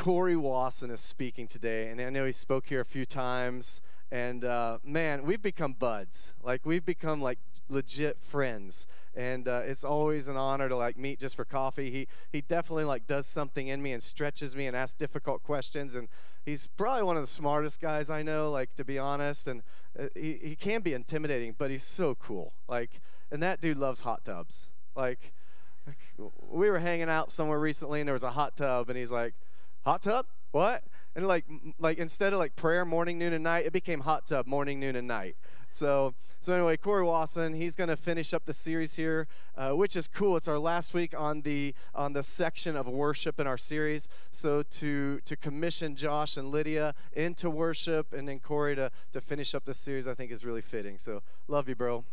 Corey 0.00 0.34
Wasson 0.34 0.90
is 0.90 0.98
speaking 0.98 1.46
today, 1.46 1.88
and 1.88 2.00
I 2.00 2.08
know 2.08 2.24
he 2.24 2.32
spoke 2.32 2.68
here 2.68 2.80
a 2.80 2.86
few 2.86 3.04
times. 3.04 3.82
And 4.10 4.46
uh, 4.46 4.78
man, 4.82 5.26
we've 5.26 5.42
become 5.42 5.74
buds. 5.74 6.32
Like 6.42 6.64
we've 6.64 6.84
become 6.84 7.20
like 7.20 7.38
legit 7.68 8.16
friends, 8.22 8.86
and 9.14 9.46
uh, 9.46 9.60
it's 9.66 9.84
always 9.84 10.26
an 10.26 10.38
honor 10.38 10.70
to 10.70 10.76
like 10.76 10.96
meet 10.96 11.18
just 11.18 11.36
for 11.36 11.44
coffee. 11.44 11.90
He 11.90 12.08
he 12.32 12.40
definitely 12.40 12.84
like 12.84 13.06
does 13.06 13.26
something 13.26 13.68
in 13.68 13.82
me 13.82 13.92
and 13.92 14.02
stretches 14.02 14.56
me 14.56 14.66
and 14.66 14.74
asks 14.74 14.94
difficult 14.94 15.42
questions, 15.42 15.94
and 15.94 16.08
he's 16.46 16.66
probably 16.78 17.02
one 17.02 17.18
of 17.18 17.22
the 17.22 17.30
smartest 17.30 17.78
guys 17.78 18.08
I 18.08 18.22
know. 18.22 18.50
Like 18.50 18.74
to 18.76 18.84
be 18.86 18.98
honest, 18.98 19.46
and 19.46 19.60
uh, 19.98 20.06
he 20.14 20.40
he 20.42 20.56
can 20.56 20.80
be 20.80 20.94
intimidating, 20.94 21.54
but 21.58 21.70
he's 21.70 21.84
so 21.84 22.14
cool. 22.14 22.54
Like, 22.68 23.02
and 23.30 23.42
that 23.42 23.60
dude 23.60 23.76
loves 23.76 24.00
hot 24.00 24.24
tubs. 24.24 24.68
Like, 24.96 25.34
we 26.50 26.70
were 26.70 26.78
hanging 26.78 27.10
out 27.10 27.30
somewhere 27.30 27.60
recently, 27.60 28.00
and 28.00 28.08
there 28.08 28.14
was 28.14 28.22
a 28.22 28.30
hot 28.30 28.56
tub, 28.56 28.88
and 28.88 28.96
he's 28.98 29.12
like, 29.12 29.34
"Hot 29.84 30.02
tub? 30.02 30.26
What?" 30.50 30.84
and 31.14 31.26
like 31.26 31.44
like 31.78 31.98
instead 31.98 32.32
of 32.32 32.38
like 32.38 32.56
prayer 32.56 32.84
morning 32.84 33.18
noon 33.18 33.32
and 33.32 33.44
night 33.44 33.66
it 33.66 33.72
became 33.72 34.00
hot 34.00 34.26
tub 34.26 34.46
morning 34.46 34.80
noon 34.80 34.96
and 34.96 35.08
night. 35.08 35.36
So 35.70 36.14
so 36.40 36.54
anyway 36.54 36.76
corey 36.76 37.04
wasson 37.04 37.54
he's 37.54 37.76
going 37.76 37.88
to 37.88 37.96
finish 37.96 38.32
up 38.32 38.46
the 38.46 38.54
series 38.54 38.94
here 38.94 39.26
uh, 39.56 39.72
which 39.72 39.96
is 39.96 40.08
cool. 40.08 40.36
It's 40.36 40.48
our 40.48 40.58
last 40.58 40.94
week 40.94 41.12
on 41.16 41.42
the 41.42 41.74
on 41.94 42.12
the 42.12 42.22
section 42.22 42.76
of 42.76 42.86
worship 42.86 43.40
in 43.40 43.46
our 43.46 43.58
series. 43.58 44.08
So 44.30 44.62
to 44.62 45.20
to 45.24 45.36
commission 45.36 45.96
josh 45.96 46.36
and 46.36 46.50
lydia 46.50 46.94
into 47.12 47.50
worship 47.50 48.12
and 48.12 48.28
then 48.28 48.38
corey 48.38 48.76
to 48.76 48.90
to 49.12 49.20
finish 49.20 49.54
up 49.54 49.64
the 49.64 49.74
series 49.74 50.06
i 50.06 50.14
think 50.14 50.30
is 50.30 50.44
really 50.44 50.62
fitting. 50.62 50.98
So 50.98 51.22
love 51.48 51.68
you 51.68 51.74
bro 51.74 52.04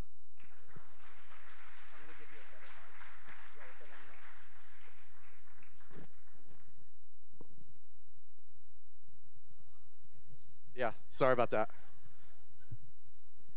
Yeah, 10.77 10.91
sorry 11.09 11.33
about 11.33 11.49
that. 11.49 11.69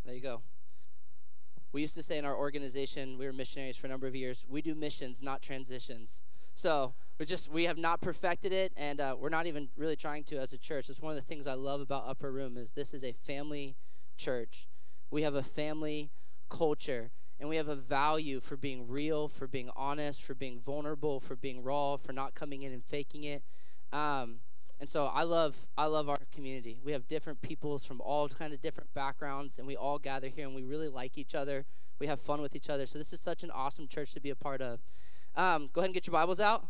There 0.03 0.15
you 0.15 0.21
go. 0.21 0.41
We 1.71 1.81
used 1.81 1.93
to 1.93 2.01
say 2.01 2.17
in 2.17 2.25
our 2.25 2.35
organization, 2.35 3.19
we 3.19 3.27
were 3.27 3.31
missionaries 3.31 3.77
for 3.77 3.85
a 3.85 3.89
number 3.91 4.07
of 4.07 4.15
years, 4.15 4.43
we 4.49 4.63
do 4.63 4.73
missions, 4.73 5.21
not 5.21 5.43
transitions. 5.43 6.23
So 6.55 6.95
we 7.19 7.27
just 7.27 7.49
we 7.49 7.65
have 7.65 7.77
not 7.77 8.01
perfected 8.01 8.51
it, 8.51 8.73
and 8.75 8.99
uh, 8.99 9.15
we're 9.17 9.29
not 9.29 9.45
even 9.45 9.69
really 9.77 9.95
trying 9.95 10.23
to 10.25 10.37
as 10.37 10.51
a 10.51 10.57
church. 10.57 10.89
It's 10.89 10.99
one 10.99 11.11
of 11.11 11.15
the 11.15 11.25
things 11.25 11.45
I 11.45 11.53
love 11.53 11.79
about 11.79 12.07
Upper 12.07 12.31
Room 12.31 12.57
is 12.57 12.71
this 12.71 12.91
is 12.91 13.03
a 13.03 13.13
family 13.13 13.75
church. 14.17 14.67
We 15.11 15.21
have 15.21 15.35
a 15.35 15.43
family 15.43 16.09
culture, 16.49 17.11
and 17.39 17.47
we 17.47 17.55
have 17.55 17.67
a 17.67 17.75
value 17.75 18.39
for 18.39 18.57
being 18.57 18.87
real, 18.87 19.27
for 19.27 19.47
being 19.47 19.69
honest, 19.75 20.23
for 20.23 20.33
being 20.33 20.59
vulnerable, 20.59 21.19
for 21.19 21.35
being 21.35 21.63
raw, 21.63 21.97
for 21.97 22.13
not 22.13 22.33
coming 22.33 22.63
in 22.63 22.73
and 22.73 22.83
faking 22.83 23.23
it. 23.23 23.43
Um, 23.93 24.39
and 24.81 24.89
so 24.89 25.05
I 25.05 25.21
love 25.21 25.55
I 25.77 25.85
love 25.85 26.09
our 26.09 26.17
community. 26.33 26.79
We 26.83 26.91
have 26.91 27.07
different 27.07 27.43
peoples 27.43 27.85
from 27.85 28.01
all 28.01 28.27
kind 28.27 28.51
of 28.51 28.61
different 28.61 28.91
backgrounds, 28.95 29.59
and 29.59 29.67
we 29.67 29.77
all 29.77 29.99
gather 29.99 30.27
here, 30.27 30.47
and 30.47 30.55
we 30.55 30.63
really 30.63 30.89
like 30.89 31.19
each 31.19 31.35
other. 31.35 31.65
We 31.99 32.07
have 32.07 32.19
fun 32.19 32.41
with 32.41 32.55
each 32.55 32.67
other. 32.67 32.87
So 32.87 32.97
this 32.97 33.13
is 33.13 33.21
such 33.21 33.43
an 33.43 33.51
awesome 33.51 33.87
church 33.87 34.11
to 34.13 34.19
be 34.19 34.31
a 34.31 34.35
part 34.35 34.59
of. 34.59 34.79
Um, 35.35 35.69
go 35.71 35.81
ahead 35.81 35.89
and 35.89 35.93
get 35.93 36.07
your 36.07 36.13
Bibles 36.13 36.39
out. 36.39 36.65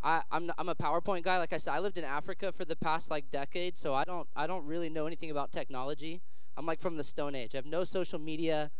I, 0.00 0.22
I'm 0.30 0.48
I'm 0.56 0.68
a 0.68 0.76
PowerPoint 0.76 1.24
guy. 1.24 1.38
Like 1.38 1.52
I 1.52 1.56
said, 1.56 1.72
I 1.72 1.80
lived 1.80 1.98
in 1.98 2.04
Africa 2.04 2.52
for 2.52 2.64
the 2.64 2.76
past 2.76 3.10
like 3.10 3.30
decade, 3.32 3.76
so 3.76 3.94
I 3.94 4.04
don't 4.04 4.28
I 4.36 4.46
don't 4.46 4.64
really 4.64 4.88
know 4.88 5.06
anything 5.06 5.32
about 5.32 5.50
technology. 5.50 6.22
I'm 6.56 6.66
like 6.66 6.80
from 6.80 6.96
the 6.96 7.02
Stone 7.02 7.34
Age. 7.34 7.56
I 7.56 7.58
have 7.58 7.66
no 7.66 7.82
social 7.82 8.20
media. 8.20 8.70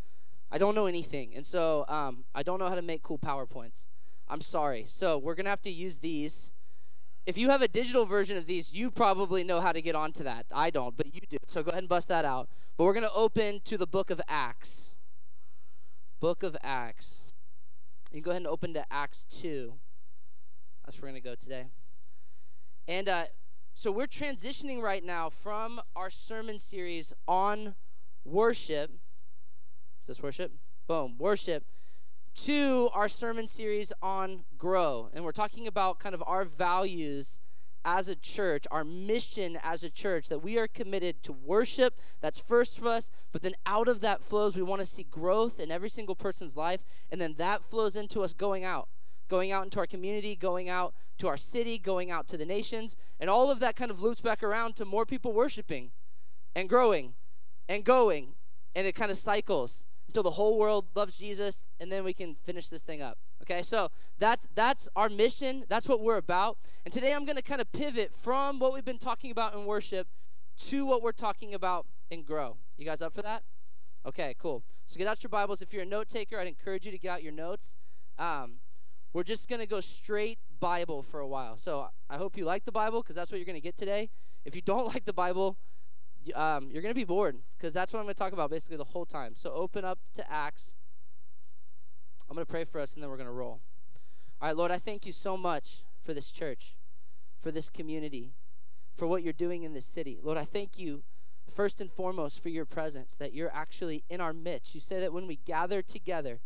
I 0.49 0.57
don't 0.59 0.75
know 0.75 0.85
anything, 0.85 1.35
and 1.35 1.45
so 1.45 1.83
um, 1.89 2.23
I 2.33 2.41
don't 2.41 2.59
know 2.59 2.69
how 2.69 2.75
to 2.75 2.81
make 2.81 3.03
cool 3.03 3.19
PowerPoints. 3.19 3.85
I'm 4.29 4.39
sorry. 4.39 4.85
So 4.87 5.17
we're 5.17 5.35
gonna 5.35 5.49
have 5.49 5.61
to 5.63 5.71
use 5.71 5.99
these 5.99 6.51
if 7.25 7.37
you 7.37 7.49
have 7.49 7.61
a 7.61 7.67
digital 7.67 8.05
version 8.05 8.37
of 8.37 8.45
these, 8.45 8.73
you 8.73 8.91
probably 8.91 9.43
know 9.43 9.59
how 9.59 9.71
to 9.71 9.81
get 9.81 9.95
onto 9.95 10.23
that. 10.23 10.45
I 10.53 10.69
don't, 10.69 10.95
but 10.95 11.13
you 11.13 11.21
do. 11.29 11.37
So 11.47 11.63
go 11.63 11.69
ahead 11.69 11.83
and 11.83 11.89
bust 11.89 12.07
that 12.09 12.23
out. 12.25 12.49
But 12.77 12.83
we're 12.83 12.93
going 12.93 13.03
to 13.03 13.13
open 13.13 13.61
to 13.65 13.77
the 13.77 13.87
book 13.87 14.09
of 14.09 14.21
Acts. 14.27 14.91
Book 16.19 16.43
of 16.43 16.55
Acts. 16.63 17.21
You 18.11 18.21
can 18.21 18.23
go 18.23 18.31
ahead 18.31 18.41
and 18.41 18.47
open 18.47 18.73
to 18.75 18.85
Acts 18.91 19.25
2. 19.29 19.73
That's 20.85 21.01
where 21.01 21.07
we're 21.07 21.13
going 21.13 21.23
to 21.23 21.29
go 21.29 21.35
today. 21.35 21.65
And 22.87 23.09
uh, 23.09 23.23
so 23.73 23.91
we're 23.91 24.05
transitioning 24.05 24.81
right 24.81 25.03
now 25.03 25.29
from 25.29 25.81
our 25.95 26.11
sermon 26.11 26.59
series 26.59 27.11
on 27.27 27.73
worship. 28.23 28.91
Is 30.01 30.07
this 30.07 30.21
worship? 30.21 30.51
Boom, 30.87 31.15
worship 31.17 31.63
to 32.35 32.89
our 32.93 33.07
sermon 33.07 33.47
series 33.47 33.93
on 34.01 34.43
grow. 34.57 35.09
And 35.13 35.23
we're 35.23 35.31
talking 35.31 35.67
about 35.67 35.99
kind 35.99 36.13
of 36.13 36.23
our 36.27 36.43
values 36.43 37.39
as 37.85 38.09
a 38.09 38.15
church, 38.15 38.65
our 38.71 38.83
mission 38.83 39.57
as 39.63 39.83
a 39.83 39.89
church, 39.89 40.27
that 40.27 40.39
we 40.43 40.57
are 40.57 40.67
committed 40.67 41.23
to 41.23 41.31
worship. 41.31 41.99
That's 42.19 42.39
first 42.39 42.79
for 42.79 42.87
us. 42.87 43.09
But 43.31 43.41
then 43.41 43.53
out 43.65 43.87
of 43.87 44.01
that 44.01 44.21
flows, 44.21 44.55
we 44.55 44.63
want 44.63 44.79
to 44.79 44.85
see 44.85 45.03
growth 45.03 45.59
in 45.59 45.71
every 45.71 45.89
single 45.89 46.15
person's 46.15 46.57
life. 46.57 46.83
And 47.11 47.21
then 47.21 47.35
that 47.37 47.63
flows 47.63 47.95
into 47.95 48.21
us 48.21 48.33
going 48.33 48.63
out, 48.63 48.89
going 49.29 49.51
out 49.51 49.63
into 49.63 49.79
our 49.79 49.87
community, 49.87 50.35
going 50.35 50.67
out 50.67 50.93
to 51.19 51.27
our 51.27 51.37
city, 51.37 51.77
going 51.77 52.11
out 52.11 52.27
to 52.29 52.37
the 52.37 52.45
nations. 52.45 52.97
And 53.19 53.29
all 53.29 53.49
of 53.49 53.59
that 53.61 53.75
kind 53.75 53.91
of 53.91 54.01
loops 54.01 54.21
back 54.21 54.43
around 54.43 54.75
to 54.77 54.85
more 54.85 55.05
people 55.05 55.31
worshiping 55.31 55.91
and 56.55 56.67
growing 56.67 57.13
and 57.69 57.83
going. 57.83 58.33
And 58.75 58.85
it 58.85 58.95
kind 58.95 59.11
of 59.11 59.17
cycles 59.17 59.85
until 60.15 60.23
the 60.23 60.35
whole 60.37 60.57
world 60.57 60.85
loves 60.95 61.17
Jesus, 61.17 61.65
and 61.77 61.91
then 61.91 62.05
we 62.05 62.13
can 62.13 62.35
finish 62.35 62.69
this 62.69 62.81
thing 62.81 63.01
up. 63.01 63.17
Okay, 63.41 63.61
so 63.61 63.89
that's 64.17 64.47
that's 64.55 64.87
our 64.95 65.09
mission. 65.09 65.65
That's 65.67 65.89
what 65.89 65.99
we're 65.99 66.15
about. 66.15 66.57
And 66.85 66.93
today 66.93 67.13
I'm 67.13 67.25
going 67.25 67.35
to 67.35 67.41
kind 67.41 67.59
of 67.59 67.69
pivot 67.73 68.13
from 68.13 68.57
what 68.57 68.71
we've 68.71 68.85
been 68.85 68.97
talking 68.97 69.29
about 69.29 69.53
in 69.53 69.65
worship 69.65 70.07
to 70.67 70.85
what 70.85 71.01
we're 71.01 71.11
talking 71.11 71.53
about 71.53 71.85
in 72.09 72.23
grow. 72.23 72.55
You 72.77 72.85
guys 72.85 73.01
up 73.01 73.13
for 73.13 73.23
that? 73.23 73.43
Okay, 74.05 74.35
cool. 74.39 74.63
So 74.85 74.97
get 74.97 75.05
out 75.05 75.21
your 75.21 75.29
Bibles. 75.29 75.61
If 75.61 75.73
you're 75.73 75.83
a 75.83 75.85
note 75.85 76.07
taker, 76.07 76.39
I'd 76.39 76.47
encourage 76.47 76.85
you 76.85 76.93
to 76.93 76.97
get 76.97 77.11
out 77.11 77.21
your 77.21 77.33
notes. 77.33 77.75
Um, 78.17 78.59
we're 79.11 79.23
just 79.23 79.49
going 79.49 79.59
to 79.59 79.67
go 79.67 79.81
straight 79.81 80.39
Bible 80.61 81.01
for 81.01 81.19
a 81.19 81.27
while. 81.27 81.57
So 81.57 81.89
I 82.09 82.15
hope 82.15 82.37
you 82.37 82.45
like 82.45 82.63
the 82.63 82.71
Bible 82.71 83.01
because 83.01 83.17
that's 83.17 83.33
what 83.33 83.37
you're 83.39 83.45
going 83.45 83.57
to 83.57 83.61
get 83.61 83.75
today. 83.75 84.11
If 84.45 84.55
you 84.55 84.61
don't 84.61 84.85
like 84.93 85.03
the 85.03 85.13
Bible, 85.13 85.57
um, 86.33 86.69
you're 86.71 86.81
going 86.81 86.93
to 86.93 86.99
be 86.99 87.03
bored 87.03 87.37
because 87.57 87.73
that's 87.73 87.93
what 87.93 87.99
I'm 87.99 88.05
going 88.05 88.15
to 88.15 88.19
talk 88.19 88.33
about 88.33 88.49
basically 88.49 88.77
the 88.77 88.83
whole 88.83 89.05
time. 89.05 89.35
So 89.35 89.51
open 89.53 89.85
up 89.85 89.99
to 90.15 90.31
Acts. 90.31 90.73
I'm 92.29 92.35
going 92.35 92.45
to 92.45 92.51
pray 92.51 92.63
for 92.63 92.79
us 92.79 92.93
and 92.93 93.03
then 93.03 93.09
we're 93.09 93.17
going 93.17 93.27
to 93.27 93.33
roll. 93.33 93.59
All 94.41 94.47
right, 94.49 94.57
Lord, 94.57 94.71
I 94.71 94.77
thank 94.77 95.05
you 95.05 95.11
so 95.11 95.37
much 95.37 95.83
for 96.01 96.13
this 96.13 96.31
church, 96.31 96.75
for 97.39 97.51
this 97.51 97.69
community, 97.69 98.33
for 98.95 99.07
what 99.07 99.23
you're 99.23 99.33
doing 99.33 99.63
in 99.63 99.73
this 99.73 99.85
city. 99.85 100.19
Lord, 100.21 100.37
I 100.37 100.43
thank 100.43 100.77
you 100.77 101.03
first 101.53 101.79
and 101.79 101.91
foremost 101.91 102.41
for 102.41 102.49
your 102.49 102.65
presence, 102.65 103.15
that 103.15 103.33
you're 103.33 103.53
actually 103.53 104.03
in 104.09 104.19
our 104.19 104.33
midst. 104.33 104.73
You 104.73 104.81
say 104.81 104.99
that 104.99 105.13
when 105.13 105.27
we 105.27 105.37
gather 105.45 105.81
together, 105.81 106.39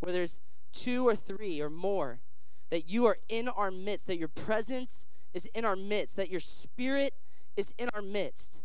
where 0.00 0.12
there's 0.12 0.40
two 0.72 1.06
or 1.06 1.16
three 1.16 1.60
or 1.60 1.70
more, 1.70 2.20
that 2.70 2.88
you 2.88 3.06
are 3.06 3.18
in 3.28 3.48
our 3.48 3.70
midst, 3.70 4.06
that 4.06 4.18
your 4.18 4.28
presence 4.28 5.06
is 5.34 5.46
in 5.46 5.64
our 5.64 5.76
midst, 5.76 6.16
that 6.16 6.30
your 6.30 6.40
spirit 6.40 7.14
is 7.56 7.74
in 7.78 7.88
our 7.94 8.02
midst 8.02 8.60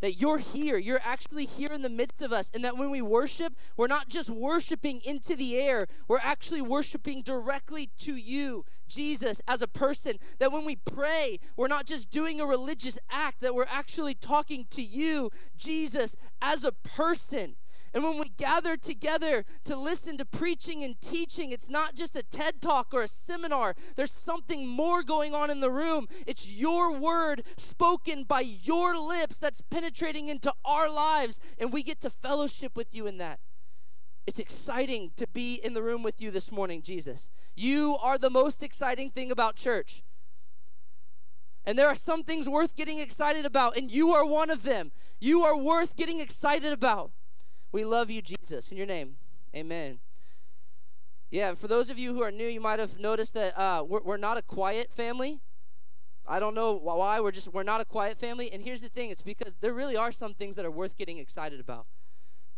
that 0.00 0.20
you're 0.20 0.38
here. 0.38 0.78
You're 0.78 1.00
actually 1.02 1.44
here 1.44 1.72
in 1.72 1.82
the 1.82 1.88
midst 1.88 2.22
of 2.22 2.32
us. 2.32 2.50
And 2.54 2.64
that 2.64 2.76
when 2.76 2.90
we 2.90 3.02
worship, 3.02 3.54
we're 3.76 3.86
not 3.86 4.08
just 4.08 4.30
worshiping 4.30 5.00
into 5.04 5.34
the 5.34 5.58
air, 5.58 5.86
we're 6.06 6.18
actually 6.22 6.62
worshiping 6.62 7.22
directly 7.22 7.90
to 7.98 8.14
you, 8.14 8.64
Jesus, 8.88 9.40
as 9.46 9.62
a 9.62 9.68
person. 9.68 10.18
That 10.38 10.52
when 10.52 10.64
we 10.64 10.76
pray, 10.76 11.38
we're 11.56 11.68
not 11.68 11.86
just 11.86 12.10
doing 12.10 12.40
a 12.40 12.46
religious 12.46 12.98
act, 13.10 13.40
that 13.40 13.54
we're 13.54 13.66
actually 13.68 14.14
talking 14.14 14.66
to 14.70 14.82
you, 14.82 15.30
Jesus, 15.56 16.16
as 16.40 16.64
a 16.64 16.72
person. 16.72 17.56
And 17.94 18.04
when 18.04 18.18
we 18.18 18.28
gather 18.36 18.76
together 18.76 19.44
to 19.64 19.76
listen 19.76 20.18
to 20.18 20.24
preaching 20.24 20.82
and 20.82 21.00
teaching, 21.00 21.52
it's 21.52 21.70
not 21.70 21.94
just 21.94 22.16
a 22.16 22.22
TED 22.22 22.60
talk 22.60 22.92
or 22.92 23.02
a 23.02 23.08
seminar. 23.08 23.74
There's 23.96 24.12
something 24.12 24.66
more 24.66 25.02
going 25.02 25.34
on 25.34 25.50
in 25.50 25.60
the 25.60 25.70
room. 25.70 26.06
It's 26.26 26.48
your 26.48 26.92
word 26.92 27.42
spoken 27.56 28.24
by 28.24 28.40
your 28.40 28.98
lips 28.98 29.38
that's 29.38 29.62
penetrating 29.62 30.28
into 30.28 30.52
our 30.64 30.90
lives, 30.90 31.40
and 31.58 31.72
we 31.72 31.82
get 31.82 32.00
to 32.00 32.10
fellowship 32.10 32.76
with 32.76 32.94
you 32.94 33.06
in 33.06 33.18
that. 33.18 33.40
It's 34.26 34.38
exciting 34.38 35.12
to 35.16 35.26
be 35.26 35.54
in 35.54 35.72
the 35.72 35.82
room 35.82 36.02
with 36.02 36.20
you 36.20 36.30
this 36.30 36.52
morning, 36.52 36.82
Jesus. 36.82 37.30
You 37.56 37.96
are 38.02 38.18
the 38.18 38.28
most 38.28 38.62
exciting 38.62 39.08
thing 39.08 39.30
about 39.30 39.56
church. 39.56 40.02
And 41.64 41.78
there 41.78 41.88
are 41.88 41.94
some 41.94 42.22
things 42.22 42.48
worth 42.48 42.76
getting 42.76 42.98
excited 42.98 43.46
about, 43.46 43.76
and 43.76 43.90
you 43.90 44.10
are 44.10 44.26
one 44.26 44.50
of 44.50 44.64
them. 44.64 44.92
You 45.18 45.44
are 45.44 45.56
worth 45.56 45.96
getting 45.96 46.20
excited 46.20 46.72
about. 46.72 47.10
We 47.72 47.84
love 47.84 48.10
you, 48.10 48.22
Jesus. 48.22 48.70
In 48.70 48.76
your 48.76 48.86
name, 48.86 49.16
amen. 49.54 49.98
Yeah, 51.30 51.54
for 51.54 51.68
those 51.68 51.90
of 51.90 51.98
you 51.98 52.14
who 52.14 52.22
are 52.22 52.30
new, 52.30 52.46
you 52.46 52.60
might 52.60 52.78
have 52.78 52.98
noticed 52.98 53.34
that 53.34 53.58
uh, 53.58 53.84
we're, 53.86 54.00
we're 54.00 54.16
not 54.16 54.38
a 54.38 54.42
quiet 54.42 54.92
family. 54.92 55.40
I 56.26 56.40
don't 56.40 56.54
know 56.54 56.72
why 56.74 57.20
we're 57.20 57.30
just 57.32 57.52
we're 57.52 57.62
not 57.62 57.80
a 57.80 57.84
quiet 57.84 58.18
family. 58.18 58.50
And 58.52 58.62
here's 58.62 58.80
the 58.82 58.88
thing: 58.88 59.10
it's 59.10 59.22
because 59.22 59.56
there 59.60 59.74
really 59.74 59.96
are 59.96 60.12
some 60.12 60.34
things 60.34 60.56
that 60.56 60.64
are 60.64 60.70
worth 60.70 60.96
getting 60.96 61.18
excited 61.18 61.60
about. 61.60 61.86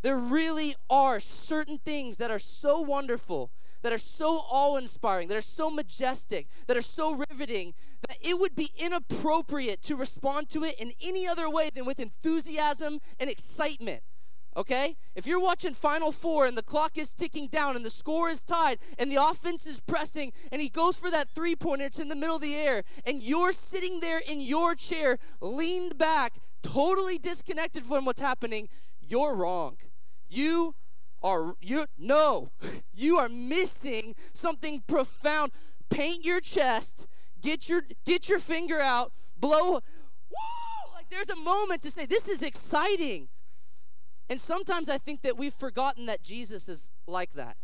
there 0.02 0.16
really 0.16 0.74
are 0.88 1.20
certain 1.20 1.78
things 1.78 2.18
that 2.18 2.30
are 2.30 2.38
so 2.38 2.80
wonderful, 2.80 3.50
that 3.82 3.92
are 3.92 3.98
so 3.98 4.42
awe 4.50 4.76
inspiring, 4.76 5.28
that 5.28 5.36
are 5.36 5.42
so 5.42 5.70
majestic, 5.70 6.48
that 6.66 6.76
are 6.76 6.82
so 6.82 7.12
riveting, 7.30 7.74
that 8.08 8.16
it 8.20 8.38
would 8.38 8.54
be 8.54 8.70
inappropriate 8.78 9.82
to 9.82 9.96
respond 9.96 10.48
to 10.50 10.64
it 10.64 10.78
in 10.80 10.92
any 11.02 11.26
other 11.26 11.50
way 11.50 11.70
than 11.74 11.84
with 11.84 12.00
enthusiasm 12.00 13.00
and 13.18 13.28
excitement. 13.28 14.02
Okay? 14.56 14.96
If 15.14 15.26
you're 15.26 15.40
watching 15.40 15.74
Final 15.74 16.12
Four 16.12 16.46
and 16.46 16.58
the 16.58 16.62
clock 16.62 16.98
is 16.98 17.14
ticking 17.14 17.46
down 17.48 17.76
and 17.76 17.84
the 17.84 17.90
score 17.90 18.28
is 18.28 18.42
tied 18.42 18.78
and 18.98 19.10
the 19.10 19.22
offense 19.22 19.66
is 19.66 19.80
pressing 19.80 20.32
and 20.50 20.60
he 20.60 20.68
goes 20.68 20.98
for 20.98 21.10
that 21.10 21.28
three 21.28 21.54
pointer, 21.54 21.84
it's 21.84 21.98
in 21.98 22.08
the 22.08 22.16
middle 22.16 22.36
of 22.36 22.42
the 22.42 22.56
air, 22.56 22.82
and 23.04 23.22
you're 23.22 23.52
sitting 23.52 24.00
there 24.00 24.18
in 24.18 24.40
your 24.40 24.74
chair, 24.74 25.18
leaned 25.40 25.98
back, 25.98 26.34
totally 26.62 27.18
disconnected 27.18 27.84
from 27.84 28.04
what's 28.04 28.20
happening, 28.20 28.68
you're 29.00 29.34
wrong. 29.34 29.76
You 30.28 30.74
are, 31.22 31.54
you, 31.60 31.86
no, 31.98 32.50
you 32.94 33.18
are 33.18 33.28
missing 33.28 34.14
something 34.32 34.82
profound. 34.86 35.52
Paint 35.90 36.24
your 36.24 36.40
chest, 36.40 37.06
get 37.40 37.68
your, 37.68 37.82
get 38.04 38.28
your 38.28 38.38
finger 38.38 38.80
out, 38.80 39.12
blow, 39.36 39.72
woo! 39.72 40.94
Like 40.94 41.08
there's 41.08 41.30
a 41.30 41.36
moment 41.36 41.82
to 41.82 41.90
say, 41.90 42.06
this 42.06 42.28
is 42.28 42.42
exciting. 42.42 43.28
And 44.30 44.40
sometimes 44.40 44.88
I 44.88 44.96
think 44.96 45.22
that 45.22 45.36
we've 45.36 45.52
forgotten 45.52 46.06
that 46.06 46.22
Jesus 46.22 46.68
is 46.68 46.90
like 47.06 47.32
that. 47.32 47.56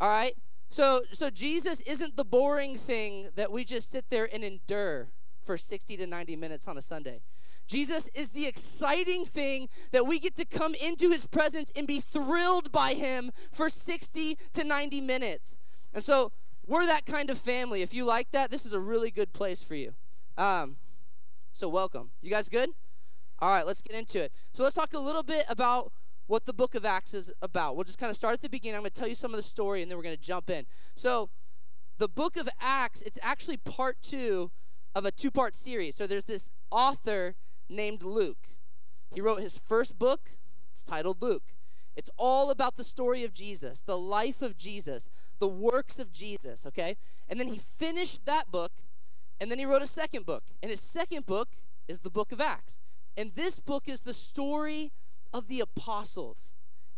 All 0.00 0.08
right? 0.08 0.34
So 0.70 1.02
so 1.12 1.28
Jesus 1.28 1.80
isn't 1.80 2.16
the 2.16 2.24
boring 2.24 2.78
thing 2.78 3.30
that 3.34 3.50
we 3.50 3.64
just 3.64 3.90
sit 3.90 4.04
there 4.08 4.28
and 4.32 4.44
endure 4.44 5.08
for 5.44 5.58
60 5.58 5.96
to 5.96 6.06
90 6.06 6.36
minutes 6.36 6.68
on 6.68 6.78
a 6.78 6.80
Sunday. 6.80 7.20
Jesus 7.66 8.08
is 8.14 8.30
the 8.30 8.46
exciting 8.46 9.24
thing 9.24 9.68
that 9.90 10.06
we 10.06 10.18
get 10.18 10.36
to 10.36 10.44
come 10.44 10.74
into 10.74 11.10
his 11.10 11.26
presence 11.26 11.72
and 11.74 11.86
be 11.86 12.00
thrilled 12.00 12.70
by 12.70 12.94
him 12.94 13.30
for 13.50 13.68
60 13.68 14.38
to 14.54 14.64
90 14.64 15.00
minutes. 15.00 15.58
And 15.92 16.04
so 16.04 16.32
we're 16.66 16.86
that 16.86 17.06
kind 17.06 17.28
of 17.28 17.38
family. 17.38 17.82
If 17.82 17.92
you 17.92 18.04
like 18.04 18.30
that, 18.30 18.50
this 18.50 18.64
is 18.64 18.72
a 18.72 18.80
really 18.80 19.10
good 19.10 19.32
place 19.32 19.62
for 19.62 19.74
you. 19.74 19.94
Um, 20.36 20.76
so 21.52 21.68
welcome. 21.68 22.10
You 22.22 22.30
guys 22.30 22.48
good? 22.48 22.70
All 23.40 23.50
right, 23.50 23.66
let's 23.66 23.80
get 23.80 23.96
into 23.96 24.22
it. 24.22 24.32
So 24.52 24.62
let's 24.62 24.74
talk 24.74 24.94
a 24.94 24.98
little 24.98 25.22
bit 25.22 25.44
about 25.48 25.92
what 26.26 26.44
the 26.44 26.52
book 26.52 26.74
of 26.74 26.84
Acts 26.84 27.14
is 27.14 27.32
about. 27.40 27.76
We'll 27.76 27.84
just 27.84 27.98
kind 27.98 28.10
of 28.10 28.16
start 28.16 28.34
at 28.34 28.40
the 28.40 28.48
beginning. 28.48 28.76
I'm 28.76 28.82
going 28.82 28.90
to 28.90 28.98
tell 28.98 29.08
you 29.08 29.14
some 29.14 29.32
of 29.32 29.36
the 29.36 29.42
story 29.42 29.82
and 29.82 29.90
then 29.90 29.96
we're 29.96 30.04
going 30.04 30.16
to 30.16 30.22
jump 30.22 30.50
in. 30.50 30.66
So, 30.94 31.30
the 31.98 32.08
book 32.08 32.36
of 32.36 32.48
Acts, 32.60 33.02
it's 33.02 33.18
actually 33.22 33.56
part 33.56 33.96
two 34.02 34.50
of 34.94 35.04
a 35.04 35.10
two 35.10 35.30
part 35.30 35.54
series. 35.54 35.96
So, 35.96 36.06
there's 36.06 36.24
this 36.24 36.50
author 36.70 37.34
named 37.68 38.02
Luke. 38.02 38.46
He 39.12 39.20
wrote 39.20 39.40
his 39.40 39.58
first 39.66 39.98
book, 39.98 40.30
it's 40.72 40.82
titled 40.82 41.22
Luke. 41.22 41.54
It's 41.96 42.10
all 42.16 42.50
about 42.50 42.76
the 42.76 42.84
story 42.84 43.24
of 43.24 43.34
Jesus, 43.34 43.80
the 43.80 43.98
life 43.98 44.42
of 44.42 44.56
Jesus, 44.56 45.08
the 45.40 45.48
works 45.48 45.98
of 45.98 46.12
Jesus, 46.12 46.64
okay? 46.66 46.96
And 47.28 47.40
then 47.40 47.48
he 47.48 47.60
finished 47.76 48.24
that 48.26 48.52
book, 48.52 48.72
and 49.40 49.50
then 49.50 49.58
he 49.58 49.64
wrote 49.64 49.82
a 49.82 49.86
second 49.88 50.24
book. 50.24 50.44
And 50.62 50.70
his 50.70 50.80
second 50.80 51.26
book 51.26 51.48
is 51.88 52.00
the 52.00 52.10
book 52.10 52.30
of 52.30 52.40
Acts. 52.40 52.78
And 53.18 53.34
this 53.34 53.58
book 53.58 53.88
is 53.88 54.02
the 54.02 54.14
story 54.14 54.92
of 55.34 55.48
the 55.48 55.58
apostles 55.58 56.52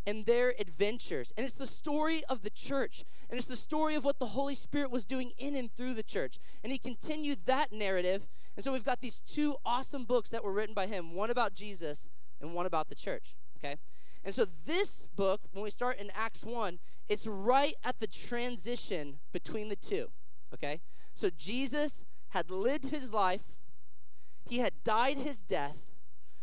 and 0.06 0.26
their 0.26 0.52
adventures. 0.58 1.32
And 1.34 1.46
it's 1.46 1.54
the 1.54 1.66
story 1.66 2.22
of 2.28 2.42
the 2.42 2.50
church. 2.50 3.04
And 3.30 3.38
it's 3.38 3.48
the 3.48 3.56
story 3.56 3.94
of 3.94 4.04
what 4.04 4.18
the 4.18 4.26
Holy 4.26 4.54
Spirit 4.54 4.90
was 4.90 5.06
doing 5.06 5.32
in 5.38 5.56
and 5.56 5.72
through 5.72 5.94
the 5.94 6.02
church. 6.02 6.38
And 6.62 6.72
he 6.72 6.78
continued 6.78 7.46
that 7.46 7.72
narrative. 7.72 8.26
And 8.54 8.62
so 8.62 8.70
we've 8.70 8.84
got 8.84 9.00
these 9.00 9.18
two 9.18 9.56
awesome 9.64 10.04
books 10.04 10.28
that 10.28 10.44
were 10.44 10.52
written 10.52 10.74
by 10.74 10.86
him 10.86 11.14
one 11.14 11.30
about 11.30 11.54
Jesus 11.54 12.10
and 12.38 12.52
one 12.52 12.66
about 12.66 12.90
the 12.90 12.94
church. 12.94 13.34
Okay? 13.56 13.76
And 14.22 14.34
so 14.34 14.44
this 14.44 15.08
book, 15.16 15.40
when 15.52 15.64
we 15.64 15.70
start 15.70 15.98
in 15.98 16.10
Acts 16.14 16.44
1, 16.44 16.80
it's 17.08 17.26
right 17.26 17.74
at 17.82 17.98
the 17.98 18.06
transition 18.06 19.20
between 19.32 19.70
the 19.70 19.76
two. 19.76 20.08
Okay? 20.52 20.82
So 21.14 21.30
Jesus 21.30 22.04
had 22.28 22.50
lived 22.50 22.90
his 22.90 23.10
life, 23.10 23.56
he 24.46 24.58
had 24.58 24.84
died 24.84 25.16
his 25.16 25.40
death, 25.40 25.89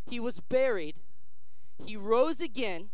he 0.09 0.19
was 0.19 0.39
buried, 0.39 0.95
he 1.83 1.95
rose 1.95 2.41
again, 2.41 2.89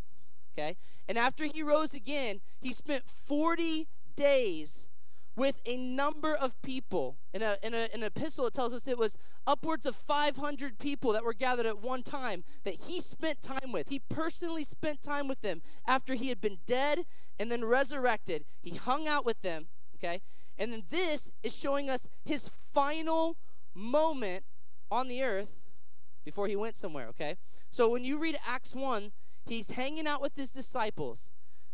okay? 0.54 0.78
And 1.08 1.18
after 1.18 1.46
he 1.46 1.64
rose 1.64 1.94
again, 1.94 2.42
he 2.60 2.74
spent 2.74 3.08
40 3.08 3.88
days 4.16 4.88
with 5.36 5.62
a 5.66 5.78
number 5.78 6.34
of 6.34 6.62
people. 6.62 7.18
In, 7.34 7.42
a, 7.42 7.58
in, 7.64 7.74
a, 7.74 7.88
in 7.94 8.02
an 8.02 8.04
epistle, 8.04 8.46
it 8.46 8.54
tells 8.54 8.74
us 8.74 8.88
it 8.88 8.98
was 8.98 9.18
upwards 9.48 9.86
of 9.86 9.96
500 9.96 10.78
people 10.78 11.12
that 11.14 11.24
were 11.24 11.34
gathered 11.34 11.66
at 11.66 11.82
one 11.82 12.04
time 12.04 12.44
that 12.64 12.76
he 12.88 13.02
spent 13.02 13.42
time 13.42 13.72
with. 13.72 13.90
He 13.90 14.00
personally 14.00 14.64
spent 14.64 15.02
time 15.02 15.28
with 15.28 15.42
them 15.42 15.62
after 15.88 16.14
he 16.14 16.30
had 16.30 16.40
been 16.40 16.60
dead 16.66 17.06
and 17.40 17.52
then 17.52 17.66
resurrected. 17.66 18.46
He 18.62 18.76
hung 18.76 19.08
out 19.08 19.26
with 19.26 19.42
them, 19.42 19.68
okay? 19.96 20.22
And 20.58 20.72
then 20.72 20.84
this 20.90 21.32
is 21.42 21.56
showing 21.56 21.90
us 21.90 22.08
his 22.24 22.50
final 22.72 23.38
moment 23.74 24.44
on 24.92 25.08
the 25.08 25.24
earth 25.24 25.50
before 26.24 26.48
he 26.48 26.56
went 26.56 26.76
somewhere, 26.76 27.08
okay? 27.08 27.38
So 27.70 27.90
when 27.90 28.04
you 28.04 28.18
read 28.18 28.38
Acts 28.48 28.76
1, 28.76 29.12
he's 29.46 29.72
hanging 29.72 30.08
out 30.08 30.22
with 30.22 30.36
his 30.36 30.52
disciples. 30.52 31.32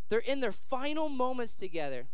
They're 0.10 0.20
in 0.20 0.40
their 0.40 0.52
final 0.52 1.10
moments 1.10 1.56
together. 1.56 2.08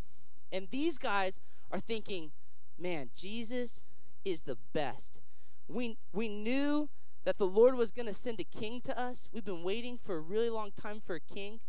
And 0.51 0.67
these 0.71 0.97
guys 0.97 1.39
are 1.71 1.79
thinking, 1.79 2.31
man, 2.77 3.09
Jesus 3.15 3.83
is 4.23 4.43
the 4.43 4.57
best. 4.73 5.21
We, 5.67 5.97
we 6.13 6.27
knew 6.27 6.89
that 7.25 7.37
the 7.37 7.47
Lord 7.47 7.75
was 7.75 7.91
going 7.91 8.07
to 8.07 8.13
send 8.13 8.39
a 8.39 8.43
king 8.43 8.81
to 8.81 8.99
us. 8.99 9.27
We've 9.33 9.45
been 9.45 9.63
waiting 9.63 9.97
for 9.97 10.15
a 10.15 10.21
really 10.21 10.49
long 10.49 10.71
time 10.75 11.01
for 11.03 11.15
a 11.15 11.19
king. 11.19 11.59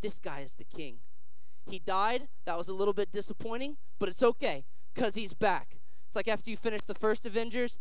This 0.00 0.18
guy 0.18 0.40
is 0.40 0.54
the 0.54 0.64
king. 0.64 0.98
He 1.66 1.78
died. 1.78 2.28
That 2.46 2.56
was 2.56 2.68
a 2.68 2.74
little 2.74 2.94
bit 2.94 3.12
disappointing, 3.12 3.76
but 3.98 4.08
it's 4.08 4.22
okay 4.22 4.64
because 4.94 5.14
he's 5.14 5.34
back. 5.34 5.78
It's 6.06 6.16
like 6.16 6.28
after 6.28 6.50
you 6.50 6.56
finish 6.56 6.80
the 6.82 6.94
first 6.94 7.24
Avengers, 7.26 7.78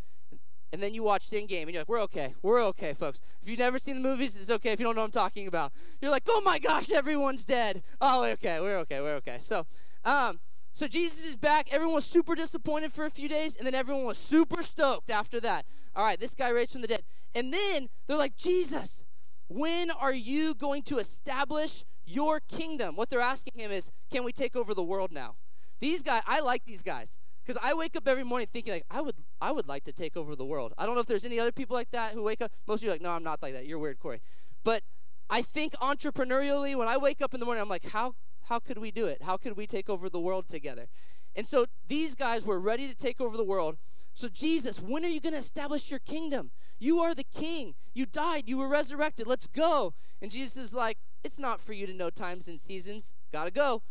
and 0.71 0.81
then 0.81 0.93
you 0.93 1.03
watch 1.03 1.19
watched 1.19 1.33
Endgame, 1.33 1.63
and 1.63 1.71
you're 1.71 1.81
like, 1.81 1.89
we're 1.89 2.01
okay. 2.01 2.33
We're 2.41 2.63
okay, 2.65 2.93
folks. 2.93 3.21
If 3.41 3.49
you've 3.49 3.59
never 3.59 3.77
seen 3.77 3.95
the 3.95 4.01
movies, 4.01 4.35
it's 4.35 4.49
okay 4.49 4.71
if 4.71 4.79
you 4.79 4.85
don't 4.85 4.95
know 4.95 5.01
what 5.01 5.07
I'm 5.07 5.11
talking 5.11 5.47
about. 5.47 5.73
You're 6.01 6.11
like, 6.11 6.23
oh 6.29 6.41
my 6.45 6.59
gosh, 6.59 6.89
everyone's 6.91 7.43
dead. 7.43 7.83
Oh, 7.99 8.23
okay, 8.23 8.59
we're 8.59 8.77
okay, 8.79 9.01
we're 9.01 9.15
okay. 9.15 9.37
So, 9.41 9.65
um, 10.05 10.39
so 10.73 10.87
Jesus 10.87 11.25
is 11.25 11.35
back. 11.35 11.73
Everyone 11.73 11.95
was 11.95 12.05
super 12.05 12.35
disappointed 12.35 12.93
for 12.93 13.05
a 13.05 13.09
few 13.09 13.27
days, 13.27 13.55
and 13.55 13.67
then 13.67 13.75
everyone 13.75 14.05
was 14.05 14.17
super 14.17 14.63
stoked 14.63 15.09
after 15.09 15.39
that. 15.41 15.65
All 15.95 16.05
right, 16.05 16.19
this 16.19 16.33
guy 16.33 16.49
raised 16.49 16.71
from 16.71 16.81
the 16.81 16.87
dead. 16.87 17.03
And 17.35 17.53
then 17.53 17.89
they're 18.07 18.17
like, 18.17 18.37
Jesus, 18.37 19.03
when 19.49 19.91
are 19.91 20.13
you 20.13 20.53
going 20.53 20.83
to 20.83 20.99
establish 20.99 21.83
your 22.05 22.39
kingdom? 22.39 22.95
What 22.95 23.09
they're 23.09 23.19
asking 23.19 23.53
him 23.55 23.71
is, 23.71 23.91
can 24.09 24.23
we 24.23 24.31
take 24.31 24.55
over 24.55 24.73
the 24.73 24.83
world 24.83 25.11
now? 25.11 25.35
These 25.79 26.03
guys, 26.03 26.21
I 26.25 26.39
like 26.39 26.65
these 26.65 26.83
guys. 26.83 27.17
Because 27.49 27.67
I 27.67 27.73
wake 27.73 27.95
up 27.95 28.07
every 28.07 28.23
morning 28.23 28.47
thinking 28.53 28.73
like 28.73 28.85
I 28.91 29.01
would 29.01 29.15
I 29.41 29.51
would 29.51 29.67
like 29.67 29.83
to 29.85 29.91
take 29.91 30.15
over 30.15 30.35
the 30.35 30.45
world. 30.45 30.71
I 30.77 30.85
don't 30.85 30.93
know 30.93 31.01
if 31.01 31.07
there's 31.07 31.25
any 31.25 31.39
other 31.39 31.51
people 31.51 31.75
like 31.75 31.89
that 31.89 32.13
who 32.13 32.21
wake 32.21 32.43
up. 32.43 32.51
Most 32.67 32.81
of 32.81 32.83
you 32.83 32.89
are 32.89 32.93
like, 32.93 33.01
no, 33.01 33.09
I'm 33.09 33.23
not 33.23 33.41
like 33.41 33.53
that. 33.55 33.65
You're 33.65 33.79
weird, 33.79 33.97
Corey. 33.97 34.21
But 34.63 34.83
I 35.31 35.41
think 35.41 35.73
entrepreneurially, 35.81 36.75
when 36.75 36.87
I 36.87 36.97
wake 36.97 37.23
up 37.23 37.33
in 37.33 37.39
the 37.39 37.47
morning, 37.47 37.63
I'm 37.63 37.67
like, 37.67 37.89
how 37.89 38.13
how 38.49 38.59
could 38.59 38.77
we 38.77 38.91
do 38.91 39.05
it? 39.05 39.23
How 39.23 39.35
could 39.35 39.57
we 39.57 39.65
take 39.65 39.89
over 39.89 40.11
the 40.11 40.19
world 40.19 40.47
together? 40.47 40.89
And 41.35 41.47
so 41.47 41.65
these 41.87 42.13
guys 42.13 42.45
were 42.45 42.59
ready 42.59 42.87
to 42.87 42.93
take 42.93 43.19
over 43.19 43.35
the 43.35 43.43
world. 43.43 43.77
So, 44.13 44.27
Jesus, 44.27 44.79
when 44.79 45.03
are 45.03 45.09
you 45.09 45.19
going 45.19 45.33
to 45.33 45.39
establish 45.39 45.89
your 45.89 45.99
kingdom? 45.99 46.51
You 46.77 46.99
are 46.99 47.15
the 47.15 47.23
king. 47.23 47.73
You 47.95 48.05
died. 48.05 48.43
You 48.45 48.57
were 48.57 48.67
resurrected. 48.67 49.25
Let's 49.25 49.47
go. 49.47 49.95
And 50.21 50.29
Jesus 50.29 50.55
is 50.55 50.71
like, 50.71 50.99
It's 51.23 51.39
not 51.39 51.59
for 51.59 51.73
you 51.73 51.87
to 51.87 51.93
know 51.93 52.11
times 52.11 52.47
and 52.47 52.61
seasons. 52.61 53.15
Gotta 53.33 53.49
go. 53.49 53.81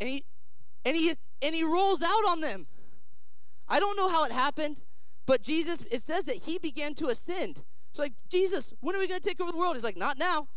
And 0.00 0.08
he 0.08 0.24
and 0.82 0.96
he 0.96 1.14
and 1.42 1.54
he 1.54 1.62
rolls 1.62 2.00
out 2.00 2.24
on 2.26 2.40
them. 2.40 2.68
I 3.72 3.80
don't 3.80 3.96
know 3.96 4.10
how 4.10 4.24
it 4.24 4.32
happened, 4.32 4.82
but 5.24 5.42
Jesus, 5.42 5.82
it 5.90 6.02
says 6.02 6.26
that 6.26 6.36
he 6.36 6.58
began 6.58 6.92
to 6.96 7.08
ascend. 7.08 7.62
So, 7.92 8.02
like, 8.02 8.12
Jesus, 8.28 8.74
when 8.80 8.94
are 8.94 8.98
we 8.98 9.08
going 9.08 9.18
to 9.18 9.26
take 9.26 9.40
over 9.40 9.50
the 9.50 9.56
world? 9.56 9.76
He's 9.76 9.82
like, 9.82 9.96
not 9.96 10.18
now. 10.18 10.48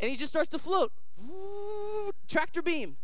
And 0.00 0.10
he 0.10 0.16
just 0.16 0.30
starts 0.30 0.48
to 0.48 0.58
float. 0.58 0.90
Tractor 2.28 2.62
beam. 2.62 2.96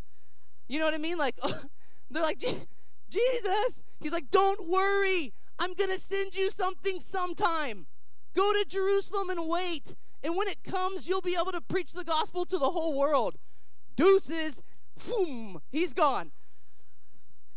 You 0.67 0.81
know 0.81 0.87
what 0.87 0.95
I 0.95 0.99
mean? 0.99 1.19
Like, 1.19 1.37
they're 2.11 2.21
like, 2.21 2.41
Jesus. 2.41 3.85
He's 4.01 4.13
like, 4.13 4.29
don't 4.33 4.69
worry. 4.69 5.33
I'm 5.61 5.75
going 5.75 5.91
to 5.91 6.01
send 6.01 6.35
you 6.35 6.51
something 6.51 6.99
sometime. 6.99 7.87
Go 8.35 8.53
to 8.53 8.65
Jerusalem 8.69 9.31
and 9.31 9.49
wait. 9.49 9.95
And 10.25 10.37
when 10.37 10.49
it 10.49 10.65
comes, 10.65 11.09
you'll 11.09 11.21
be 11.21 11.37
able 11.41 11.53
to 11.53 11.61
preach 11.61 11.93
the 11.93 12.05
gospel 12.05 12.45
to 12.47 12.59
the 12.59 12.71
whole 12.71 12.99
world. 12.99 13.37
Deuces, 13.95 14.65
boom, 15.07 15.61
he's 15.71 15.95
gone. 15.95 16.33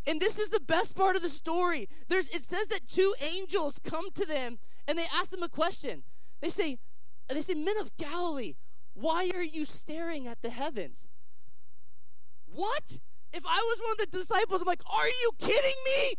And 0.05 0.19
this 0.19 0.37
is 0.37 0.49
the 0.49 0.59
best 0.59 0.95
part 0.95 1.15
of 1.15 1.21
the 1.21 1.29
story. 1.29 1.87
There's 2.09 2.29
it 2.29 2.43
says 2.43 2.67
that 2.67 2.87
two 2.87 3.13
angels 3.21 3.79
come 3.83 4.11
to 4.11 4.25
them 4.25 4.59
and 4.87 4.97
they 4.97 5.05
ask 5.13 5.31
them 5.31 5.43
a 5.43 5.49
question. 5.49 6.03
They 6.41 6.49
say, 6.49 6.77
they 7.29 7.41
say, 7.41 7.53
Men 7.53 7.77
of 7.79 7.95
Galilee, 7.97 8.55
why 8.93 9.31
are 9.33 9.43
you 9.43 9.65
staring 9.65 10.27
at 10.27 10.41
the 10.41 10.49
heavens? 10.49 11.07
What? 12.45 12.99
If 13.31 13.43
I 13.45 13.57
was 13.57 13.79
one 13.81 13.91
of 13.93 13.97
the 13.97 14.17
disciples, 14.17 14.61
I'm 14.61 14.67
like, 14.67 14.83
are 14.85 15.07
you 15.07 15.31
kidding 15.39 15.79
me? 15.85 16.15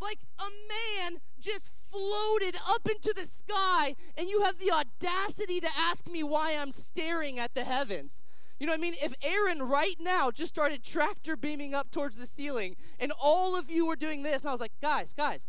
Like 0.00 0.18
a 0.38 0.50
man 0.68 1.20
just 1.38 1.70
floated 1.90 2.56
up 2.68 2.86
into 2.86 3.14
the 3.14 3.24
sky, 3.24 3.94
and 4.18 4.28
you 4.28 4.42
have 4.42 4.58
the 4.58 4.70
audacity 4.70 5.60
to 5.60 5.68
ask 5.78 6.10
me 6.10 6.22
why 6.22 6.54
I'm 6.60 6.72
staring 6.72 7.38
at 7.38 7.54
the 7.54 7.64
heavens. 7.64 8.22
You 8.58 8.66
know 8.66 8.72
what 8.72 8.78
I 8.78 8.80
mean? 8.80 8.94
If 9.02 9.12
Aaron 9.22 9.62
right 9.62 9.96
now 10.00 10.30
just 10.30 10.54
started 10.54 10.82
tractor 10.82 11.36
beaming 11.36 11.74
up 11.74 11.90
towards 11.90 12.16
the 12.16 12.26
ceiling, 12.26 12.76
and 12.98 13.12
all 13.20 13.56
of 13.56 13.70
you 13.70 13.86
were 13.86 13.96
doing 13.96 14.22
this, 14.22 14.42
and 14.42 14.48
I 14.48 14.52
was 14.52 14.60
like, 14.60 14.72
guys, 14.80 15.12
guys, 15.12 15.46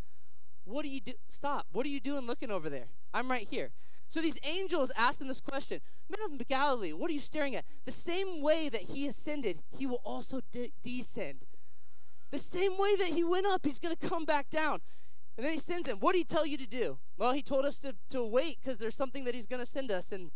what 0.66 0.84
do 0.84 0.90
you 0.90 1.00
do? 1.00 1.14
Stop. 1.28 1.68
What 1.72 1.86
are 1.86 1.90
you 1.90 2.02
doing 2.02 2.28
looking 2.28 2.52
over 2.52 2.70
there? 2.70 2.88
I'm 3.14 3.32
right 3.32 3.48
here. 3.50 3.72
So 4.10 4.22
these 4.22 4.40
angels 4.44 4.92
asked 4.98 5.22
him 5.22 5.28
this 5.28 5.42
question 5.42 5.82
Men 6.10 6.20
of 6.26 6.48
Galilee, 6.48 6.94
what 6.94 7.10
are 7.10 7.14
you 7.14 7.20
staring 7.20 7.56
at? 7.56 7.66
The 7.86 7.92
same 7.92 8.42
way 8.42 8.70
that 8.70 8.82
he 8.82 9.08
ascended, 9.08 9.60
he 9.78 9.86
will 9.86 10.02
also 10.04 10.42
de- 10.52 10.72
descend. 10.84 11.46
The 12.32 12.38
same 12.38 12.78
way 12.78 12.96
that 12.98 13.10
he 13.10 13.24
went 13.24 13.46
up, 13.46 13.66
he's 13.66 13.80
going 13.80 13.96
to 13.96 14.08
come 14.08 14.26
back 14.26 14.50
down. 14.50 14.80
And 15.38 15.46
then 15.46 15.54
he 15.54 15.60
sends 15.60 15.86
them. 15.86 16.00
What 16.00 16.14
did 16.14 16.20
he 16.20 16.24
tell 16.24 16.46
you 16.46 16.58
to 16.58 16.66
do? 16.66 16.98
Well, 17.18 17.34
he 17.34 17.42
told 17.42 17.66
us 17.66 17.78
to, 17.80 17.96
to 18.10 18.24
wait 18.24 18.58
because 18.62 18.80
there's 18.80 18.96
something 18.96 19.24
that 19.26 19.36
he's 19.36 19.46
going 19.46 19.62
to 19.62 19.66
send 19.66 19.92
us 19.92 20.12
in, 20.12 20.32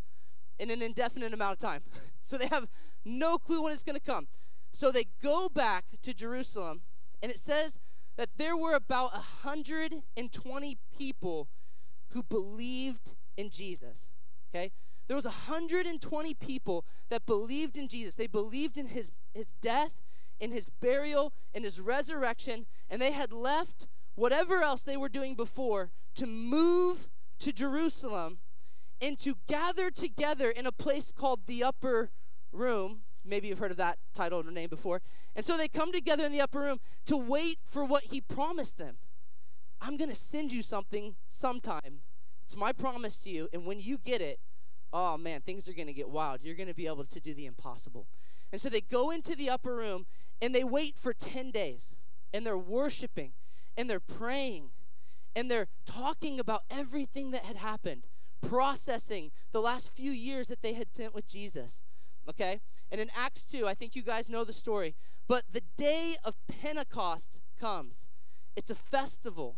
in 0.60 0.70
an 0.70 0.82
indefinite 0.82 1.34
amount 1.34 1.54
of 1.54 1.60
time. 1.60 1.82
so 2.24 2.38
they 2.38 2.48
have 2.48 2.68
no 3.06 3.38
clue 3.38 3.64
when 3.64 3.74
it's 3.74 3.84
going 3.84 4.00
to 4.00 4.06
come. 4.06 4.28
So 4.72 4.92
they 4.92 5.06
go 5.22 5.50
back 5.50 5.86
to 6.02 6.14
Jerusalem, 6.14 6.82
and 7.22 7.32
it 7.32 7.40
says 7.40 7.78
that 8.18 8.30
there 8.38 8.56
were 8.56 8.76
about 8.76 9.12
120 9.14 10.78
people 10.98 11.48
who 12.10 12.24
believed 12.24 13.16
in 13.38 13.50
Jesus. 13.50 14.10
Okay? 14.54 14.72
There 15.08 15.16
was 15.16 15.26
120 15.26 16.34
people 16.36 16.86
that 17.10 17.26
believed 17.26 17.78
in 17.78 17.88
Jesus. 17.88 18.16
They 18.16 18.28
believed 18.28 18.78
in 18.78 18.88
his, 18.88 19.12
his 19.34 19.48
death, 19.62 19.94
in 20.40 20.52
his 20.52 20.68
burial, 20.80 21.34
in 21.54 21.64
his 21.64 21.82
resurrection, 21.82 22.66
and 22.90 23.02
they 23.02 23.12
had 23.12 23.34
left 23.34 23.88
whatever 24.16 24.62
else 24.62 24.82
they 24.82 24.98
were 24.98 25.10
doing 25.10 25.36
before 25.36 25.90
to 26.16 26.26
move 26.26 27.10
to 27.40 27.52
Jerusalem 27.52 28.40
and 29.02 29.18
to 29.20 29.36
gather 29.48 29.90
together 29.90 30.50
in 30.50 30.66
a 30.66 30.72
place 30.72 31.12
called 31.12 31.48
the 31.48 31.64
upper 31.64 32.12
room. 32.52 33.02
Maybe 33.24 33.48
you've 33.48 33.60
heard 33.60 33.72
of 33.72 33.78
that 33.78 33.98
title 34.14 34.42
or 34.48 34.52
name 34.52 34.70
before. 34.70 35.02
And 35.36 35.46
so 35.46 35.58
they 35.58 35.68
come 35.68 35.92
together 35.92 36.26
in 36.26 36.32
the 36.32 36.42
upper 36.42 36.60
room 36.60 36.80
to 37.06 37.18
wait 37.18 37.60
for 37.66 37.84
what 37.84 38.04
he 38.04 38.22
promised 38.22 38.78
them. 38.78 38.98
I'm 39.80 39.98
going 39.98 40.10
to 40.10 40.16
send 40.16 40.52
you 40.52 40.62
something 40.62 41.16
sometime 41.28 42.02
it's 42.52 42.58
my 42.58 42.74
promise 42.74 43.16
to 43.20 43.30
you. 43.30 43.48
And 43.54 43.66
when 43.66 43.80
you 43.80 43.98
get 43.98 44.20
it, 44.20 44.42
oh 44.92 45.18
man, 45.18 45.40
things 45.40 45.70
are 45.70 45.74
going 45.74 45.88
to 45.88 45.94
get 45.94 46.10
wild. 46.10 46.42
You're 46.44 46.56
going 46.56 46.68
to 46.68 46.76
be 46.76 46.86
able 46.86 47.06
to 47.06 47.20
do 47.22 47.34
the 47.34 47.46
impossible. 47.46 48.08
And 48.52 48.60
so 48.60 48.68
they 48.68 48.82
go 48.82 49.10
into 49.10 49.38
the 49.38 49.50
upper 49.50 49.74
room 49.74 50.06
and 50.42 50.54
they 50.54 50.66
wait 50.66 50.98
for 50.98 51.14
10 51.14 51.52
days 51.52 51.96
and 52.34 52.46
they're 52.46 52.58
worshiping 52.58 53.32
and 53.78 53.90
they're 53.90 54.02
praying 54.02 54.72
and 55.34 55.50
they're 55.50 55.70
talking 55.86 56.42
about 56.42 56.64
everything 56.70 57.32
that 57.32 57.46
had 57.46 57.56
happened, 57.56 58.04
processing 58.42 59.32
the 59.52 59.62
last 59.62 59.90
few 59.90 60.12
years 60.12 60.48
that 60.48 60.62
they 60.62 60.74
had 60.74 60.90
spent 60.94 61.14
with 61.14 61.28
Jesus. 61.28 61.82
Okay? 62.30 62.62
And 62.92 63.00
in 63.00 63.10
Acts 63.16 63.44
2, 63.46 63.68
I 63.68 63.74
think 63.74 63.96
you 63.96 64.02
guys 64.02 64.30
know 64.30 64.44
the 64.44 64.54
story, 64.54 64.96
but 65.28 65.44
the 65.52 65.64
day 65.78 66.16
of 66.24 66.36
Pentecost 66.48 67.40
comes. 67.60 68.08
It's 68.56 68.70
a 68.70 68.76
festival 68.76 69.58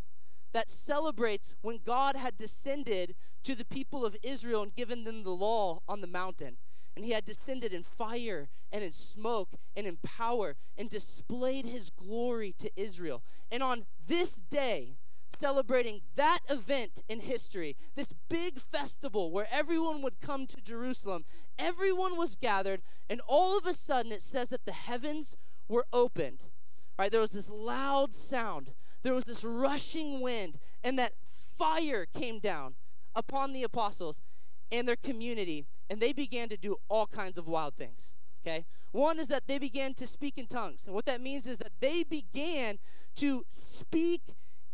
that 0.53 0.69
celebrates 0.69 1.55
when 1.61 1.79
God 1.83 2.15
had 2.15 2.37
descended 2.37 3.15
to 3.43 3.55
the 3.55 3.65
people 3.65 4.05
of 4.05 4.15
Israel 4.21 4.61
and 4.61 4.75
given 4.75 5.03
them 5.03 5.23
the 5.23 5.31
law 5.31 5.81
on 5.87 6.01
the 6.01 6.07
mountain. 6.07 6.57
And 6.95 7.03
he 7.03 7.11
had 7.11 7.25
descended 7.25 7.73
in 7.73 7.81
fire 7.81 8.49
and 8.71 8.83
in 8.83 8.91
smoke 8.91 9.55
and 9.75 9.87
in 9.87 9.97
power 10.03 10.55
and 10.77 10.89
displayed 10.89 11.65
his 11.65 11.89
glory 11.89 12.53
to 12.59 12.69
Israel. 12.75 13.23
And 13.51 13.63
on 13.63 13.85
this 14.05 14.35
day, 14.35 14.97
celebrating 15.37 16.01
that 16.15 16.39
event 16.49 17.03
in 17.07 17.19
history, 17.19 17.75
this 17.95 18.13
big 18.29 18.57
festival 18.57 19.31
where 19.31 19.47
everyone 19.51 20.01
would 20.01 20.21
come 20.21 20.47
to 20.47 20.61
Jerusalem, 20.61 21.25
everyone 21.57 22.17
was 22.17 22.35
gathered, 22.35 22.81
and 23.09 23.21
all 23.27 23.57
of 23.57 23.65
a 23.65 23.73
sudden 23.73 24.11
it 24.11 24.21
says 24.21 24.49
that 24.49 24.65
the 24.65 24.71
heavens 24.71 25.35
were 25.67 25.85
opened. 25.91 26.43
Right? 26.97 27.11
There 27.11 27.21
was 27.21 27.31
this 27.31 27.49
loud 27.49 28.13
sound 28.13 28.71
there 29.03 29.13
was 29.13 29.25
this 29.25 29.43
rushing 29.43 30.21
wind, 30.21 30.57
and 30.83 30.97
that 30.97 31.13
fire 31.57 32.05
came 32.05 32.39
down 32.39 32.75
upon 33.13 33.53
the 33.53 33.63
apostles 33.63 34.21
and 34.71 34.87
their 34.87 34.95
community, 34.95 35.67
and 35.89 36.01
they 36.01 36.13
began 36.13 36.49
to 36.49 36.57
do 36.57 36.77
all 36.89 37.05
kinds 37.05 37.37
of 37.37 37.47
wild 37.47 37.75
things. 37.75 38.13
Okay? 38.41 38.65
One 38.91 39.19
is 39.19 39.27
that 39.27 39.47
they 39.47 39.59
began 39.59 39.93
to 39.95 40.07
speak 40.07 40.37
in 40.37 40.47
tongues. 40.47 40.85
And 40.85 40.95
what 40.95 41.05
that 41.05 41.21
means 41.21 41.45
is 41.45 41.57
that 41.59 41.73
they 41.79 42.03
began 42.03 42.79
to 43.17 43.43
speak 43.49 44.21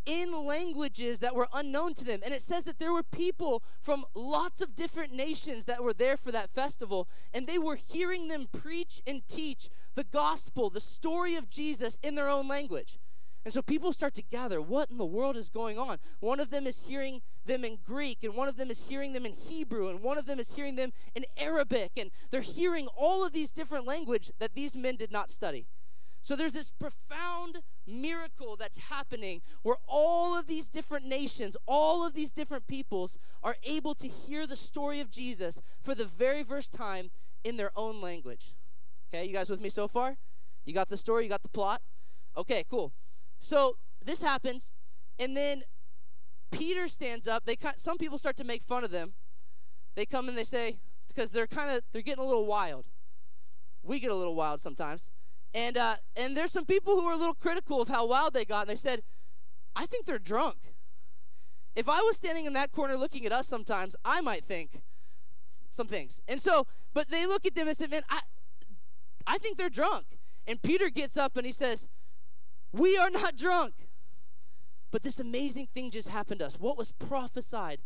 in 0.06 0.46
languages 0.46 1.20
that 1.20 1.36
were 1.36 1.48
unknown 1.54 1.94
to 1.96 2.06
them. 2.06 2.22
And 2.24 2.34
it 2.34 2.42
says 2.42 2.64
that 2.66 2.80
there 2.80 2.94
were 2.94 3.04
people 3.04 3.64
from 3.82 4.06
lots 4.16 4.62
of 4.62 4.76
different 4.76 5.14
nations 5.14 5.66
that 5.66 5.84
were 5.84 5.94
there 5.94 6.18
for 6.18 6.32
that 6.32 6.50
festival, 6.50 7.08
and 7.34 7.48
they 7.48 7.58
were 7.58 7.76
hearing 7.76 8.28
them 8.28 8.48
preach 8.52 9.02
and 9.06 9.28
teach 9.28 9.70
the 9.96 10.04
gospel, 10.04 10.70
the 10.70 10.82
story 10.82 11.36
of 11.36 11.50
Jesus 11.50 11.98
in 12.02 12.16
their 12.16 12.30
own 12.30 12.48
language. 12.48 13.00
And 13.46 13.54
so 13.54 13.62
people 13.62 13.94
start 13.94 14.14
to 14.16 14.22
gather. 14.22 14.62
What 14.62 14.92
in 14.92 14.98
the 14.98 15.06
world 15.06 15.38
is 15.38 15.50
going 15.50 15.80
on? 15.80 15.98
One 16.20 16.40
of 16.40 16.50
them 16.50 16.68
is 16.68 16.84
hearing 16.88 17.22
them 17.46 17.64
in 17.64 17.80
Greek, 17.86 18.24
and 18.24 18.36
one 18.36 18.50
of 18.50 18.58
them 18.58 18.70
is 18.70 18.90
hearing 18.90 19.14
them 19.14 19.26
in 19.26 19.34
Hebrew, 19.34 19.88
and 19.88 20.02
one 20.02 20.18
of 20.18 20.26
them 20.26 20.40
is 20.40 20.52
hearing 20.52 20.76
them 20.76 20.92
in 21.16 21.26
Arabic. 21.38 21.92
And 21.96 22.12
they're 22.32 22.42
hearing 22.42 22.88
all 22.98 23.26
of 23.26 23.32
these 23.32 23.52
different 23.52 23.86
language 23.86 24.32
that 24.40 24.56
these 24.56 24.76
men 24.76 24.98
did 24.98 25.12
not 25.12 25.32
study. 25.32 25.68
So 26.22 26.36
there's 26.36 26.54
this 26.54 26.70
profound 26.70 27.60
miracle 27.88 28.56
that's 28.56 28.78
happening 28.78 29.42
where 29.64 29.78
all 29.88 30.38
of 30.38 30.48
these 30.48 30.68
different 30.68 31.06
nations, 31.06 31.56
all 31.66 32.06
of 32.06 32.14
these 32.14 32.32
different 32.32 32.68
peoples 32.68 33.18
are 33.44 33.56
able 33.64 33.96
to 33.96 34.08
hear 34.08 34.46
the 34.46 34.56
story 34.56 35.00
of 35.00 35.10
Jesus 35.10 35.62
for 35.82 35.96
the 35.96 36.06
very 36.06 36.44
first 36.44 36.74
time 36.74 37.10
in 37.44 37.58
their 37.58 37.72
own 37.76 38.02
language. 38.02 38.54
Okay, 39.12 39.26
you 39.26 39.34
guys 39.34 39.50
with 39.50 39.62
me 39.62 39.70
so 39.70 39.88
far? 39.88 40.18
You 40.66 40.74
got 40.74 40.90
the 40.90 40.98
story, 40.98 41.24
you 41.24 41.30
got 41.30 41.42
the 41.42 41.50
plot? 41.50 41.82
Okay, 42.38 42.64
cool. 42.70 42.94
So 43.40 43.78
this 44.06 44.22
happens, 44.22 44.72
and 45.18 45.36
then 45.36 45.64
Peter 46.52 46.88
stands 46.88 47.28
up. 47.28 47.46
They 47.46 47.58
some 47.76 47.98
people 47.98 48.18
start 48.18 48.38
to 48.38 48.44
make 48.44 48.62
fun 48.62 48.84
of 48.84 48.92
them. 48.92 49.14
They 49.96 50.06
come 50.06 50.30
and 50.30 50.38
they 50.38 50.44
say 50.44 50.78
because 51.08 51.32
they're 51.32 51.48
kind 51.48 51.72
of 51.72 51.84
they're 51.92 52.02
getting 52.02 52.24
a 52.24 52.28
little 52.28 52.46
wild. 52.46 52.88
We 53.84 54.00
get 54.00 54.12
a 54.12 54.16
little 54.16 54.36
wild 54.36 54.60
sometimes, 54.60 55.10
and 55.54 55.78
uh, 55.78 55.96
and 56.16 56.36
there's 56.36 56.52
some 56.52 56.66
people 56.66 56.96
who 56.96 57.06
were 57.06 57.14
a 57.14 57.18
little 57.18 57.34
critical 57.34 57.82
of 57.82 57.88
how 57.88 58.06
wild 58.06 58.34
they 58.34 58.46
got, 58.46 58.62
and 58.62 58.70
they 58.70 58.76
said, 58.76 59.02
"I 59.76 59.86
think 59.86 60.06
they're 60.06 60.20
drunk." 60.20 60.58
If 61.76 61.88
I 61.88 62.02
was 62.02 62.16
standing 62.16 62.46
in 62.46 62.54
that 62.54 62.72
corner 62.72 62.98
looking 62.98 63.26
at 63.26 63.32
us 63.32 63.48
sometimes, 63.48 63.96
I 64.04 64.22
might 64.22 64.44
think 64.44 64.82
some 65.70 65.88
things. 65.88 66.22
And 66.28 66.42
so, 66.42 66.68
but 66.94 67.10
they 67.10 67.26
look 67.26 67.46
at 67.46 67.56
them 67.56 67.68
and 67.68 67.78
say, 67.78 67.88
"Man, 67.88 68.04
I, 68.10 68.22
I 69.28 69.38
think 69.38 69.58
they're 69.58 69.70
drunk." 69.70 70.18
And 70.48 70.60
Peter 70.64 70.90
gets 70.90 71.16
up 71.16 71.38
and 71.38 71.46
he 71.46 71.52
says, 71.52 71.88
we 72.72 72.98
are 72.98 73.10
not 73.10 73.36
drunk. 73.36 73.74
But 74.92 75.04
this 75.04 75.20
amazing 75.20 75.68
thing 75.74 75.92
just 75.92 76.10
happened 76.10 76.40
to 76.40 76.48
us. 76.48 76.60
What 76.60 76.78
was 76.78 76.92
prophesied 76.92 77.80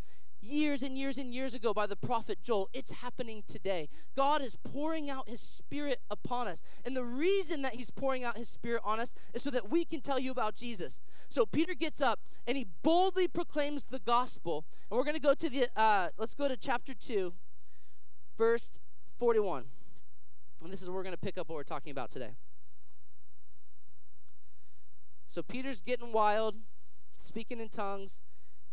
years 0.43 0.83
and 0.83 0.97
years 0.97 1.17
and 1.17 1.33
years 1.33 1.53
ago 1.53 1.73
by 1.73 1.87
the 1.87 1.95
prophet 1.95 2.39
Joel, 2.43 2.69
it's 2.73 2.91
happening 2.91 3.43
today. 3.47 3.87
God 4.15 4.41
is 4.41 4.55
pouring 4.55 5.09
out 5.09 5.29
his 5.29 5.39
spirit 5.39 5.99
upon 6.09 6.47
us. 6.47 6.61
And 6.85 6.95
the 6.95 7.03
reason 7.03 7.61
that 7.61 7.75
he's 7.75 7.89
pouring 7.89 8.23
out 8.23 8.37
his 8.37 8.49
spirit 8.49 8.81
on 8.83 8.99
us 8.99 9.13
is 9.33 9.41
so 9.41 9.49
that 9.49 9.69
we 9.69 9.85
can 9.85 10.01
tell 10.01 10.19
you 10.19 10.31
about 10.31 10.55
Jesus. 10.55 10.99
So 11.29 11.45
Peter 11.45 11.73
gets 11.73 12.01
up 12.01 12.19
and 12.45 12.57
he 12.57 12.67
boldly 12.83 13.27
proclaims 13.27 13.85
the 13.85 13.99
gospel. 13.99 14.65
And 14.89 14.97
we're 14.97 15.05
going 15.05 15.15
to 15.15 15.21
go 15.21 15.33
to 15.33 15.49
the, 15.49 15.67
uh, 15.75 16.09
let's 16.17 16.33
go 16.33 16.47
to 16.47 16.57
chapter 16.57 16.93
2, 16.93 17.33
verse 18.37 18.71
41. 19.17 19.65
And 20.63 20.71
this 20.71 20.81
is 20.81 20.89
where 20.89 20.95
we're 20.95 21.03
going 21.03 21.15
to 21.15 21.19
pick 21.19 21.37
up 21.37 21.49
what 21.49 21.55
we're 21.55 21.63
talking 21.63 21.91
about 21.91 22.11
today. 22.11 22.31
So 25.27 25.41
Peter's 25.41 25.81
getting 25.81 26.11
wild, 26.11 26.55
speaking 27.17 27.59
in 27.59 27.69
tongues. 27.69 28.21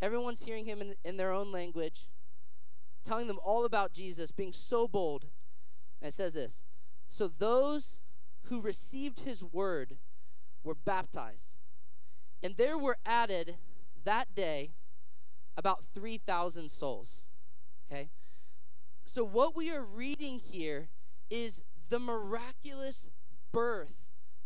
Everyone's 0.03 0.45
hearing 0.45 0.65
him 0.65 0.81
in, 0.81 0.95
in 1.05 1.17
their 1.17 1.33
own 1.33 1.53
language, 1.53 2.09
telling 3.05 3.27
them 3.27 3.39
all 3.43 3.65
about 3.65 3.93
Jesus, 3.93 4.31
being 4.31 4.53
so 4.53 4.89
bold. 4.89 5.27
And 6.01 6.09
it 6.09 6.15
says 6.15 6.35
this 6.35 6.63
So 7.09 7.29
those 7.29 8.01
who 8.45 8.61
received 8.61 9.21
his 9.21 9.45
word 9.45 9.99
were 10.65 10.75
baptized. 10.75 11.55
And 12.43 12.57
there 12.57 12.79
were 12.79 12.97
added 13.05 13.57
that 14.05 14.35
day 14.35 14.71
about 15.57 15.85
3,000 15.95 16.71
souls. 16.71 17.23
Okay? 17.91 18.09
So 19.05 19.25
what 19.25 19.55
we 19.55 19.71
are 19.71 19.85
reading 19.85 20.39
here 20.39 20.89
is 21.29 21.65
the 21.89 21.99
miraculous 21.99 23.09
birth 23.53 23.95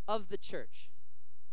of 0.08 0.28
the 0.28 0.38
church. 0.38 0.90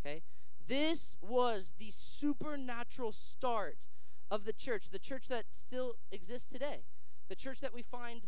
Okay? 0.03 0.23
This 0.71 1.17
was 1.19 1.73
the 1.77 1.91
supernatural 1.91 3.11
start 3.11 3.87
of 4.29 4.45
the 4.45 4.53
church, 4.53 4.89
the 4.89 4.99
church 4.99 5.27
that 5.27 5.47
still 5.51 5.95
exists 6.13 6.49
today, 6.49 6.85
the 7.27 7.35
church 7.35 7.59
that 7.59 7.73
we 7.73 7.81
find 7.81 8.21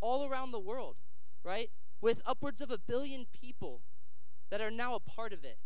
all 0.00 0.26
around 0.26 0.50
the 0.50 0.58
world, 0.58 0.96
right? 1.44 1.68
With 2.00 2.22
upwards 2.24 2.62
of 2.62 2.70
a 2.70 2.78
billion 2.78 3.26
people 3.26 3.82
that 4.48 4.62
are 4.62 4.70
now 4.70 4.94
a 4.94 4.98
part 4.98 5.34
of 5.34 5.44
it. 5.44 5.58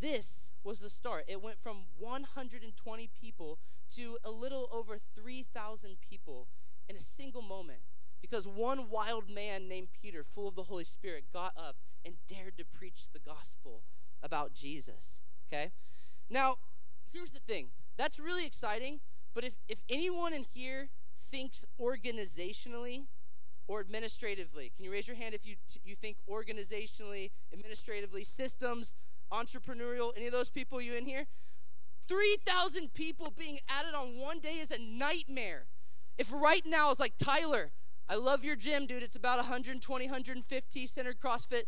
This 0.00 0.50
was 0.64 0.80
the 0.80 0.90
start. 0.90 1.26
It 1.28 1.40
went 1.40 1.62
from 1.62 1.84
120 1.96 3.10
people 3.22 3.60
to 3.90 4.18
a 4.24 4.32
little 4.32 4.68
over 4.72 4.98
3,000 5.14 5.98
people 6.00 6.48
in 6.88 6.96
a 6.96 7.00
single 7.00 7.42
moment 7.42 7.82
because 8.20 8.48
one 8.48 8.90
wild 8.90 9.30
man 9.30 9.68
named 9.68 9.90
Peter, 10.02 10.24
full 10.24 10.48
of 10.48 10.56
the 10.56 10.64
Holy 10.64 10.82
Spirit, 10.82 11.26
got 11.32 11.52
up 11.56 11.76
and 12.04 12.16
dared 12.26 12.58
to 12.58 12.64
preach 12.64 13.12
the 13.12 13.20
gospel 13.20 13.84
about 14.20 14.54
Jesus. 14.54 15.20
Okay? 15.50 15.70
Now, 16.30 16.56
here's 17.12 17.30
the 17.30 17.40
thing 17.40 17.68
that's 17.96 18.20
really 18.20 18.46
exciting, 18.46 19.00
but 19.34 19.44
if, 19.44 19.54
if 19.68 19.80
anyone 19.88 20.32
in 20.32 20.44
here 20.44 20.88
thinks 21.30 21.64
organizationally 21.80 23.06
or 23.66 23.80
administratively, 23.80 24.72
can 24.74 24.84
you 24.84 24.92
raise 24.92 25.08
your 25.08 25.16
hand 25.16 25.34
if 25.34 25.46
you, 25.46 25.56
you 25.84 25.94
think 25.94 26.16
organizationally, 26.30 27.30
administratively, 27.52 28.24
systems, 28.24 28.94
entrepreneurial, 29.32 30.12
any 30.16 30.26
of 30.26 30.32
those 30.32 30.50
people 30.50 30.80
you 30.80 30.94
in 30.94 31.04
here? 31.04 31.26
3,000 32.06 32.94
people 32.94 33.32
being 33.36 33.58
added 33.68 33.94
on 33.94 34.16
one 34.16 34.38
day 34.38 34.54
is 34.60 34.70
a 34.70 34.80
nightmare. 34.80 35.66
If 36.16 36.32
right 36.32 36.64
now 36.64 36.90
it's 36.90 37.00
like, 37.00 37.14
Tyler, 37.18 37.70
I 38.08 38.16
love 38.16 38.44
your 38.44 38.56
gym, 38.56 38.86
dude. 38.86 39.02
It's 39.02 39.16
about 39.16 39.36
120, 39.36 40.06
150 40.06 40.86
centered 40.86 41.20
CrossFit. 41.20 41.64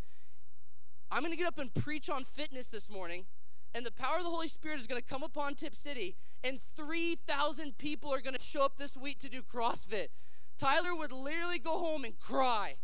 I'm 1.13 1.21
going 1.21 1.33
to 1.33 1.37
get 1.37 1.47
up 1.47 1.59
and 1.59 1.73
preach 1.75 2.09
on 2.09 2.25
fitness 2.25 2.67
this 2.67 2.89
morning, 2.89 3.27
and 3.75 3.85
the 3.85 3.93
power 3.93 4.17
of 4.19 4.25
the 4.25 4.31
Holy 4.31 4.49
Spirit 4.49 4.81
is 4.81 4.87
going 4.87 5.01
to 5.01 5.07
come 5.07 5.23
upon 5.23 5.55
Tipp 5.55 5.75
City, 5.75 6.17
and 6.43 6.61
3,000 6.61 7.79
people 7.79 8.13
are 8.13 8.21
going 8.21 8.37
to 8.37 8.43
show 8.43 8.63
up 8.65 8.77
this 8.77 8.97
week 8.97 9.19
to 9.21 9.29
do 9.29 9.43
CrossFit. 9.43 10.09
Tyler 10.59 10.95
would 10.95 11.13
literally 11.13 11.59
go 11.59 11.79
home 11.79 12.05
and 12.05 12.19
cry. 12.19 12.75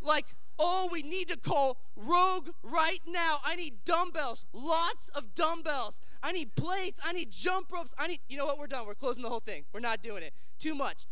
Like, 0.00 0.26
oh, 0.58 0.88
we 0.92 1.02
need 1.02 1.28
to 1.28 1.38
call 1.38 1.78
Rogue 1.96 2.50
right 2.62 3.00
now. 3.06 3.38
I 3.44 3.56
need 3.56 3.84
dumbbells, 3.84 4.44
lots 4.52 5.08
of 5.10 5.34
dumbbells. 5.34 6.00
I 6.22 6.32
need 6.32 6.54
plates. 6.54 7.00
I 7.04 7.12
need 7.12 7.30
jump 7.30 7.72
ropes. 7.72 7.94
I 7.98 8.08
need, 8.08 8.20
you 8.28 8.36
know 8.36 8.46
what? 8.46 8.58
We're 8.58 8.66
done. 8.66 8.86
We're 8.86 8.94
closing 8.94 9.22
the 9.22 9.28
whole 9.28 9.40
thing. 9.40 9.64
We're 9.72 9.80
not 9.80 10.02
doing 10.02 10.22
it. 10.22 10.32
Too 10.58 10.74
much. 10.74 11.06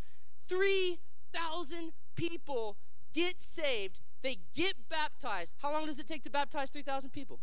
3,000 0.47 1.91
people 2.15 2.77
get 3.13 3.41
saved. 3.41 3.99
They 4.21 4.37
get 4.53 4.89
baptized. 4.89 5.55
How 5.61 5.71
long 5.71 5.85
does 5.85 5.99
it 5.99 6.07
take 6.07 6.23
to 6.23 6.29
baptize 6.29 6.69
3,000 6.69 7.11
people? 7.11 7.39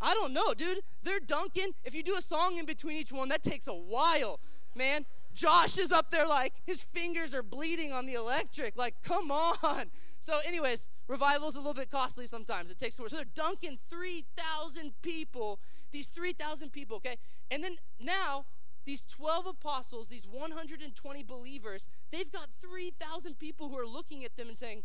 I 0.00 0.14
don't 0.14 0.32
know, 0.32 0.54
dude. 0.54 0.80
They're 1.02 1.20
dunking. 1.20 1.72
If 1.84 1.94
you 1.94 2.02
do 2.02 2.16
a 2.16 2.22
song 2.22 2.58
in 2.58 2.66
between 2.66 2.96
each 2.96 3.12
one, 3.12 3.28
that 3.28 3.42
takes 3.42 3.66
a 3.66 3.74
while, 3.74 4.40
man. 4.74 5.04
Josh 5.34 5.78
is 5.78 5.92
up 5.92 6.10
there 6.10 6.26
like 6.26 6.54
his 6.66 6.82
fingers 6.82 7.32
are 7.32 7.44
bleeding 7.44 7.92
on 7.92 8.06
the 8.06 8.14
electric. 8.14 8.76
Like, 8.76 8.96
come 9.02 9.30
on. 9.30 9.90
So, 10.20 10.36
anyways, 10.44 10.88
revival 11.06 11.48
is 11.48 11.54
a 11.54 11.58
little 11.58 11.74
bit 11.74 11.92
costly 11.92 12.26
sometimes. 12.26 12.72
It 12.72 12.76
takes 12.76 12.96
so 12.96 13.06
they're 13.06 13.24
dunking 13.36 13.78
3,000 13.88 14.92
people, 15.00 15.60
these 15.92 16.06
3,000 16.06 16.72
people, 16.72 16.96
okay? 16.96 17.14
And 17.52 17.62
then 17.62 17.76
now, 18.00 18.46
these 18.84 19.02
12 19.02 19.46
apostles, 19.46 20.08
these 20.08 20.26
120 20.26 21.22
believers, 21.22 21.88
they've 22.10 22.32
got 22.32 22.48
3,000 22.60 23.38
people 23.38 23.68
who 23.68 23.78
are 23.78 23.86
looking 23.86 24.24
at 24.24 24.36
them 24.36 24.48
and 24.48 24.58
saying, 24.58 24.82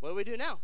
What 0.00 0.08
do 0.08 0.14
we 0.16 0.24
do 0.24 0.36
now? 0.36 0.58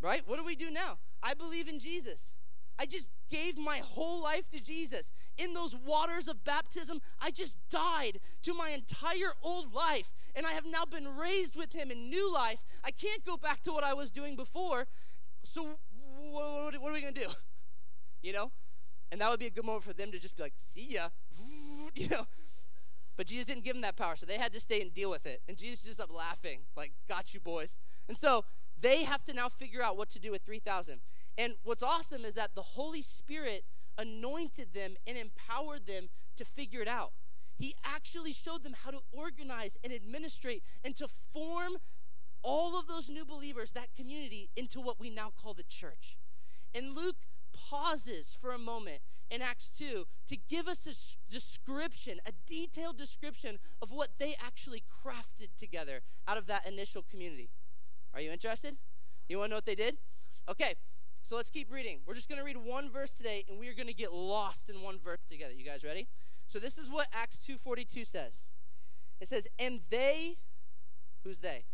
Right? 0.00 0.22
What 0.26 0.38
do 0.38 0.44
we 0.44 0.56
do 0.56 0.70
now? 0.70 0.98
I 1.22 1.34
believe 1.34 1.68
in 1.68 1.78
Jesus. 1.78 2.34
I 2.78 2.86
just 2.86 3.10
gave 3.28 3.58
my 3.58 3.78
whole 3.78 4.22
life 4.22 4.48
to 4.50 4.62
Jesus. 4.62 5.10
In 5.36 5.52
those 5.52 5.74
waters 5.74 6.28
of 6.28 6.44
baptism, 6.44 7.00
I 7.20 7.30
just 7.30 7.58
died 7.68 8.20
to 8.42 8.54
my 8.54 8.70
entire 8.70 9.32
old 9.42 9.74
life, 9.74 10.12
and 10.36 10.46
I 10.46 10.52
have 10.52 10.64
now 10.64 10.84
been 10.84 11.16
raised 11.16 11.56
with 11.56 11.72
Him 11.72 11.90
in 11.90 12.08
new 12.08 12.32
life. 12.32 12.64
I 12.84 12.92
can't 12.92 13.24
go 13.24 13.36
back 13.36 13.62
to 13.62 13.72
what 13.72 13.82
I 13.82 13.94
was 13.94 14.12
doing 14.12 14.36
before. 14.36 14.86
So, 15.42 15.66
what, 16.30 16.74
are 16.74 16.92
we 16.92 17.00
going 17.00 17.14
to 17.14 17.20
do? 17.20 17.28
You 18.20 18.32
know? 18.32 18.50
And 19.12 19.20
that 19.20 19.30
would 19.30 19.38
be 19.38 19.46
a 19.46 19.50
good 19.50 19.64
moment 19.64 19.84
for 19.84 19.92
them 19.92 20.10
to 20.10 20.18
just 20.18 20.36
be 20.36 20.42
like, 20.42 20.54
see 20.56 20.94
ya. 20.94 21.06
You 21.94 22.08
know? 22.08 22.26
But 23.16 23.28
Jesus 23.28 23.46
didn't 23.46 23.62
give 23.62 23.74
them 23.74 23.82
that 23.82 23.96
power, 23.96 24.16
so 24.16 24.26
they 24.26 24.38
had 24.38 24.52
to 24.54 24.60
stay 24.60 24.80
and 24.80 24.92
deal 24.92 25.08
with 25.08 25.24
it. 25.24 25.40
And 25.48 25.56
Jesus 25.56 25.84
just 25.84 26.00
up 26.00 26.12
laughing, 26.12 26.62
like, 26.76 26.92
got 27.08 27.32
you, 27.32 27.38
boys. 27.38 27.78
And 28.08 28.16
so 28.16 28.44
they 28.80 29.04
have 29.04 29.24
to 29.24 29.32
now 29.32 29.48
figure 29.48 29.82
out 29.82 29.96
what 29.96 30.10
to 30.10 30.18
do 30.18 30.30
with 30.30 30.42
3,000. 30.42 31.00
And 31.36 31.54
what's 31.62 31.82
awesome 31.82 32.24
is 32.24 32.34
that 32.34 32.54
the 32.54 32.62
Holy 32.62 33.02
Spirit 33.02 33.64
anointed 33.96 34.74
them 34.74 34.94
and 35.06 35.16
empowered 35.16 35.86
them 35.86 36.08
to 36.36 36.44
figure 36.44 36.80
it 36.80 36.88
out. 36.88 37.12
He 37.58 37.74
actually 37.84 38.32
showed 38.32 38.62
them 38.62 38.74
how 38.84 38.90
to 38.92 39.00
organize 39.12 39.76
and 39.82 39.92
administrate 39.92 40.62
and 40.84 40.94
to 40.96 41.08
form 41.32 41.78
all 42.42 42.78
of 42.78 42.86
those 42.86 43.10
new 43.10 43.24
believers, 43.24 43.72
that 43.72 43.94
community, 43.96 44.48
into 44.56 44.80
what 44.80 45.00
we 45.00 45.10
now 45.10 45.32
call 45.36 45.54
the 45.54 45.64
church. 45.64 46.16
And 46.74 46.94
Luke 46.94 47.26
pauses 47.52 48.36
for 48.40 48.52
a 48.52 48.58
moment 48.58 49.00
in 49.30 49.42
Acts 49.42 49.70
2 49.76 50.06
to 50.28 50.36
give 50.48 50.68
us 50.68 50.86
a 50.86 51.30
description, 51.30 52.18
a 52.26 52.32
detailed 52.46 52.96
description 52.96 53.58
of 53.82 53.90
what 53.90 54.10
they 54.18 54.34
actually 54.44 54.82
crafted 54.82 55.48
together 55.56 56.00
out 56.26 56.36
of 56.36 56.46
that 56.46 56.66
initial 56.66 57.02
community. 57.02 57.50
Are 58.14 58.20
you 58.20 58.30
interested? 58.30 58.76
You 59.28 59.38
want 59.38 59.48
to 59.48 59.50
know 59.50 59.56
what 59.56 59.66
they 59.66 59.74
did? 59.74 59.98
Okay, 60.48 60.74
so 61.22 61.36
let's 61.36 61.50
keep 61.50 61.70
reading. 61.72 62.00
We're 62.06 62.14
just 62.14 62.28
going 62.28 62.38
to 62.38 62.44
read 62.44 62.56
one 62.56 62.90
verse 62.90 63.12
today 63.12 63.44
and 63.48 63.58
we 63.58 63.68
are 63.68 63.74
going 63.74 63.88
to 63.88 63.94
get 63.94 64.12
lost 64.12 64.70
in 64.70 64.80
one 64.82 64.98
verse 64.98 65.20
together. 65.28 65.52
You 65.54 65.64
guys 65.64 65.84
ready? 65.84 66.08
So 66.46 66.58
this 66.58 66.78
is 66.78 66.88
what 66.88 67.08
Acts 67.12 67.38
2:42 67.46 68.06
says. 68.06 68.42
It 69.20 69.28
says, 69.28 69.46
"And 69.58 69.80
they 69.90 70.36
who's 71.24 71.40
they? 71.40 71.64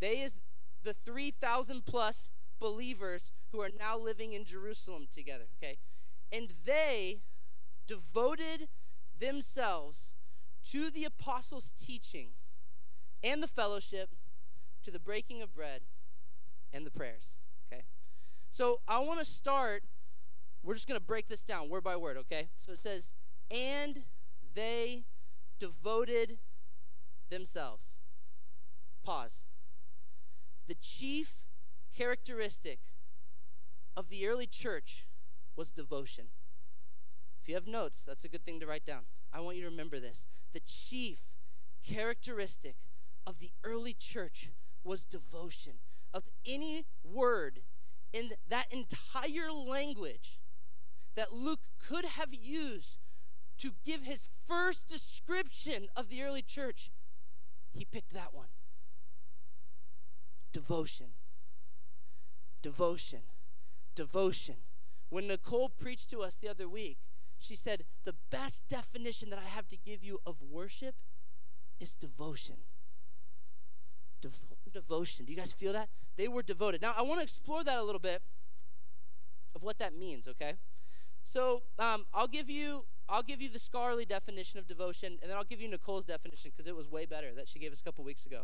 They 0.00 0.20
is 0.20 0.40
the 0.82 0.94
3000 0.94 1.84
plus 1.84 2.30
believers 2.58 3.32
who 3.52 3.60
are 3.60 3.70
now 3.78 3.98
living 3.98 4.32
in 4.32 4.44
Jerusalem 4.44 5.06
together, 5.10 5.44
okay? 5.60 5.78
And 6.32 6.54
they 6.64 7.22
devoted 7.86 8.68
themselves 9.18 10.12
to 10.70 10.90
the 10.90 11.04
apostles' 11.04 11.72
teaching 11.76 12.28
and 13.22 13.42
the 13.42 13.48
fellowship, 13.48 14.10
to 14.82 14.90
the 14.90 14.98
breaking 14.98 15.42
of 15.42 15.54
bread 15.54 15.82
and 16.72 16.86
the 16.86 16.90
prayers. 16.90 17.34
Okay? 17.72 17.82
So 18.50 18.80
I 18.88 18.98
want 19.00 19.18
to 19.18 19.24
start, 19.24 19.84
we're 20.62 20.74
just 20.74 20.88
going 20.88 20.98
to 20.98 21.04
break 21.04 21.28
this 21.28 21.42
down 21.42 21.68
word 21.68 21.84
by 21.84 21.96
word, 21.96 22.16
okay? 22.18 22.48
So 22.58 22.72
it 22.72 22.78
says, 22.78 23.12
and 23.50 24.04
they 24.54 25.04
devoted 25.58 26.38
themselves. 27.30 27.98
Pause. 29.04 29.44
The 30.66 30.74
chief 30.74 31.42
characteristic 31.96 32.78
of 33.96 34.08
the 34.08 34.26
early 34.26 34.46
church 34.46 35.06
was 35.56 35.70
devotion. 35.70 36.26
If 37.42 37.48
you 37.48 37.54
have 37.54 37.66
notes, 37.66 38.04
that's 38.06 38.24
a 38.24 38.28
good 38.28 38.44
thing 38.44 38.60
to 38.60 38.66
write 38.66 38.84
down. 38.84 39.02
I 39.32 39.40
want 39.40 39.56
you 39.56 39.62
to 39.64 39.70
remember 39.70 39.98
this. 39.98 40.26
The 40.52 40.60
chief 40.60 41.20
characteristic 41.86 42.76
of 43.26 43.38
the 43.38 43.50
early 43.64 43.94
church 43.94 44.50
was 44.84 45.04
devotion. 45.04 45.74
Of 46.12 46.24
any 46.46 46.86
word 47.04 47.60
in 48.12 48.30
that 48.48 48.66
entire 48.70 49.52
language 49.52 50.40
that 51.14 51.32
Luke 51.32 51.60
could 51.78 52.04
have 52.04 52.34
used 52.34 52.98
to 53.58 53.72
give 53.84 54.02
his 54.02 54.28
first 54.44 54.88
description 54.88 55.88
of 55.94 56.08
the 56.08 56.22
early 56.22 56.42
church, 56.42 56.90
he 57.72 57.84
picked 57.84 58.12
that 58.14 58.34
one 58.34 58.48
devotion. 60.52 61.06
Devotion. 62.62 63.20
Devotion. 63.94 64.56
When 65.08 65.26
Nicole 65.26 65.68
preached 65.68 66.10
to 66.10 66.22
us 66.22 66.34
the 66.34 66.48
other 66.48 66.68
week, 66.68 66.98
she 67.38 67.56
said, 67.56 67.84
The 68.04 68.14
best 68.30 68.68
definition 68.68 69.30
that 69.30 69.38
I 69.38 69.48
have 69.48 69.68
to 69.68 69.76
give 69.76 70.04
you 70.04 70.20
of 70.26 70.36
worship 70.42 70.94
is 71.80 71.94
devotion. 71.94 72.56
Devo- 74.20 74.56
devotion. 74.72 75.24
Do 75.24 75.32
you 75.32 75.38
guys 75.38 75.52
feel 75.52 75.72
that? 75.72 75.88
They 76.16 76.28
were 76.28 76.42
devoted. 76.42 76.82
Now, 76.82 76.94
I 76.96 77.02
want 77.02 77.18
to 77.18 77.22
explore 77.22 77.64
that 77.64 77.78
a 77.78 77.82
little 77.82 78.00
bit 78.00 78.22
of 79.54 79.62
what 79.62 79.78
that 79.78 79.94
means, 79.94 80.28
okay? 80.28 80.54
So, 81.22 81.62
um, 81.78 82.06
I'll 82.14 82.28
give 82.28 82.48
you 82.48 82.84
I'll 83.08 83.24
give 83.24 83.42
you 83.42 83.48
the 83.48 83.58
scholarly 83.58 84.04
definition 84.04 84.60
of 84.60 84.68
devotion, 84.68 85.18
and 85.20 85.28
then 85.28 85.36
I'll 85.36 85.44
give 85.44 85.60
you 85.60 85.68
Nicole's 85.68 86.04
definition 86.04 86.52
because 86.52 86.68
it 86.68 86.76
was 86.76 86.88
way 86.88 87.06
better 87.06 87.34
that 87.34 87.48
she 87.48 87.58
gave 87.58 87.72
us 87.72 87.80
a 87.80 87.82
couple 87.82 88.04
weeks 88.04 88.24
ago. 88.24 88.42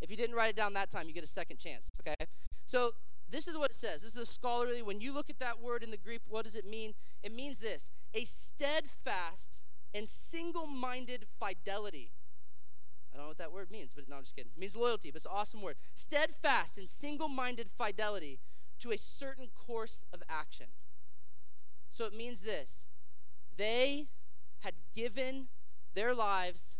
If 0.00 0.08
you 0.08 0.16
didn't 0.16 0.36
write 0.36 0.50
it 0.50 0.56
down 0.56 0.72
that 0.74 0.88
time, 0.88 1.08
you 1.08 1.14
get 1.14 1.24
a 1.24 1.28
second 1.28 1.58
chance, 1.58 1.90
okay? 2.00 2.26
So, 2.64 2.92
this 3.28 3.48
is 3.48 3.58
what 3.58 3.70
it 3.70 3.76
says. 3.76 4.02
This 4.02 4.14
is 4.14 4.22
a 4.22 4.26
scholarly. 4.26 4.82
When 4.82 5.00
you 5.00 5.12
look 5.12 5.30
at 5.30 5.40
that 5.40 5.60
word 5.60 5.82
in 5.82 5.90
the 5.90 5.96
Greek, 5.96 6.20
what 6.28 6.44
does 6.44 6.54
it 6.54 6.64
mean? 6.64 6.94
It 7.24 7.32
means 7.32 7.58
this 7.58 7.90
a 8.14 8.24
steadfast 8.24 9.62
and 9.92 10.08
single 10.08 10.66
minded 10.66 11.26
fidelity 11.40 12.10
I 13.14 13.18
don't 13.18 13.26
know 13.26 13.28
what 13.28 13.38
that 13.38 13.52
word 13.52 13.70
means, 13.70 13.92
but 13.94 14.08
no, 14.08 14.16
I'm 14.16 14.22
just 14.22 14.34
kidding. 14.34 14.50
It 14.56 14.60
means 14.60 14.74
loyalty, 14.74 15.10
but 15.10 15.16
it's 15.16 15.26
an 15.26 15.32
awesome 15.32 15.62
word. 15.62 15.76
Steadfast 15.94 16.76
and 16.76 16.88
single 16.88 17.28
minded 17.28 17.68
fidelity 17.68 18.40
to 18.80 18.90
a 18.90 18.98
certain 18.98 19.48
course 19.54 20.04
of 20.12 20.22
action. 20.28 20.66
So 21.90 22.04
it 22.04 22.12
means 22.12 22.42
this 22.42 22.86
they 23.56 24.06
had 24.60 24.74
given 24.94 25.46
their 25.94 26.12
lives 26.12 26.78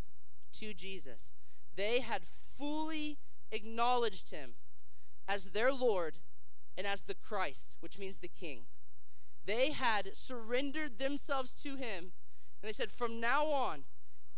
to 0.54 0.74
Jesus, 0.74 1.30
they 1.76 2.00
had 2.00 2.24
fully 2.24 3.18
acknowledged 3.52 4.30
him 4.30 4.54
as 5.28 5.50
their 5.50 5.72
Lord 5.72 6.18
and 6.76 6.86
as 6.86 7.02
the 7.02 7.14
Christ, 7.14 7.76
which 7.80 7.98
means 7.98 8.18
the 8.18 8.28
King. 8.28 8.62
They 9.46 9.70
had 9.70 10.16
surrendered 10.16 10.98
themselves 10.98 11.52
to 11.62 11.76
him, 11.76 12.12
and 12.60 12.62
they 12.62 12.72
said, 12.72 12.90
From 12.90 13.20
now 13.20 13.46
on, 13.46 13.84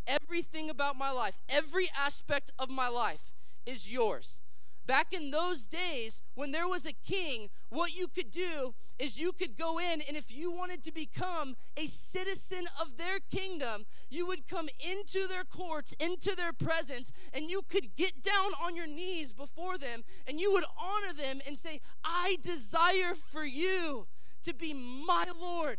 everything 0.07 0.71
about 0.71 0.97
my 0.97 1.11
life, 1.11 1.39
every 1.49 1.89
aspect 1.99 2.51
of 2.59 2.71
my 2.71 2.89
life 2.89 3.33
is 3.65 3.91
yours. 3.91 4.41
Back 4.87 5.13
in 5.13 5.33
those 5.33 5.67
days, 5.67 6.21
when 6.37 6.53
there 6.53 6.69
was 6.69 6.87
a 6.87 6.93
king, 6.93 7.49
what 7.71 7.97
you 7.97 8.07
could 8.07 8.31
do 8.31 8.75
is 9.01 9.19
you 9.19 9.33
could 9.33 9.57
go 9.57 9.81
in, 9.81 10.01
and 10.07 10.17
if 10.17 10.33
you 10.33 10.53
wanted 10.53 10.85
to 10.85 10.93
become 10.93 11.57
a 11.77 11.89
citizen 11.89 12.67
of 12.81 12.97
their 12.97 13.19
kingdom, 13.19 13.85
you 14.09 14.27
would 14.29 14.47
come 14.47 14.69
into 14.79 15.27
their 15.27 15.43
courts, 15.43 15.93
into 15.99 16.37
their 16.37 16.53
presence, 16.53 17.11
and 17.35 17.51
you 17.51 17.63
could 17.69 17.97
get 17.97 18.23
down 18.23 18.53
on 18.63 18.77
your 18.77 18.87
knees 18.87 19.33
before 19.33 19.77
them, 19.77 20.05
and 20.29 20.41
you 20.41 20.53
would 20.53 20.65
honor 20.81 21.13
them 21.13 21.41
and 21.45 21.59
say, 21.59 21.81
I 22.05 22.37
desire 22.41 23.15
for 23.15 23.45
you 23.45 24.07
to 24.45 24.55
be 24.55 24.73
my 24.73 25.25
Lord, 25.37 25.79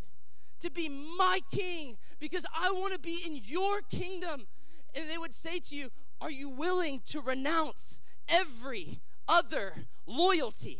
to 0.59 0.71
be 0.71 0.89
my 0.89 1.39
king, 1.51 1.97
because 2.19 2.45
I 2.53 2.71
want 2.71 2.93
to 2.93 2.99
be 2.99 3.19
in 3.25 3.39
your 3.43 3.81
kingdom. 3.81 4.47
And 4.95 5.09
they 5.09 5.17
would 5.17 5.33
say 5.33 5.59
to 5.59 5.75
you, 5.75 5.89
Are 6.19 6.31
you 6.31 6.49
willing 6.49 7.01
to 7.07 7.21
renounce? 7.21 8.01
every 8.27 8.99
other 9.27 9.73
loyalty, 10.05 10.79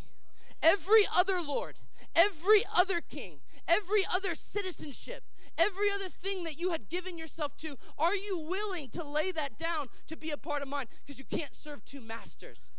every 0.62 1.08
other 1.16 1.42
Lord, 1.42 1.76
every 2.16 2.64
other 2.76 3.02
king, 3.02 3.40
every 3.68 4.02
other 4.14 4.36
citizenship, 4.36 5.24
every 5.58 5.90
other 5.94 6.10
thing 6.10 6.44
that 6.44 6.60
you 6.60 6.72
had 6.72 6.90
given 6.90 7.18
yourself 7.18 7.56
to, 7.58 7.78
are 7.98 8.16
you 8.16 8.46
willing 8.50 8.90
to 8.90 9.08
lay 9.08 9.32
that 9.32 9.58
down 9.58 9.88
to 10.08 10.18
be 10.18 10.32
a 10.32 10.38
part 10.38 10.62
of 10.62 10.68
mine? 10.68 10.88
Because 11.06 11.20
you 11.20 11.26
can't 11.26 11.54
serve 11.54 11.84
two 11.84 12.02
masters. 12.02 12.72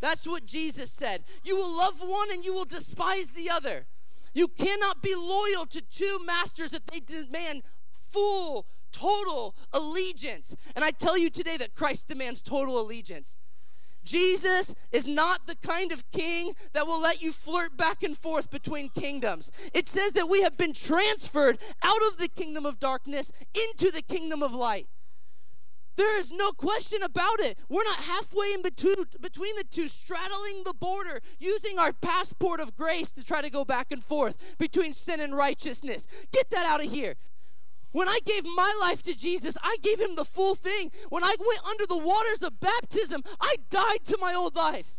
That's 0.00 0.26
what 0.26 0.44
Jesus 0.44 0.90
said. 0.90 1.24
You 1.42 1.56
will 1.56 1.74
love 1.76 2.00
one 2.00 2.28
and 2.30 2.44
you 2.44 2.52
will 2.52 2.66
despise 2.66 3.30
the 3.30 3.48
other. 3.50 3.86
You 4.36 4.48
cannot 4.48 5.00
be 5.00 5.14
loyal 5.14 5.64
to 5.64 5.80
two 5.80 6.18
masters 6.26 6.74
if 6.74 6.84
they 6.84 7.00
demand 7.00 7.62
full, 7.90 8.66
total 8.92 9.56
allegiance. 9.72 10.54
And 10.74 10.84
I 10.84 10.90
tell 10.90 11.16
you 11.16 11.30
today 11.30 11.56
that 11.56 11.74
Christ 11.74 12.06
demands 12.06 12.42
total 12.42 12.78
allegiance. 12.78 13.34
Jesus 14.04 14.74
is 14.92 15.08
not 15.08 15.46
the 15.46 15.56
kind 15.56 15.90
of 15.90 16.10
king 16.10 16.52
that 16.74 16.86
will 16.86 17.00
let 17.00 17.22
you 17.22 17.32
flirt 17.32 17.78
back 17.78 18.02
and 18.02 18.14
forth 18.14 18.50
between 18.50 18.90
kingdoms. 18.90 19.50
It 19.72 19.88
says 19.88 20.12
that 20.12 20.28
we 20.28 20.42
have 20.42 20.58
been 20.58 20.74
transferred 20.74 21.56
out 21.82 22.02
of 22.10 22.18
the 22.18 22.28
kingdom 22.28 22.66
of 22.66 22.78
darkness 22.78 23.32
into 23.54 23.90
the 23.90 24.02
kingdom 24.02 24.42
of 24.42 24.52
light. 24.54 24.86
There 25.96 26.18
is 26.18 26.30
no 26.30 26.52
question 26.52 27.02
about 27.02 27.40
it. 27.40 27.58
We're 27.68 27.84
not 27.84 28.00
halfway 28.00 28.52
in 28.52 28.62
between, 28.62 28.96
between 29.20 29.56
the 29.56 29.64
two, 29.64 29.88
straddling 29.88 30.62
the 30.64 30.74
border, 30.74 31.20
using 31.38 31.78
our 31.78 31.92
passport 31.92 32.60
of 32.60 32.76
grace 32.76 33.10
to 33.12 33.24
try 33.24 33.40
to 33.40 33.50
go 33.50 33.64
back 33.64 33.88
and 33.90 34.04
forth 34.04 34.56
between 34.58 34.92
sin 34.92 35.20
and 35.20 35.34
righteousness. 35.34 36.06
Get 36.32 36.50
that 36.50 36.66
out 36.66 36.84
of 36.84 36.90
here. 36.90 37.16
When 37.92 38.08
I 38.08 38.18
gave 38.26 38.44
my 38.44 38.78
life 38.78 39.02
to 39.04 39.14
Jesus, 39.14 39.56
I 39.62 39.78
gave 39.82 39.98
him 39.98 40.16
the 40.16 40.24
full 40.26 40.54
thing. 40.54 40.90
When 41.08 41.24
I 41.24 41.34
went 41.38 41.66
under 41.66 41.86
the 41.86 41.96
waters 41.96 42.42
of 42.42 42.60
baptism, 42.60 43.22
I 43.40 43.56
died 43.70 44.04
to 44.04 44.18
my 44.20 44.34
old 44.34 44.54
life. 44.54 44.94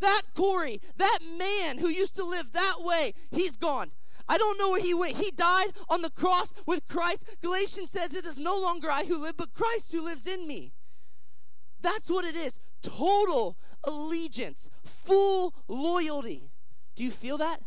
That 0.00 0.22
Corey, 0.34 0.80
that 0.96 1.20
man 1.38 1.78
who 1.78 1.88
used 1.88 2.14
to 2.16 2.24
live 2.24 2.52
that 2.52 2.76
way, 2.80 3.14
he's 3.30 3.56
gone. 3.56 3.92
I 4.28 4.38
don't 4.38 4.58
know 4.58 4.70
where 4.70 4.80
he 4.80 4.94
went. 4.94 5.16
He 5.16 5.30
died 5.30 5.72
on 5.88 6.02
the 6.02 6.10
cross 6.10 6.54
with 6.66 6.86
Christ. 6.86 7.36
Galatians 7.42 7.90
says 7.90 8.14
it 8.14 8.24
is 8.24 8.38
no 8.38 8.58
longer 8.58 8.90
I 8.90 9.04
who 9.04 9.22
live, 9.22 9.36
but 9.36 9.52
Christ 9.52 9.92
who 9.92 10.00
lives 10.00 10.26
in 10.26 10.46
me. 10.46 10.72
That's 11.80 12.10
what 12.10 12.24
it 12.24 12.36
is 12.36 12.58
total 12.82 13.56
allegiance, 13.84 14.70
full 14.84 15.54
loyalty. 15.68 16.50
Do 16.94 17.04
you 17.04 17.10
feel 17.10 17.38
that? 17.38 17.60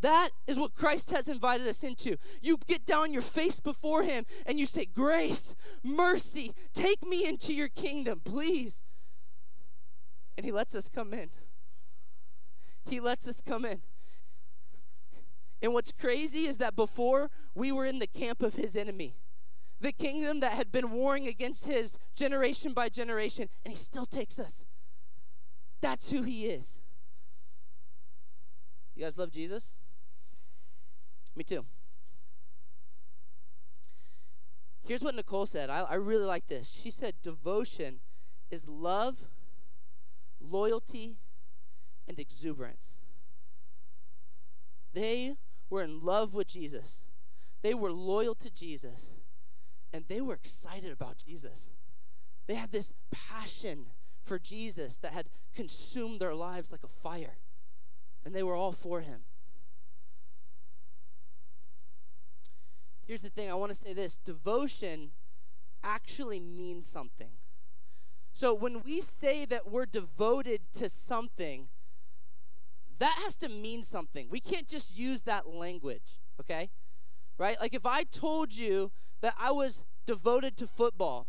That 0.00 0.30
is 0.46 0.58
what 0.58 0.74
Christ 0.74 1.10
has 1.10 1.28
invited 1.28 1.66
us 1.66 1.82
into. 1.82 2.16
You 2.40 2.58
get 2.66 2.86
down 2.86 3.12
your 3.12 3.22
face 3.22 3.60
before 3.60 4.02
Him 4.02 4.24
and 4.46 4.58
you 4.58 4.64
say, 4.64 4.86
Grace, 4.86 5.54
mercy, 5.82 6.52
take 6.72 7.06
me 7.06 7.26
into 7.26 7.52
your 7.52 7.68
kingdom, 7.68 8.20
please. 8.24 8.82
And 10.36 10.46
He 10.46 10.52
lets 10.52 10.74
us 10.74 10.88
come 10.88 11.12
in. 11.12 11.30
He 12.88 12.98
lets 12.98 13.28
us 13.28 13.42
come 13.46 13.66
in. 13.66 13.82
And 15.62 15.74
what's 15.74 15.92
crazy 15.92 16.46
is 16.46 16.58
that 16.58 16.74
before 16.74 17.30
we 17.54 17.70
were 17.70 17.86
in 17.86 17.98
the 17.98 18.06
camp 18.06 18.42
of 18.42 18.54
His 18.54 18.76
enemy, 18.76 19.14
the 19.80 19.92
kingdom 19.92 20.40
that 20.40 20.52
had 20.52 20.72
been 20.72 20.90
warring 20.90 21.26
against 21.26 21.64
His 21.66 21.98
generation 22.14 22.72
by 22.72 22.88
generation, 22.88 23.48
and 23.64 23.72
He 23.72 23.76
still 23.76 24.06
takes 24.06 24.38
us. 24.38 24.64
That's 25.80 26.10
who 26.10 26.22
He 26.22 26.46
is. 26.46 26.80
You 28.94 29.04
guys 29.04 29.16
love 29.16 29.30
Jesus? 29.30 29.70
Me 31.34 31.44
too. 31.44 31.64
Here's 34.86 35.02
what 35.02 35.14
Nicole 35.14 35.46
said. 35.46 35.70
I, 35.70 35.80
I 35.82 35.94
really 35.94 36.24
like 36.24 36.48
this. 36.48 36.70
She 36.70 36.90
said, 36.90 37.14
Devotion 37.22 38.00
is 38.50 38.66
love, 38.66 39.16
loyalty, 40.40 41.16
and 42.08 42.18
exuberance. 42.18 42.96
They 44.92 45.36
were 45.70 45.82
in 45.82 46.04
love 46.04 46.34
with 46.34 46.48
Jesus, 46.48 47.02
they 47.62 47.72
were 47.72 47.92
loyal 47.92 48.34
to 48.34 48.50
Jesus, 48.50 49.10
and 49.92 50.04
they 50.08 50.20
were 50.20 50.34
excited 50.34 50.92
about 50.92 51.22
Jesus. 51.24 51.68
They 52.46 52.54
had 52.54 52.72
this 52.72 52.92
passion 53.10 53.86
for 54.24 54.38
Jesus 54.38 54.96
that 54.98 55.12
had 55.12 55.26
consumed 55.54 56.20
their 56.20 56.34
lives 56.34 56.72
like 56.72 56.84
a 56.84 56.88
fire, 56.88 57.38
and 58.24 58.34
they 58.34 58.42
were 58.42 58.54
all 58.54 58.72
for 58.72 59.00
him. 59.00 59.20
Here's 63.06 63.22
the 63.22 63.30
thing 63.30 63.50
I 63.50 63.54
want 63.54 63.70
to 63.70 63.76
say 63.76 63.92
this 63.92 64.16
devotion 64.16 65.10
actually 65.82 66.38
means 66.38 66.86
something. 66.86 67.30
So 68.32 68.54
when 68.54 68.82
we 68.82 69.00
say 69.00 69.44
that 69.46 69.70
we're 69.70 69.86
devoted 69.86 70.60
to 70.74 70.88
something, 70.88 71.68
that 73.00 73.18
has 73.24 73.36
to 73.36 73.48
mean 73.48 73.82
something. 73.82 74.28
We 74.30 74.40
can't 74.40 74.68
just 74.68 74.96
use 74.96 75.22
that 75.22 75.48
language, 75.48 76.20
okay? 76.40 76.70
Right? 77.38 77.60
Like 77.60 77.74
if 77.74 77.84
I 77.84 78.04
told 78.04 78.56
you 78.56 78.92
that 79.20 79.34
I 79.38 79.50
was 79.50 79.84
devoted 80.06 80.56
to 80.58 80.66
football, 80.66 81.26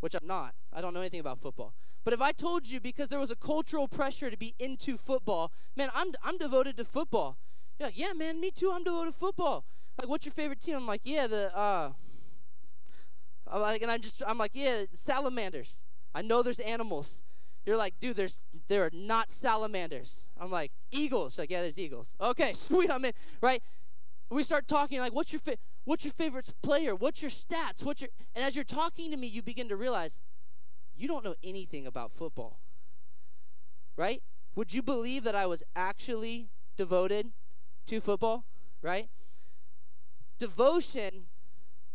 which 0.00 0.14
I'm 0.14 0.26
not, 0.26 0.54
I 0.72 0.80
don't 0.80 0.92
know 0.92 1.00
anything 1.00 1.20
about 1.20 1.40
football. 1.40 1.74
But 2.04 2.12
if 2.12 2.20
I 2.20 2.32
told 2.32 2.68
you 2.68 2.80
because 2.80 3.08
there 3.08 3.20
was 3.20 3.30
a 3.30 3.36
cultural 3.36 3.86
pressure 3.86 4.30
to 4.30 4.36
be 4.36 4.54
into 4.58 4.98
football, 4.98 5.52
man, 5.76 5.88
I'm, 5.94 6.08
I'm 6.22 6.36
devoted 6.36 6.76
to 6.78 6.84
football. 6.84 7.38
You're 7.78 7.88
like, 7.88 7.98
yeah, 7.98 8.12
man, 8.12 8.40
me 8.40 8.50
too, 8.50 8.72
I'm 8.72 8.82
devoted 8.82 9.12
to 9.12 9.18
football 9.18 9.64
like, 9.98 10.08
what's 10.08 10.26
your 10.26 10.32
favorite 10.32 10.60
team? 10.60 10.76
I'm 10.76 10.86
like, 10.86 11.02
yeah, 11.04 11.26
the 11.26 11.56
uh, 11.56 11.92
I'm 13.46 13.60
like, 13.60 13.82
and 13.82 13.90
I'm 13.90 14.00
just, 14.00 14.22
I'm 14.26 14.38
like, 14.38 14.52
yeah, 14.54 14.82
salamanders. 14.92 15.82
I 16.14 16.22
know 16.22 16.42
there's 16.42 16.60
animals. 16.60 17.22
You're 17.64 17.76
like, 17.76 17.94
dude, 18.00 18.16
there's 18.16 18.44
there 18.68 18.84
are 18.84 18.90
not 18.92 19.30
salamanders. 19.30 20.24
I'm 20.38 20.50
like, 20.50 20.72
eagles. 20.90 21.38
Like, 21.38 21.50
yeah, 21.50 21.60
there's 21.60 21.78
eagles. 21.78 22.16
Okay, 22.20 22.52
sweet, 22.54 22.90
I'm 22.90 23.04
in. 23.04 23.12
Right? 23.40 23.62
We 24.30 24.42
start 24.42 24.66
talking 24.66 24.98
like, 24.98 25.12
what's 25.12 25.32
your 25.32 25.40
fa- 25.40 25.58
what's 25.84 26.04
your 26.04 26.12
favorite 26.12 26.52
player? 26.62 26.94
What's 26.94 27.22
your 27.22 27.30
stats? 27.30 27.84
What's 27.84 28.00
your 28.00 28.10
and 28.34 28.44
as 28.44 28.56
you're 28.56 28.64
talking 28.64 29.10
to 29.10 29.16
me, 29.16 29.26
you 29.28 29.42
begin 29.42 29.68
to 29.68 29.76
realize 29.76 30.20
you 30.96 31.08
don't 31.08 31.24
know 31.24 31.34
anything 31.42 31.86
about 31.86 32.12
football. 32.12 32.60
Right? 33.96 34.22
Would 34.54 34.74
you 34.74 34.82
believe 34.82 35.24
that 35.24 35.34
I 35.34 35.46
was 35.46 35.62
actually 35.76 36.48
devoted 36.76 37.32
to 37.86 38.00
football? 38.00 38.44
Right? 38.82 39.08
Devotion 40.38 41.26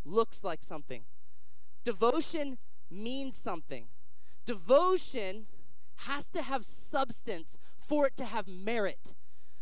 looks 0.05 0.43
like 0.43 0.63
something. 0.63 1.03
Devotion 1.83 2.57
means 2.89 3.35
something. 3.35 3.87
Devotion 4.45 5.47
has 6.05 6.27
to 6.27 6.41
have 6.41 6.63
substance 6.65 7.57
for 7.77 8.07
it 8.07 8.17
to 8.17 8.25
have 8.25 8.47
merit. 8.47 9.13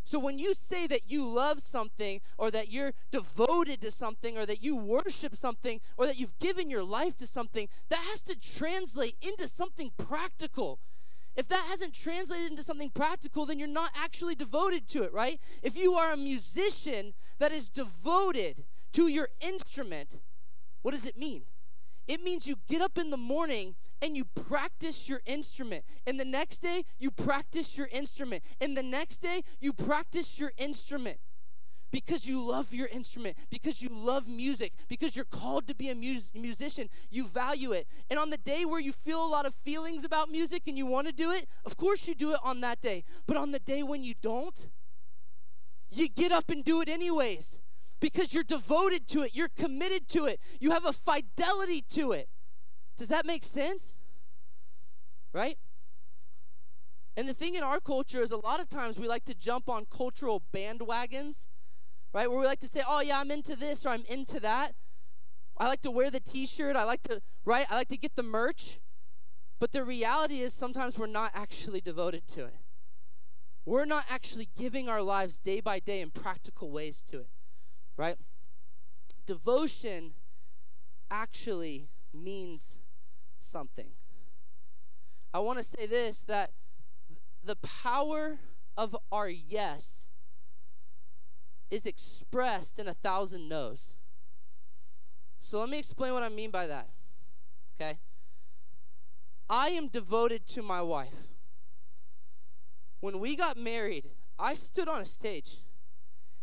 So 0.04 0.20
when 0.20 0.38
you 0.38 0.54
say 0.54 0.86
that 0.86 1.10
you 1.10 1.26
love 1.26 1.60
something 1.60 2.20
or 2.38 2.52
that 2.52 2.70
you're 2.70 2.92
devoted 3.10 3.80
to 3.80 3.90
something 3.90 4.38
or 4.38 4.46
that 4.46 4.62
you 4.62 4.76
worship 4.76 5.34
something 5.34 5.80
or 5.96 6.06
that 6.06 6.16
you've 6.16 6.38
given 6.38 6.70
your 6.70 6.84
life 6.84 7.16
to 7.16 7.26
something, 7.26 7.68
that 7.88 8.04
has 8.10 8.22
to 8.22 8.38
translate 8.38 9.16
into 9.20 9.48
something 9.48 9.90
practical. 9.98 10.78
If 11.34 11.48
that 11.48 11.66
hasn't 11.68 11.92
translated 11.92 12.52
into 12.52 12.62
something 12.62 12.90
practical, 12.90 13.46
then 13.46 13.58
you're 13.58 13.66
not 13.66 13.90
actually 13.96 14.36
devoted 14.36 14.86
to 14.90 15.02
it, 15.02 15.12
right? 15.12 15.40
If 15.60 15.76
you 15.76 15.94
are 15.94 16.12
a 16.12 16.16
musician 16.16 17.12
that 17.40 17.50
is 17.50 17.68
devoted 17.68 18.64
to 18.92 19.08
your 19.08 19.28
instrument, 19.40 20.20
what 20.82 20.92
does 20.92 21.04
it 21.04 21.18
mean? 21.18 21.42
It 22.06 22.22
means 22.22 22.46
you 22.46 22.56
get 22.68 22.80
up 22.80 22.98
in 22.98 23.10
the 23.10 23.16
morning 23.16 23.74
and 24.00 24.16
you 24.16 24.24
practice 24.24 25.08
your 25.08 25.20
instrument. 25.26 25.84
And 26.06 26.20
the 26.20 26.24
next 26.24 26.58
day, 26.58 26.84
you 26.98 27.10
practice 27.10 27.76
your 27.76 27.88
instrument. 27.90 28.42
And 28.60 28.76
the 28.76 28.82
next 28.82 29.18
day, 29.18 29.42
you 29.60 29.72
practice 29.72 30.38
your 30.38 30.52
instrument 30.56 31.18
because 31.90 32.26
you 32.26 32.42
love 32.42 32.74
your 32.74 32.88
instrument, 32.88 33.36
because 33.48 33.80
you 33.80 33.88
love 33.90 34.28
music, 34.28 34.72
because 34.88 35.16
you're 35.16 35.24
called 35.24 35.66
to 35.66 35.74
be 35.74 35.88
a 35.88 35.94
mus- 35.94 36.30
musician, 36.34 36.88
you 37.10 37.26
value 37.26 37.72
it. 37.72 37.86
And 38.10 38.18
on 38.18 38.30
the 38.30 38.36
day 38.36 38.64
where 38.64 38.80
you 38.80 38.92
feel 38.92 39.24
a 39.24 39.28
lot 39.28 39.46
of 39.46 39.54
feelings 39.54 40.04
about 40.04 40.30
music 40.30 40.64
and 40.66 40.76
you 40.76 40.84
want 40.84 41.06
to 41.06 41.12
do 41.12 41.30
it, 41.30 41.48
of 41.64 41.76
course 41.76 42.06
you 42.06 42.14
do 42.14 42.32
it 42.32 42.40
on 42.42 42.60
that 42.60 42.80
day. 42.80 43.04
But 43.26 43.36
on 43.36 43.52
the 43.52 43.58
day 43.58 43.82
when 43.82 44.04
you 44.04 44.14
don't, 44.20 44.68
you 45.90 46.08
get 46.08 46.32
up 46.32 46.50
and 46.50 46.62
do 46.62 46.80
it 46.80 46.88
anyways 46.88 47.60
because 48.00 48.34
you're 48.34 48.44
devoted 48.44 49.08
to 49.08 49.22
it, 49.22 49.34
you're 49.34 49.48
committed 49.48 50.08
to 50.08 50.26
it, 50.26 50.40
you 50.60 50.70
have 50.70 50.84
a 50.84 50.92
fidelity 50.92 51.82
to 51.90 52.12
it. 52.12 52.28
Does 52.96 53.08
that 53.08 53.26
make 53.26 53.44
sense? 53.44 53.94
Right? 55.32 55.58
And 57.16 57.28
the 57.28 57.34
thing 57.34 57.54
in 57.54 57.62
our 57.62 57.80
culture 57.80 58.22
is 58.22 58.30
a 58.30 58.36
lot 58.36 58.60
of 58.60 58.68
times 58.68 58.98
we 58.98 59.08
like 59.08 59.24
to 59.24 59.34
jump 59.34 59.68
on 59.68 59.86
cultural 59.86 60.42
bandwagons, 60.52 61.46
right? 62.12 62.30
Where 62.30 62.38
we 62.38 62.46
like 62.46 62.60
to 62.60 62.68
say, 62.68 62.82
oh, 62.86 63.00
yeah, 63.00 63.20
I'm 63.20 63.30
into 63.30 63.56
this 63.56 63.86
or 63.86 63.90
I'm 63.90 64.04
into 64.08 64.38
that. 64.40 64.74
I 65.56 65.68
like 65.68 65.80
to 65.82 65.90
wear 65.90 66.10
the 66.10 66.20
t 66.20 66.46
shirt. 66.46 66.76
I 66.76 66.84
like 66.84 67.02
to, 67.04 67.22
right? 67.44 67.66
I 67.70 67.76
like 67.76 67.88
to 67.88 67.96
get 67.96 68.16
the 68.16 68.22
merch. 68.22 68.78
But 69.58 69.72
the 69.72 69.84
reality 69.84 70.40
is 70.40 70.52
sometimes 70.52 70.98
we're 70.98 71.06
not 71.06 71.30
actually 71.34 71.80
devoted 71.80 72.26
to 72.28 72.44
it. 72.44 72.56
We're 73.64 73.86
not 73.86 74.04
actually 74.10 74.48
giving 74.56 74.88
our 74.88 75.02
lives 75.02 75.38
day 75.38 75.60
by 75.60 75.80
day 75.80 76.00
in 76.00 76.10
practical 76.10 76.70
ways 76.70 77.02
to 77.10 77.20
it, 77.20 77.30
right? 77.96 78.16
Devotion 79.26 80.12
actually 81.10 81.88
means 82.12 82.78
something. 83.38 83.90
I 85.32 85.38
want 85.40 85.58
to 85.58 85.64
say 85.64 85.86
this 85.86 86.20
that 86.20 86.52
the 87.44 87.56
power 87.56 88.38
of 88.76 88.96
our 89.10 89.28
yes 89.28 90.06
is 91.70 91.86
expressed 91.86 92.78
in 92.78 92.88
a 92.88 92.94
thousand 92.94 93.48
no's. 93.48 93.94
So 95.40 95.60
let 95.60 95.68
me 95.68 95.78
explain 95.78 96.12
what 96.12 96.22
I 96.22 96.28
mean 96.28 96.50
by 96.50 96.66
that. 96.66 96.88
Okay? 97.74 97.98
I 99.48 99.68
am 99.68 99.88
devoted 99.88 100.46
to 100.48 100.62
my 100.62 100.82
wife. 100.82 101.28
When 103.00 103.20
we 103.20 103.36
got 103.36 103.56
married, 103.56 104.06
I 104.38 104.54
stood 104.54 104.88
on 104.88 105.00
a 105.00 105.04
stage 105.04 105.58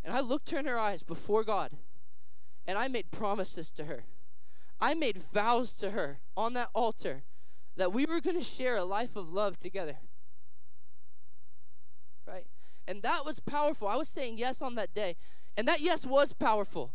and 0.04 0.14
I 0.14 0.20
looked 0.20 0.50
her 0.52 0.60
in 0.60 0.66
her 0.66 0.78
eyes 0.78 1.04
before 1.04 1.44
God 1.44 1.72
and 2.66 2.78
I 2.78 2.88
made 2.88 3.12
promises 3.12 3.72
to 3.72 3.86
her. 3.86 4.06
I 4.80 4.94
made 4.94 5.18
vows 5.18 5.72
to 5.74 5.92
her 5.92 6.20
on 6.36 6.54
that 6.54 6.70
altar 6.74 7.24
that 7.76 7.94
we 7.94 8.06
were 8.06 8.20
going 8.20 8.38
to 8.38 8.44
share 8.44 8.76
a 8.76 8.84
life 8.84 9.16
of 9.16 9.30
love 9.32 9.60
together. 9.60 9.98
Right? 12.28 12.48
And 12.88 13.02
that 13.02 13.26
was 13.26 13.40
powerful. 13.40 13.88
I 13.88 13.96
was 13.96 14.10
saying 14.10 14.38
yes 14.38 14.62
on 14.62 14.76
that 14.76 14.94
day. 14.94 15.16
And 15.56 15.68
that 15.68 15.80
yes 15.82 16.06
was 16.06 16.34
powerful. 16.34 16.94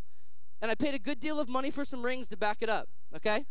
And 0.61 0.71
I 0.71 0.75
paid 0.75 0.95
a 0.95 0.99
good 0.99 1.21
deal 1.21 1.41
of 1.41 1.49
money 1.49 1.71
for 1.71 1.85
some 1.85 2.05
rings 2.05 2.29
to 2.29 2.37
back 2.37 2.59
it 2.61 2.69
up. 2.69 2.89
Okay? 3.15 3.47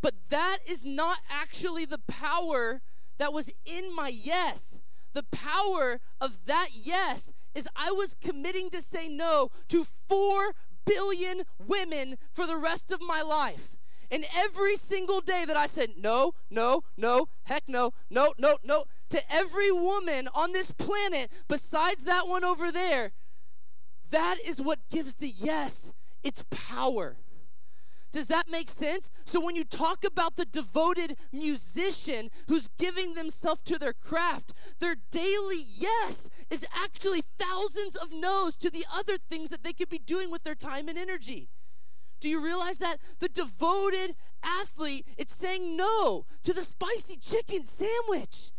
But 0.00 0.14
that 0.28 0.58
is 0.68 0.84
not 0.84 1.18
actually 1.30 1.84
the 1.84 2.00
power 2.06 2.82
that 3.18 3.32
was 3.32 3.52
in 3.64 3.94
my 3.94 4.08
yes. 4.08 4.78
The 5.12 5.22
power 5.22 6.00
of 6.20 6.46
that 6.46 6.68
yes 6.72 7.32
is 7.54 7.68
I 7.76 7.92
was 7.92 8.16
committing 8.20 8.70
to 8.70 8.82
say 8.82 9.08
no 9.08 9.50
to 9.68 9.84
4 10.08 10.52
billion 10.84 11.42
women 11.58 12.16
for 12.32 12.46
the 12.46 12.56
rest 12.56 12.90
of 12.90 13.00
my 13.00 13.22
life. 13.22 13.76
And 14.10 14.24
every 14.36 14.76
single 14.76 15.20
day 15.20 15.44
that 15.46 15.56
I 15.56 15.66
said, 15.66 15.94
no, 15.98 16.34
no, 16.50 16.84
no, 16.96 17.28
heck 17.44 17.64
no, 17.66 17.92
no, 18.10 18.32
no, 18.38 18.58
no, 18.62 18.84
to 19.08 19.32
every 19.32 19.72
woman 19.72 20.28
on 20.34 20.52
this 20.52 20.70
planet 20.70 21.30
besides 21.48 22.04
that 22.04 22.28
one 22.28 22.44
over 22.44 22.70
there, 22.70 23.12
that 24.10 24.36
is 24.46 24.60
what 24.60 24.88
gives 24.90 25.14
the 25.14 25.32
yes 25.36 25.92
its 26.22 26.44
power. 26.50 27.16
Does 28.14 28.28
that 28.28 28.48
make 28.48 28.70
sense? 28.70 29.10
So 29.24 29.40
when 29.40 29.56
you 29.56 29.64
talk 29.64 30.04
about 30.04 30.36
the 30.36 30.44
devoted 30.44 31.16
musician 31.32 32.30
who's 32.46 32.68
giving 32.78 33.14
themselves 33.14 33.60
to 33.62 33.76
their 33.76 33.92
craft, 33.92 34.52
their 34.78 34.94
daily 35.10 35.64
yes 35.76 36.30
is 36.48 36.64
actually 36.72 37.24
thousands 37.36 37.96
of 37.96 38.12
no's 38.12 38.56
to 38.58 38.70
the 38.70 38.84
other 38.94 39.16
things 39.28 39.50
that 39.50 39.64
they 39.64 39.72
could 39.72 39.88
be 39.88 39.98
doing 39.98 40.30
with 40.30 40.44
their 40.44 40.54
time 40.54 40.86
and 40.86 40.96
energy. 40.96 41.48
Do 42.20 42.28
you 42.28 42.40
realize 42.40 42.78
that? 42.78 42.98
The 43.18 43.28
devoted 43.28 44.14
athlete, 44.44 45.08
it's 45.18 45.34
saying 45.34 45.76
no 45.76 46.24
to 46.44 46.52
the 46.52 46.62
spicy 46.62 47.16
chicken 47.16 47.64
sandwich 47.64 48.52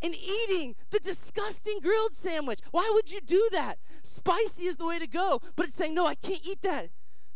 and 0.00 0.14
eating 0.14 0.76
the 0.88 0.98
disgusting 0.98 1.80
grilled 1.82 2.14
sandwich. 2.14 2.60
Why 2.70 2.90
would 2.94 3.12
you 3.12 3.20
do 3.20 3.50
that? 3.52 3.80
Spicy 4.02 4.64
is 4.64 4.76
the 4.76 4.86
way 4.86 4.98
to 4.98 5.06
go, 5.06 5.42
but 5.56 5.66
it's 5.66 5.74
saying, 5.74 5.94
no, 5.94 6.06
I 6.06 6.14
can't 6.14 6.46
eat 6.46 6.62
that 6.62 6.88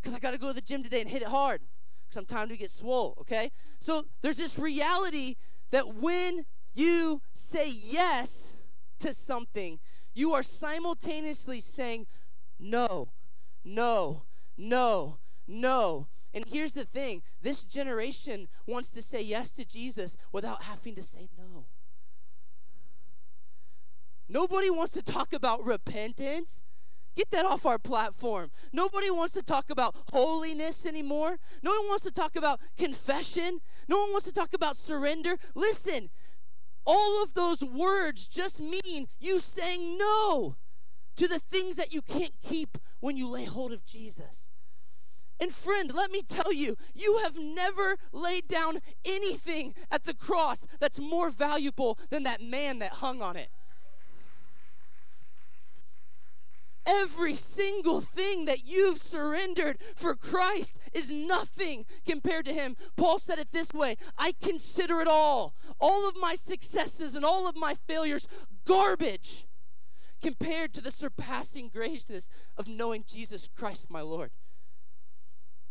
because 0.02 0.14
I 0.14 0.18
got 0.18 0.32
to 0.32 0.38
go 0.38 0.48
to 0.48 0.52
the 0.52 0.60
gym 0.60 0.82
today 0.82 1.00
and 1.00 1.08
hit 1.08 1.22
it 1.22 1.28
hard 1.28 1.62
because 2.04 2.16
I'm 2.16 2.26
time 2.26 2.48
to 2.48 2.56
get 2.56 2.70
swole, 2.70 3.14
okay? 3.20 3.50
So 3.78 4.06
there's 4.20 4.36
this 4.36 4.58
reality 4.58 5.36
that 5.70 5.94
when 5.94 6.44
you 6.74 7.22
say 7.32 7.70
yes 7.70 8.54
to 8.98 9.12
something, 9.12 9.78
you 10.14 10.34
are 10.34 10.42
simultaneously 10.42 11.60
saying 11.60 12.06
no, 12.58 13.12
no, 13.64 14.24
no, 14.56 15.18
no. 15.46 16.08
And 16.34 16.44
here's 16.46 16.72
the 16.72 16.84
thing 16.84 17.22
this 17.40 17.62
generation 17.62 18.48
wants 18.66 18.88
to 18.90 19.02
say 19.02 19.22
yes 19.22 19.50
to 19.52 19.64
Jesus 19.64 20.16
without 20.32 20.64
having 20.64 20.94
to 20.94 21.02
say 21.02 21.28
no. 21.36 21.66
Nobody 24.28 24.70
wants 24.70 24.92
to 24.92 25.02
talk 25.02 25.32
about 25.32 25.64
repentance. 25.64 26.62
Get 27.14 27.30
that 27.30 27.44
off 27.44 27.66
our 27.66 27.78
platform. 27.78 28.50
Nobody 28.72 29.10
wants 29.10 29.34
to 29.34 29.42
talk 29.42 29.70
about 29.70 29.94
holiness 30.12 30.86
anymore. 30.86 31.38
No 31.62 31.70
one 31.72 31.88
wants 31.88 32.04
to 32.04 32.10
talk 32.10 32.36
about 32.36 32.60
confession. 32.76 33.60
No 33.88 33.98
one 33.98 34.12
wants 34.12 34.26
to 34.26 34.32
talk 34.32 34.54
about 34.54 34.76
surrender. 34.76 35.36
Listen, 35.54 36.10
all 36.84 37.22
of 37.22 37.34
those 37.34 37.62
words 37.62 38.26
just 38.26 38.60
mean 38.60 39.06
you 39.20 39.38
saying 39.38 39.98
no 39.98 40.56
to 41.16 41.28
the 41.28 41.38
things 41.38 41.76
that 41.76 41.92
you 41.92 42.02
can't 42.02 42.32
keep 42.42 42.78
when 43.00 43.16
you 43.16 43.28
lay 43.28 43.44
hold 43.44 43.72
of 43.72 43.84
Jesus. 43.84 44.48
And 45.40 45.52
friend, 45.52 45.92
let 45.92 46.10
me 46.10 46.22
tell 46.22 46.52
you, 46.52 46.76
you 46.94 47.18
have 47.24 47.36
never 47.36 47.96
laid 48.12 48.46
down 48.46 48.78
anything 49.04 49.74
at 49.90 50.04
the 50.04 50.14
cross 50.14 50.66
that's 50.78 51.00
more 51.00 51.30
valuable 51.30 51.98
than 52.10 52.22
that 52.22 52.40
man 52.40 52.78
that 52.78 52.92
hung 52.92 53.20
on 53.20 53.36
it. 53.36 53.48
Every 56.92 57.34
single 57.34 58.00
thing 58.00 58.44
that 58.44 58.66
you've 58.66 58.98
surrendered 58.98 59.78
for 59.96 60.14
Christ 60.14 60.78
is 60.92 61.10
nothing 61.10 61.86
compared 62.04 62.44
to 62.44 62.52
Him. 62.52 62.76
Paul 62.96 63.18
said 63.18 63.38
it 63.38 63.52
this 63.52 63.72
way 63.72 63.96
I 64.18 64.32
consider 64.42 65.00
it 65.00 65.08
all, 65.08 65.54
all 65.80 66.08
of 66.08 66.16
my 66.20 66.34
successes 66.34 67.14
and 67.14 67.24
all 67.24 67.48
of 67.48 67.56
my 67.56 67.74
failures, 67.86 68.28
garbage 68.66 69.46
compared 70.20 70.72
to 70.74 70.80
the 70.80 70.90
surpassing 70.90 71.68
greatness 71.68 72.28
of 72.56 72.68
knowing 72.68 73.04
Jesus 73.06 73.48
Christ, 73.56 73.90
my 73.90 74.02
Lord. 74.02 74.30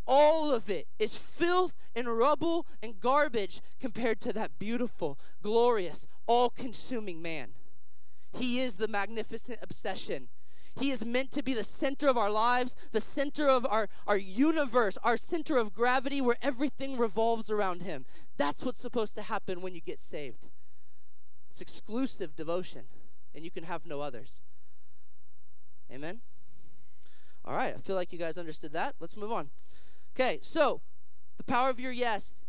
All 0.07 0.51
of 0.51 0.69
it 0.69 0.87
is 0.97 1.15
filth 1.15 1.73
and 1.95 2.17
rubble 2.17 2.65
and 2.81 2.99
garbage 2.99 3.61
compared 3.79 4.19
to 4.21 4.33
that 4.33 4.57
beautiful, 4.57 5.19
glorious, 5.41 6.07
all 6.25 6.49
consuming 6.49 7.21
man. 7.21 7.49
He 8.33 8.59
is 8.59 8.75
the 8.75 8.87
magnificent 8.87 9.59
obsession 9.61 10.29
he 10.79 10.91
is 10.91 11.03
meant 11.03 11.31
to 11.31 11.43
be 11.43 11.53
the 11.53 11.63
center 11.63 12.07
of 12.07 12.17
our 12.17 12.29
lives, 12.29 12.75
the 12.91 13.01
center 13.01 13.47
of 13.47 13.65
our, 13.69 13.89
our 14.07 14.17
universe, 14.17 14.97
our 15.03 15.17
center 15.17 15.57
of 15.57 15.73
gravity 15.73 16.21
where 16.21 16.37
everything 16.41 16.97
revolves 16.97 17.51
around 17.51 17.81
Him. 17.81 18.05
That's 18.37 18.63
what's 18.63 18.79
supposed 18.79 19.15
to 19.15 19.23
happen 19.23 19.61
when 19.61 19.75
you 19.75 19.81
get 19.81 19.99
saved. 19.99 20.47
It's 21.49 21.61
exclusive 21.61 22.35
devotion, 22.35 22.83
and 23.35 23.43
you 23.43 23.51
can 23.51 23.65
have 23.65 23.85
no 23.85 23.99
others. 23.99 24.41
Amen? 25.91 26.21
All 27.43 27.55
right, 27.55 27.75
I 27.75 27.81
feel 27.81 27.95
like 27.95 28.13
you 28.13 28.19
guys 28.19 28.37
understood 28.37 28.71
that. 28.73 28.95
Let's 28.99 29.17
move 29.17 29.31
on. 29.31 29.49
Okay, 30.15 30.39
so 30.41 30.81
the 31.37 31.43
power 31.43 31.69
of 31.69 31.79
your 31.79 31.91
yes 31.91 32.45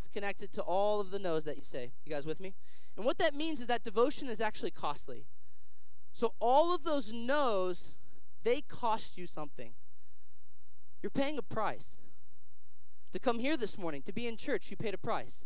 is 0.00 0.08
connected 0.08 0.52
to 0.52 0.62
all 0.62 1.00
of 1.00 1.10
the 1.10 1.18
no's 1.18 1.44
that 1.44 1.56
you 1.58 1.64
say. 1.64 1.92
You 2.04 2.12
guys 2.12 2.24
with 2.24 2.40
me? 2.40 2.54
And 2.96 3.04
what 3.04 3.18
that 3.18 3.34
means 3.34 3.60
is 3.60 3.66
that 3.66 3.84
devotion 3.84 4.28
is 4.28 4.40
actually 4.40 4.70
costly. 4.70 5.26
So 6.18 6.34
all 6.40 6.74
of 6.74 6.82
those 6.82 7.12
no's, 7.12 7.96
they 8.42 8.60
cost 8.60 9.16
you 9.16 9.24
something. 9.24 9.74
You're 11.00 11.10
paying 11.10 11.38
a 11.38 11.42
price. 11.42 12.00
To 13.12 13.20
come 13.20 13.38
here 13.38 13.56
this 13.56 13.78
morning, 13.78 14.02
to 14.02 14.12
be 14.12 14.26
in 14.26 14.36
church, 14.36 14.68
you 14.68 14.76
paid 14.76 14.94
a 14.94 14.98
price. 14.98 15.44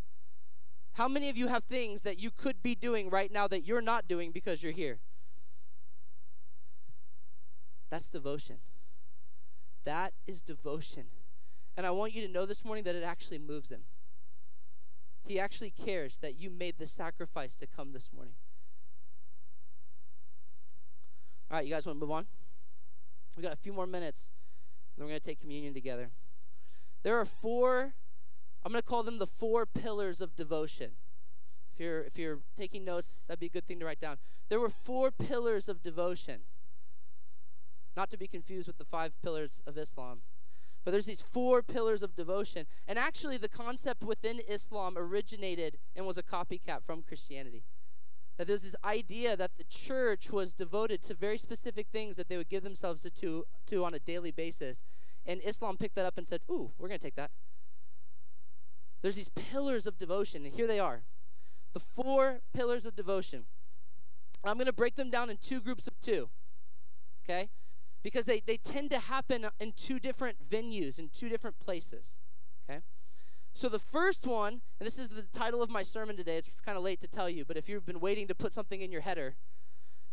How 0.95 1.09
many 1.09 1.29
of 1.29 1.37
you 1.37 1.49
have 1.49 1.65
things 1.65 2.01
that 2.03 2.19
you 2.19 2.31
could 2.31 2.63
be 2.63 2.75
doing 2.75 3.11
right 3.11 3.31
now 3.31 3.47
that 3.49 3.67
you're 3.67 3.83
not 3.83 4.09
doing 4.09 4.33
because 4.33 4.63
you're 4.63 4.73
here? 4.73 5.01
That's 7.91 8.09
devotion. 8.09 8.57
That 9.85 10.15
is 10.27 10.41
devotion. 10.41 11.05
And 11.77 11.85
I 11.85 11.91
want 11.91 12.15
you 12.15 12.27
to 12.27 12.33
know 12.33 12.47
this 12.47 12.65
morning 12.65 12.85
that 12.85 12.97
it 12.97 13.05
actually 13.05 13.41
moves 13.41 13.71
him. 13.71 13.83
He 15.23 15.39
actually 15.39 15.69
cares 15.71 16.17
that 16.21 16.39
you 16.39 16.49
made 16.49 16.77
the 16.79 16.87
sacrifice 16.87 17.57
to 17.57 17.67
come 17.67 17.93
this 17.93 18.09
morning. 18.11 18.37
All 21.53 21.59
right, 21.59 21.67
you 21.67 21.75
guys 21.75 21.85
want 21.85 21.99
to 21.99 22.01
move 22.01 22.11
on? 22.11 22.25
We 23.37 23.43
got 23.43 23.53
a 23.53 23.57
few 23.57 23.75
more 23.75 23.87
minutes, 23.87 24.31
and 24.97 25.05
we're 25.05 25.11
going 25.11 25.21
to 25.21 25.27
take 25.27 25.39
communion 25.39 25.75
together. 25.75 26.09
There 27.03 27.19
are 27.21 27.27
four, 27.27 27.93
I'm 28.65 28.73
going 28.73 28.81
to 28.81 28.89
call 28.89 29.03
them 29.03 29.19
the 29.19 29.27
four 29.27 29.67
pillars 29.67 30.23
of 30.23 30.35
devotion. 30.35 30.93
If 31.75 31.81
you're, 31.81 32.01
if 32.01 32.19
you're 32.19 32.39
taking 32.57 32.87
notes, 32.87 33.21
that'd 33.29 33.39
be 33.39 33.47
a 33.47 33.51
good 33.51 33.67
thing 33.67 33.79
to 33.81 33.85
write 33.85 34.01
down. 34.01 34.17
There 34.49 34.61
were 34.61 34.71
four 34.71 35.11
pillars 35.11 35.69
of 35.69 35.83
devotion, 35.83 36.41
not 37.95 38.09
to 38.09 38.17
be 38.17 38.27
confused 38.27 38.67
with 38.67 38.79
the 38.79 38.87
five 38.87 39.13
pillars 39.23 39.61
of 39.67 39.77
Islam. 39.77 40.21
But 40.87 40.93
there's 40.93 41.07
these 41.07 41.21
four 41.21 41.63
pillars 41.63 42.03
of 42.03 42.17
devotion. 42.17 42.65
And 42.89 42.99
actually, 42.99 43.37
the 43.37 43.51
concept 43.51 44.03
within 44.03 44.41
Islam 44.49 44.95
originated 44.97 45.77
and 45.95 46.07
was 46.07 46.17
a 46.17 46.23
copycat 46.23 46.83
from 46.87 47.03
Christianity. 47.03 47.63
That 48.37 48.47
there's 48.47 48.63
this 48.63 48.77
idea 48.85 49.37
that 49.37 49.57
the 49.59 49.65
church 49.65 50.31
was 50.31 50.55
devoted 50.55 51.03
to 51.03 51.15
very 51.15 51.39
specific 51.39 51.89
things 51.93 52.17
that 52.17 52.29
they 52.29 52.37
would 52.37 52.49
give 52.49 52.63
themselves 52.63 53.07
to, 53.09 53.45
to 53.67 53.85
on 53.85 53.95
a 53.95 53.99
daily 53.99 54.31
basis. 54.31 54.83
And 55.27 55.41
Islam 55.45 55.77
picked 55.77 55.95
that 55.97 56.07
up 56.07 56.19
and 56.19 56.27
said, 56.27 56.41
Ooh, 56.51 56.73
we're 56.79 56.89
going 56.89 56.99
to 56.99 57.05
take 57.05 57.17
that. 57.17 57.31
There's 59.03 59.17
these 59.17 59.31
pillars 59.31 59.87
of 59.87 59.99
devotion, 59.99 60.45
and 60.45 60.55
here 60.55 60.67
they 60.67 60.79
are 60.79 61.03
the 61.73 61.81
four 61.81 62.41
pillars 62.53 62.87
of 62.87 62.95
devotion. 62.95 63.45
I'm 64.45 64.55
going 64.55 64.67
to 64.67 64.73
break 64.73 64.97
them 64.97 65.11
down 65.11 65.31
in 65.31 65.37
two 65.37 65.61
groups 65.61 65.87
of 65.87 65.99
two, 66.01 66.29
okay? 67.25 67.49
Because 68.03 68.25
they, 68.25 68.43
they 68.45 68.57
tend 68.57 68.91
to 68.91 68.99
happen 68.99 69.47
in 69.61 69.73
two 69.73 69.99
different 69.99 70.49
venues, 70.49 70.99
in 70.99 71.09
two 71.09 71.29
different 71.29 71.61
places? 71.61 72.17
So 73.55 73.69
the 73.69 73.79
first 73.79 74.27
one, 74.27 74.63
and 74.81 74.87
this 74.87 74.99
is 74.99 75.09
the 75.09 75.23
title 75.23 75.63
of 75.63 75.71
my 75.71 75.83
sermon 75.83 76.17
today, 76.17 76.39
it's 76.39 76.51
kind 76.65 76.77
of 76.77 76.83
late 76.83 77.01
to 77.01 77.09
tell 77.09 77.29
you, 77.29 77.45
but 77.45 77.57
if 77.57 77.69
you've 77.69 77.87
been 77.87 78.01
waiting 78.01 78.27
to 78.29 78.35
put 78.35 78.53
something 78.53 78.81
in 78.81 78.91
your 78.91 79.03
header, 79.03 79.35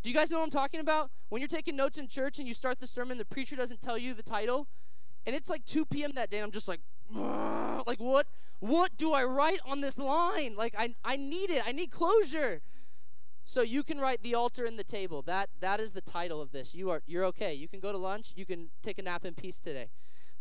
do 0.01 0.09
you 0.09 0.15
guys 0.15 0.29
know 0.29 0.37
what 0.39 0.45
I'm 0.45 0.51
talking 0.51 0.79
about? 0.79 1.09
When 1.29 1.41
you're 1.41 1.47
taking 1.47 1.75
notes 1.75 1.97
in 1.97 2.07
church 2.07 2.37
and 2.37 2.47
you 2.47 2.53
start 2.53 2.79
the 2.79 2.87
sermon, 2.87 3.17
the 3.17 3.25
preacher 3.25 3.55
doesn't 3.55 3.81
tell 3.81 3.97
you 3.97 4.13
the 4.13 4.23
title, 4.23 4.67
and 5.25 5.35
it's 5.35 5.49
like 5.49 5.65
2 5.65 5.85
p.m. 5.85 6.11
that 6.15 6.29
day, 6.29 6.37
and 6.37 6.45
I'm 6.45 6.51
just 6.51 6.67
like, 6.67 6.81
like 7.87 7.99
what 7.99 8.27
what 8.59 8.97
do 8.97 9.13
I 9.13 9.23
write 9.23 9.59
on 9.65 9.81
this 9.81 9.97
line? 9.97 10.55
Like 10.55 10.75
I 10.77 10.95
I 11.03 11.15
need 11.15 11.49
it. 11.49 11.63
I 11.65 11.71
need 11.71 11.91
closure. 11.91 12.61
So 13.45 13.61
you 13.61 13.83
can 13.83 13.99
write 13.99 14.21
the 14.21 14.35
altar 14.35 14.65
and 14.65 14.77
the 14.77 14.83
table. 14.83 15.21
That 15.23 15.49
that 15.59 15.79
is 15.79 15.93
the 15.93 16.01
title 16.01 16.41
of 16.41 16.51
this. 16.51 16.75
You 16.75 16.89
are 16.91 17.01
you're 17.07 17.25
okay. 17.25 17.53
You 17.53 17.67
can 17.67 17.79
go 17.79 17.91
to 17.91 17.97
lunch. 17.97 18.33
You 18.35 18.45
can 18.45 18.69
take 18.83 18.99
a 18.99 19.01
nap 19.01 19.25
in 19.25 19.33
peace 19.33 19.59
today. 19.59 19.89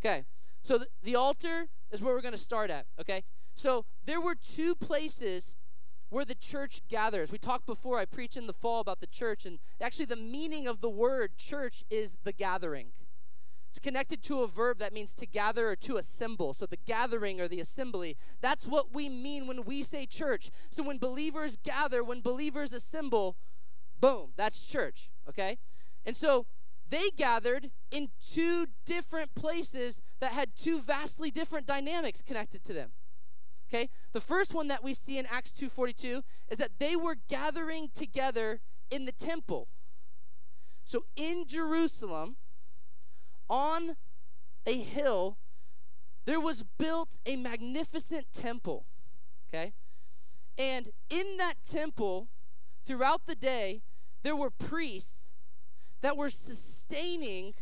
Okay. 0.01 0.25
So 0.69 0.77
the, 0.77 0.87
the 1.03 1.17
altar 1.17 1.69
is 1.91 2.03
where 2.03 2.15
we're 2.15 2.21
going 2.21 2.33
to 2.33 2.39
start 2.39 2.69
at, 2.71 2.85
okay? 3.01 3.23
So 3.55 3.87
there 4.05 4.21
were 4.21 4.35
two 4.35 4.75
places 4.75 5.57
where 6.11 6.27
the 6.27 6.35
church 6.35 6.83
gathers. 6.91 7.33
We 7.33 7.39
talked 7.39 7.65
before 7.65 7.99
I 7.99 8.05
preached 8.05 8.37
in 8.37 8.47
the 8.47 8.53
fall 8.53 8.81
about 8.81 9.01
the 9.01 9.07
church 9.07 9.47
and 9.47 9.61
actually 9.81 10.05
the 10.05 10.17
meaning 10.17 10.67
of 10.67 10.83
the 10.83 10.91
word 10.91 11.39
church 11.39 11.85
is 11.89 12.19
the 12.23 12.35
gathering. 12.35 12.89
It's 13.71 13.79
connected 13.79 14.23
to 14.25 14.43
a 14.43 14.47
verb 14.47 14.79
that 14.81 14.93
means 14.93 15.15
to 15.15 15.27
gather 15.27 15.71
or 15.71 15.77
to 15.77 15.97
assemble. 15.97 16.53
So 16.53 16.67
the 16.67 16.77
gathering 16.77 17.41
or 17.41 17.49
the 17.49 17.61
assembly, 17.61 18.19
that's 18.43 18.67
what 18.67 18.93
we 18.93 19.09
mean 19.09 19.47
when 19.47 19.65
we 19.65 19.83
say 19.83 20.05
church. 20.05 20.51
So 20.71 20.83
when 20.83 20.99
believers 20.99 21.57
gather, 21.57 22.05
when 22.05 22.21
believers 22.21 22.75
assemble, 22.75 23.37
boom, 23.99 24.33
that's 24.37 24.63
church, 24.63 25.09
okay? 25.27 25.57
And 26.05 26.15
so 26.15 26.45
they 26.91 27.11
gathered 27.11 27.71
in 27.91 28.09
two 28.21 28.67
different 28.85 29.35
places 29.35 30.01
that 30.21 30.33
had 30.33 30.57
two 30.57 30.81
vastly 30.81 31.31
different 31.31 31.67
dynamics 31.67 32.23
connected 32.23 32.65
to 32.65 32.73
them. 32.73 32.93
Okay? 33.69 33.91
The 34.13 34.21
first 34.21 34.55
one 34.55 34.69
that 34.69 34.83
we 34.83 34.95
see 34.95 35.19
in 35.19 35.27
Acts 35.27 35.53
2:42 35.53 36.23
is 36.49 36.59
that 36.59 36.79
they 36.79 36.97
were 36.97 37.17
gathering 37.29 37.91
together 37.93 38.61
in 38.91 39.05
the 39.05 39.13
temple. 39.13 39.69
So 40.85 41.05
in 41.17 41.47
Jerusalem, 41.47 42.37
on 43.51 43.97
a 44.67 44.81
hill, 44.81 45.39
there 46.25 46.41
was 46.41 46.63
built 46.63 47.19
a 47.27 47.37
magnificent 47.37 48.33
temple. 48.33 48.87
Okay? 49.49 49.75
And 50.57 50.91
in 51.11 51.37
that 51.37 51.63
temple, 51.67 52.29
throughout 52.85 53.27
the 53.27 53.35
day, 53.35 53.83
there 54.23 54.37
were 54.37 54.51
priests 54.51 55.28
that 56.01 56.17
were 56.17 56.31
sustaining 56.31 57.55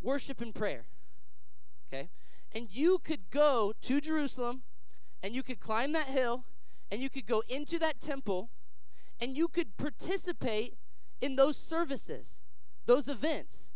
worship 0.00 0.40
and 0.40 0.54
prayer. 0.54 0.86
Okay? 1.88 2.10
And 2.52 2.68
you 2.70 2.98
could 2.98 3.30
go 3.30 3.72
to 3.82 4.00
Jerusalem 4.00 4.62
and 5.22 5.34
you 5.34 5.42
could 5.42 5.60
climb 5.60 5.92
that 5.92 6.06
hill 6.06 6.44
and 6.90 7.00
you 7.00 7.08
could 7.08 7.26
go 7.26 7.42
into 7.48 7.78
that 7.78 8.00
temple 8.00 8.50
and 9.20 9.36
you 9.36 9.48
could 9.48 9.76
participate 9.76 10.74
in 11.20 11.36
those 11.36 11.56
services, 11.56 12.40
those 12.86 13.08
events 13.08 13.70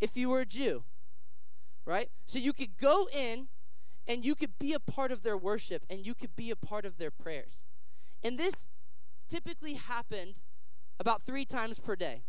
if 0.00 0.16
you 0.16 0.30
were 0.30 0.40
a 0.40 0.46
Jew, 0.46 0.84
right? 1.84 2.10
So 2.24 2.38
you 2.38 2.52
could 2.52 2.76
go 2.76 3.08
in 3.12 3.48
and 4.06 4.24
you 4.24 4.34
could 4.34 4.58
be 4.58 4.72
a 4.72 4.80
part 4.80 5.12
of 5.12 5.22
their 5.22 5.36
worship 5.36 5.84
and 5.90 6.06
you 6.06 6.14
could 6.14 6.34
be 6.34 6.50
a 6.50 6.56
part 6.56 6.84
of 6.84 6.98
their 6.98 7.10
prayers. 7.10 7.62
And 8.22 8.38
this 8.38 8.66
typically 9.28 9.74
happened 9.74 10.40
about 10.98 11.22
three 11.22 11.44
times 11.44 11.78
per 11.78 11.94
day. 11.94 12.22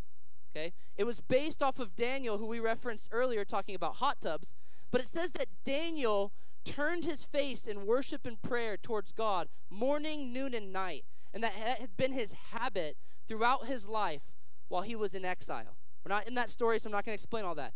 Okay? 0.55 0.73
It 0.97 1.05
was 1.05 1.21
based 1.21 1.61
off 1.61 1.79
of 1.79 1.95
Daniel, 1.95 2.37
who 2.37 2.47
we 2.47 2.59
referenced 2.59 3.09
earlier, 3.11 3.45
talking 3.45 3.75
about 3.75 3.97
hot 3.97 4.21
tubs. 4.21 4.53
But 4.91 5.01
it 5.01 5.07
says 5.07 5.31
that 5.33 5.47
Daniel 5.63 6.33
turned 6.65 7.05
his 7.05 7.23
face 7.23 7.65
in 7.65 7.85
worship 7.85 8.25
and 8.25 8.41
prayer 8.41 8.77
towards 8.77 9.11
God 9.11 9.47
morning, 9.69 10.33
noon, 10.33 10.53
and 10.53 10.73
night. 10.73 11.05
And 11.33 11.43
that 11.43 11.53
had 11.53 11.95
been 11.95 12.13
his 12.13 12.33
habit 12.51 12.97
throughout 13.27 13.67
his 13.67 13.87
life 13.87 14.33
while 14.67 14.81
he 14.81 14.95
was 14.95 15.13
in 15.13 15.25
exile. 15.25 15.77
We're 16.03 16.15
not 16.15 16.27
in 16.27 16.35
that 16.35 16.49
story, 16.49 16.79
so 16.79 16.87
I'm 16.87 16.91
not 16.91 17.05
going 17.05 17.17
to 17.17 17.21
explain 17.21 17.45
all 17.45 17.55
that. 17.55 17.73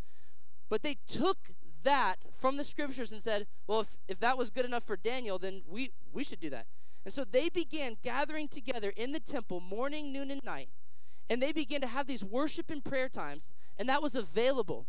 But 0.69 0.81
they 0.81 0.97
took 1.07 1.51
that 1.83 2.15
from 2.35 2.57
the 2.57 2.63
scriptures 2.63 3.11
and 3.11 3.21
said, 3.21 3.45
well, 3.67 3.81
if, 3.81 3.95
if 4.07 4.19
that 4.21 4.37
was 4.37 4.49
good 4.49 4.65
enough 4.65 4.83
for 4.83 4.95
Daniel, 4.95 5.37
then 5.37 5.61
we, 5.67 5.91
we 6.11 6.23
should 6.23 6.39
do 6.39 6.49
that. 6.49 6.65
And 7.05 7.13
so 7.13 7.23
they 7.23 7.49
began 7.49 7.97
gathering 8.01 8.47
together 8.47 8.93
in 8.95 9.11
the 9.11 9.19
temple 9.19 9.59
morning, 9.59 10.11
noon, 10.11 10.31
and 10.31 10.41
night. 10.43 10.69
And 11.29 11.41
they 11.41 11.51
began 11.51 11.81
to 11.81 11.87
have 11.87 12.07
these 12.07 12.23
worship 12.23 12.69
and 12.69 12.83
prayer 12.83 13.09
times, 13.09 13.49
and 13.77 13.87
that 13.89 14.03
was 14.03 14.15
available. 14.15 14.87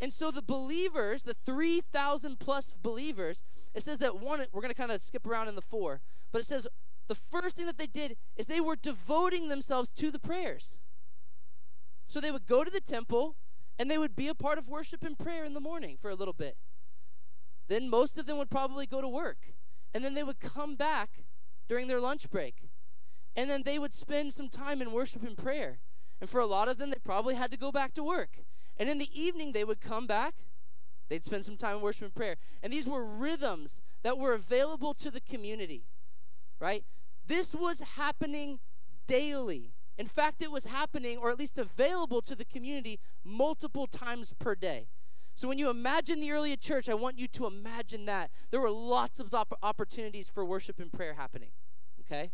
And 0.00 0.12
so 0.12 0.30
the 0.30 0.42
believers, 0.42 1.22
the 1.22 1.34
3,000 1.46 2.38
plus 2.38 2.74
believers, 2.82 3.42
it 3.74 3.82
says 3.82 3.98
that 3.98 4.20
one, 4.20 4.44
we're 4.52 4.60
going 4.60 4.72
to 4.72 4.80
kind 4.80 4.90
of 4.90 5.00
skip 5.00 5.26
around 5.26 5.48
in 5.48 5.54
the 5.54 5.62
four, 5.62 6.00
but 6.32 6.40
it 6.40 6.46
says 6.46 6.66
the 7.06 7.14
first 7.14 7.56
thing 7.56 7.66
that 7.66 7.78
they 7.78 7.86
did 7.86 8.16
is 8.36 8.46
they 8.46 8.60
were 8.60 8.76
devoting 8.76 9.48
themselves 9.48 9.90
to 9.90 10.10
the 10.10 10.18
prayers. 10.18 10.76
So 12.08 12.20
they 12.20 12.30
would 12.30 12.46
go 12.46 12.64
to 12.64 12.70
the 12.70 12.80
temple 12.80 13.36
and 13.78 13.90
they 13.90 13.98
would 13.98 14.16
be 14.16 14.28
a 14.28 14.34
part 14.34 14.58
of 14.58 14.68
worship 14.68 15.04
and 15.04 15.18
prayer 15.18 15.44
in 15.44 15.54
the 15.54 15.60
morning 15.60 15.96
for 16.00 16.10
a 16.10 16.14
little 16.14 16.34
bit. 16.34 16.56
Then 17.68 17.90
most 17.90 18.18
of 18.18 18.26
them 18.26 18.38
would 18.38 18.50
probably 18.50 18.86
go 18.86 19.00
to 19.00 19.08
work. 19.08 19.54
And 19.94 20.04
then 20.04 20.14
they 20.14 20.22
would 20.22 20.40
come 20.40 20.76
back 20.76 21.24
during 21.68 21.88
their 21.88 22.00
lunch 22.00 22.30
break. 22.30 22.68
And 23.36 23.50
then 23.50 23.62
they 23.64 23.78
would 23.78 23.92
spend 23.92 24.32
some 24.32 24.48
time 24.48 24.80
in 24.80 24.92
worship 24.92 25.22
and 25.22 25.36
prayer. 25.36 25.78
And 26.20 26.30
for 26.30 26.40
a 26.40 26.46
lot 26.46 26.68
of 26.68 26.78
them, 26.78 26.90
they 26.90 26.98
probably 27.04 27.34
had 27.34 27.50
to 27.50 27.56
go 27.56 27.72
back 27.72 27.94
to 27.94 28.04
work. 28.04 28.38
And 28.76 28.88
in 28.88 28.98
the 28.98 29.10
evening, 29.12 29.52
they 29.52 29.64
would 29.64 29.80
come 29.80 30.06
back. 30.06 30.34
They'd 31.08 31.24
spend 31.24 31.44
some 31.44 31.56
time 31.56 31.76
in 31.76 31.82
worship 31.82 32.04
and 32.04 32.14
prayer. 32.14 32.36
And 32.62 32.72
these 32.72 32.86
were 32.86 33.04
rhythms 33.04 33.82
that 34.02 34.18
were 34.18 34.32
available 34.32 34.94
to 34.94 35.10
the 35.10 35.20
community, 35.20 35.84
right? 36.60 36.84
This 37.26 37.54
was 37.54 37.80
happening 37.96 38.58
daily. 39.06 39.72
In 39.96 40.06
fact, 40.06 40.42
it 40.42 40.50
was 40.50 40.64
happening, 40.64 41.18
or 41.18 41.30
at 41.30 41.38
least 41.38 41.58
available 41.58 42.22
to 42.22 42.34
the 42.34 42.44
community, 42.44 42.98
multiple 43.22 43.86
times 43.86 44.34
per 44.38 44.54
day. 44.54 44.88
So 45.34 45.48
when 45.48 45.58
you 45.58 45.68
imagine 45.68 46.20
the 46.20 46.32
early 46.32 46.56
church, 46.56 46.88
I 46.88 46.94
want 46.94 47.18
you 47.18 47.26
to 47.28 47.46
imagine 47.46 48.06
that. 48.06 48.30
There 48.50 48.60
were 48.60 48.70
lots 48.70 49.20
of 49.20 49.34
opportunities 49.62 50.28
for 50.28 50.44
worship 50.44 50.78
and 50.78 50.92
prayer 50.92 51.14
happening. 51.14 51.50
Okay? 52.00 52.30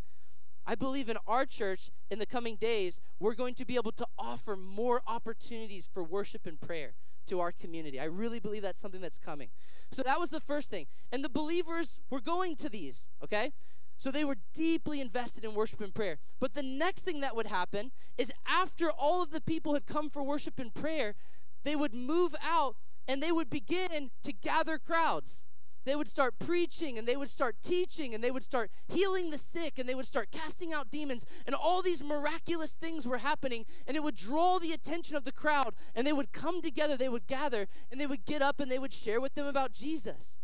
I 0.71 0.77
believe 0.77 1.09
in 1.09 1.17
our 1.27 1.47
church 1.47 1.91
in 2.13 2.21
the 2.21 2.27
coming 2.27 2.55
days, 2.55 3.01
we're 3.19 3.35
going 3.35 3.57
to 3.57 3.65
be 3.65 3.75
able 3.75 3.91
to 3.91 4.07
offer 4.17 4.55
more 4.55 5.03
opportunities 5.05 5.91
for 5.93 6.05
worship 6.05 6.47
and 6.47 6.61
prayer 6.61 6.93
to 7.27 7.41
our 7.41 7.51
community. 7.51 7.99
I 7.99 8.05
really 8.05 8.39
believe 8.39 8.63
that's 8.63 8.81
something 8.81 9.01
that's 9.01 9.19
coming. 9.19 9.49
So 9.91 10.05
that 10.05 10.21
was 10.21 10.31
the 10.31 10.39
first 10.39 10.71
thing. 10.71 10.87
And 11.11 11.25
the 11.25 11.29
believers 11.29 11.99
were 12.09 12.21
going 12.21 12.55
to 12.55 12.69
these, 12.69 13.09
okay? 13.21 13.51
So 13.97 14.13
they 14.13 14.25
were 14.25 14.37
deeply 14.55 15.01
invested 15.01 15.45
in 15.45 15.55
worship 15.55 15.81
and 15.81 15.93
prayer. 15.93 16.19
But 16.39 16.55
the 16.55 16.63
next 16.63 17.05
thing 17.05 17.19
that 17.19 17.35
would 17.35 17.49
happen 17.49 17.91
is 18.17 18.33
after 18.49 18.93
all 18.93 19.25
of 19.25 19.33
the 19.33 19.41
people 19.41 19.75
had 19.75 19.87
come 19.87 20.09
for 20.09 20.23
worship 20.23 20.61
and 20.61 20.73
prayer, 20.73 21.17
they 21.65 21.75
would 21.75 21.95
move 21.95 22.37
out 22.41 22.77
and 23.09 23.21
they 23.21 23.33
would 23.33 23.51
begin 23.51 24.13
to 24.23 24.33
gather 24.33 24.79
crowds. 24.79 25.43
They 25.85 25.97
would 25.97 26.09
start 26.09 26.39
preaching 26.39 26.99
and 26.99 27.09
they 27.09 27.17
would 27.17 27.31
start 27.31 27.57
teaching 27.63 28.15
and 28.15 28.23
they 28.23 28.31
would 28.31 28.45
start 28.45 28.71
healing 28.89 29.31
the 29.31 29.39
sick 29.39 29.79
and 29.79 29.89
they 29.89 29.95
would 29.95 30.07
start 30.07 30.31
casting 30.31 30.73
out 30.73 30.91
demons. 30.91 31.25
And 31.47 31.55
all 31.55 31.83
these 31.83 32.05
miraculous 32.05 32.73
things 32.73 33.07
were 33.07 33.19
happening 33.19 33.65
and 33.87 33.97
it 33.97 34.03
would 34.03 34.15
draw 34.15 34.59
the 34.59 34.73
attention 34.73 35.17
of 35.17 35.25
the 35.25 35.33
crowd 35.33 35.75
and 35.95 36.07
they 36.07 36.13
would 36.13 36.33
come 36.33 36.61
together, 36.61 36.97
they 36.97 37.09
would 37.09 37.27
gather 37.27 37.67
and 37.91 38.01
they 38.01 38.07
would 38.07 38.25
get 38.27 38.43
up 38.43 38.61
and 38.61 38.71
they 38.71 38.79
would 38.79 38.93
share 38.93 39.21
with 39.21 39.35
them 39.35 39.47
about 39.47 39.73
Jesus. 39.73 40.37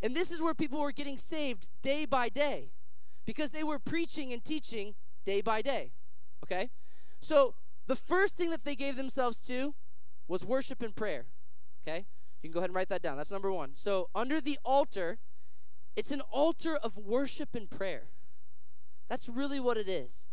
And 0.00 0.14
this 0.14 0.30
is 0.30 0.40
where 0.40 0.54
people 0.54 0.80
were 0.80 0.92
getting 0.92 1.18
saved 1.18 1.68
day 1.82 2.06
by 2.06 2.28
day 2.28 2.70
because 3.26 3.50
they 3.50 3.64
were 3.64 3.78
preaching 3.78 4.32
and 4.32 4.44
teaching 4.44 4.94
day 5.24 5.40
by 5.40 5.60
day. 5.60 5.92
Okay? 6.44 6.70
So 7.20 7.54
the 7.86 7.96
first 7.96 8.36
thing 8.36 8.50
that 8.50 8.64
they 8.64 8.76
gave 8.76 8.96
themselves 8.96 9.40
to 9.42 9.74
was 10.28 10.44
worship 10.44 10.82
and 10.82 10.94
prayer. 10.94 11.26
Okay? 11.82 12.06
You 12.42 12.48
can 12.48 12.54
go 12.54 12.60
ahead 12.60 12.70
and 12.70 12.76
write 12.76 12.88
that 12.88 13.02
down. 13.02 13.16
That's 13.16 13.30
number 13.30 13.50
one. 13.50 13.72
So 13.74 14.08
under 14.14 14.40
the 14.40 14.58
altar, 14.64 15.18
it's 15.96 16.10
an 16.10 16.20
altar 16.30 16.76
of 16.76 16.96
worship 16.96 17.54
and 17.54 17.68
prayer. 17.68 18.04
That's 19.08 19.28
really 19.28 19.58
what 19.58 19.76
it 19.76 19.88
is. 19.88 20.26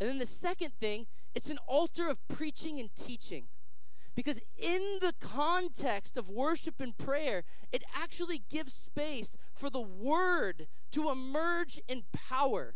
And 0.00 0.08
then 0.08 0.18
the 0.18 0.26
second 0.26 0.72
thing, 0.78 1.06
it's 1.34 1.48
an 1.48 1.58
altar 1.66 2.08
of 2.08 2.18
preaching 2.28 2.78
and 2.78 2.94
teaching. 2.94 3.44
Because 4.14 4.40
in 4.58 4.98
the 5.00 5.12
context 5.20 6.16
of 6.16 6.30
worship 6.30 6.80
and 6.80 6.96
prayer, 6.96 7.44
it 7.70 7.84
actually 7.94 8.42
gives 8.50 8.72
space 8.72 9.36
for 9.54 9.68
the 9.68 9.80
word 9.80 10.66
to 10.92 11.10
emerge 11.10 11.80
in 11.86 12.04
power 12.12 12.74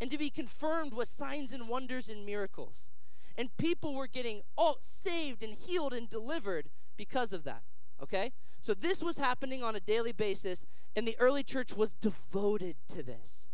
and 0.00 0.10
to 0.10 0.18
be 0.18 0.30
confirmed 0.30 0.94
with 0.94 1.08
signs 1.08 1.52
and 1.52 1.68
wonders 1.68 2.08
and 2.08 2.24
miracles. 2.24 2.88
And 3.36 3.54
people 3.58 3.94
were 3.94 4.06
getting 4.06 4.42
all 4.56 4.78
saved 4.80 5.42
and 5.42 5.54
healed 5.54 5.92
and 5.92 6.08
delivered 6.08 6.70
because 6.96 7.32
of 7.32 7.44
that. 7.44 7.62
Okay? 8.02 8.32
So 8.60 8.74
this 8.74 9.02
was 9.02 9.16
happening 9.16 9.62
on 9.62 9.76
a 9.76 9.80
daily 9.80 10.12
basis, 10.12 10.64
and 10.96 11.06
the 11.06 11.16
early 11.18 11.42
church 11.42 11.74
was 11.76 11.94
devoted 11.94 12.76
to 12.88 13.02
this. 13.02 13.46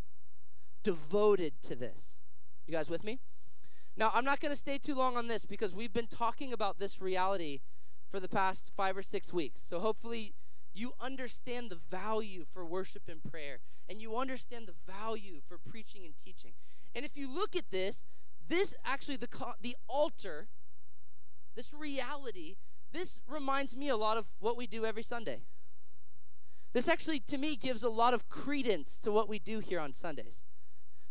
Devoted 0.83 1.61
to 1.63 1.75
this. 1.75 2.15
You 2.67 2.73
guys 2.73 2.89
with 2.89 3.03
me? 3.03 3.19
Now, 3.97 4.11
I'm 4.13 4.25
not 4.25 4.39
going 4.39 4.51
to 4.51 4.57
stay 4.57 4.77
too 4.77 4.95
long 4.95 5.15
on 5.15 5.27
this 5.27 5.45
because 5.45 5.73
we've 5.73 5.93
been 5.93 6.07
talking 6.07 6.51
about 6.51 6.79
this 6.79 7.01
reality 7.01 7.59
for 8.09 8.19
the 8.19 8.27
past 8.27 8.71
five 8.75 8.97
or 8.97 9.01
six 9.01 9.31
weeks. 9.31 9.63
So 9.67 9.79
hopefully, 9.79 10.33
you 10.73 10.91
understand 10.99 11.69
the 11.69 11.79
value 11.89 12.45
for 12.51 12.65
worship 12.65 13.03
and 13.07 13.23
prayer, 13.23 13.59
and 13.89 14.01
you 14.01 14.17
understand 14.17 14.67
the 14.67 14.91
value 14.91 15.39
for 15.47 15.57
preaching 15.57 16.05
and 16.05 16.13
teaching. 16.17 16.51
And 16.93 17.05
if 17.05 17.15
you 17.15 17.33
look 17.33 17.55
at 17.55 17.71
this, 17.71 18.03
this 18.47 18.75
actually, 18.83 19.15
the, 19.17 19.29
the 19.61 19.75
altar, 19.87 20.47
this 21.55 21.73
reality, 21.73 22.55
this 22.95 23.19
reminds 23.27 23.75
me 23.75 23.89
a 23.89 23.97
lot 23.97 24.17
of 24.17 24.25
what 24.39 24.57
we 24.57 24.67
do 24.67 24.85
every 24.85 25.03
Sunday. 25.03 25.41
This 26.73 26.87
actually, 26.87 27.19
to 27.21 27.37
me, 27.37 27.55
gives 27.55 27.83
a 27.83 27.89
lot 27.89 28.13
of 28.13 28.27
credence 28.27 28.99
to 28.99 29.11
what 29.11 29.29
we 29.29 29.39
do 29.39 29.59
here 29.59 29.79
on 29.79 29.93
Sundays. 29.93 30.43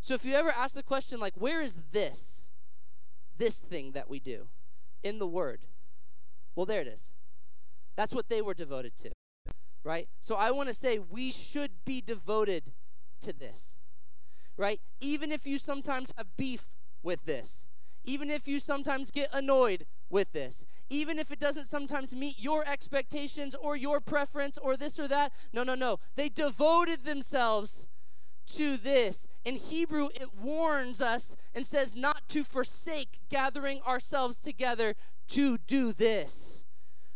So 0.00 0.14
if 0.14 0.24
you 0.24 0.34
ever 0.34 0.50
ask 0.50 0.74
the 0.74 0.82
question, 0.82 1.18
like, 1.18 1.34
where 1.36 1.62
is 1.62 1.76
this? 1.92 2.50
This 3.38 3.56
thing 3.56 3.92
that 3.92 4.08
we 4.10 4.20
do 4.20 4.48
in 5.02 5.18
the 5.18 5.26
Word? 5.26 5.60
Well, 6.54 6.66
there 6.66 6.82
it 6.82 6.86
is. 6.86 7.12
That's 7.96 8.12
what 8.12 8.28
they 8.28 8.42
were 8.42 8.54
devoted 8.54 8.96
to, 8.98 9.10
right? 9.82 10.08
So 10.20 10.34
I 10.34 10.50
want 10.50 10.68
to 10.68 10.74
say 10.74 10.98
we 10.98 11.32
should 11.32 11.84
be 11.84 12.00
devoted 12.00 12.72
to 13.22 13.32
this, 13.32 13.76
right? 14.56 14.80
Even 15.00 15.32
if 15.32 15.46
you 15.46 15.58
sometimes 15.58 16.12
have 16.16 16.36
beef 16.36 16.66
with 17.02 17.24
this, 17.24 17.66
even 18.04 18.30
if 18.30 18.46
you 18.46 18.60
sometimes 18.60 19.10
get 19.10 19.28
annoyed 19.32 19.86
with 20.10 20.32
this, 20.32 20.64
even 20.88 21.18
if 21.18 21.30
it 21.30 21.40
doesn't 21.40 21.64
sometimes 21.64 22.14
meet 22.14 22.38
your 22.38 22.66
expectations 22.68 23.54
or 23.54 23.76
your 23.76 24.00
preference 24.00 24.58
or 24.58 24.76
this 24.76 24.98
or 24.98 25.08
that. 25.08 25.32
No, 25.52 25.62
no, 25.62 25.74
no. 25.74 25.98
They 26.16 26.28
devoted 26.28 27.04
themselves 27.04 27.86
to 28.46 28.76
this. 28.76 29.26
In 29.44 29.56
Hebrews, 29.56 30.10
it 30.14 30.28
warns 30.40 31.00
us 31.00 31.36
and 31.54 31.66
says 31.66 31.96
not 31.96 32.28
to 32.28 32.44
forsake 32.44 33.20
gathering 33.28 33.80
ourselves 33.86 34.38
together 34.38 34.94
to 35.28 35.58
do 35.58 35.92
this. 35.92 36.64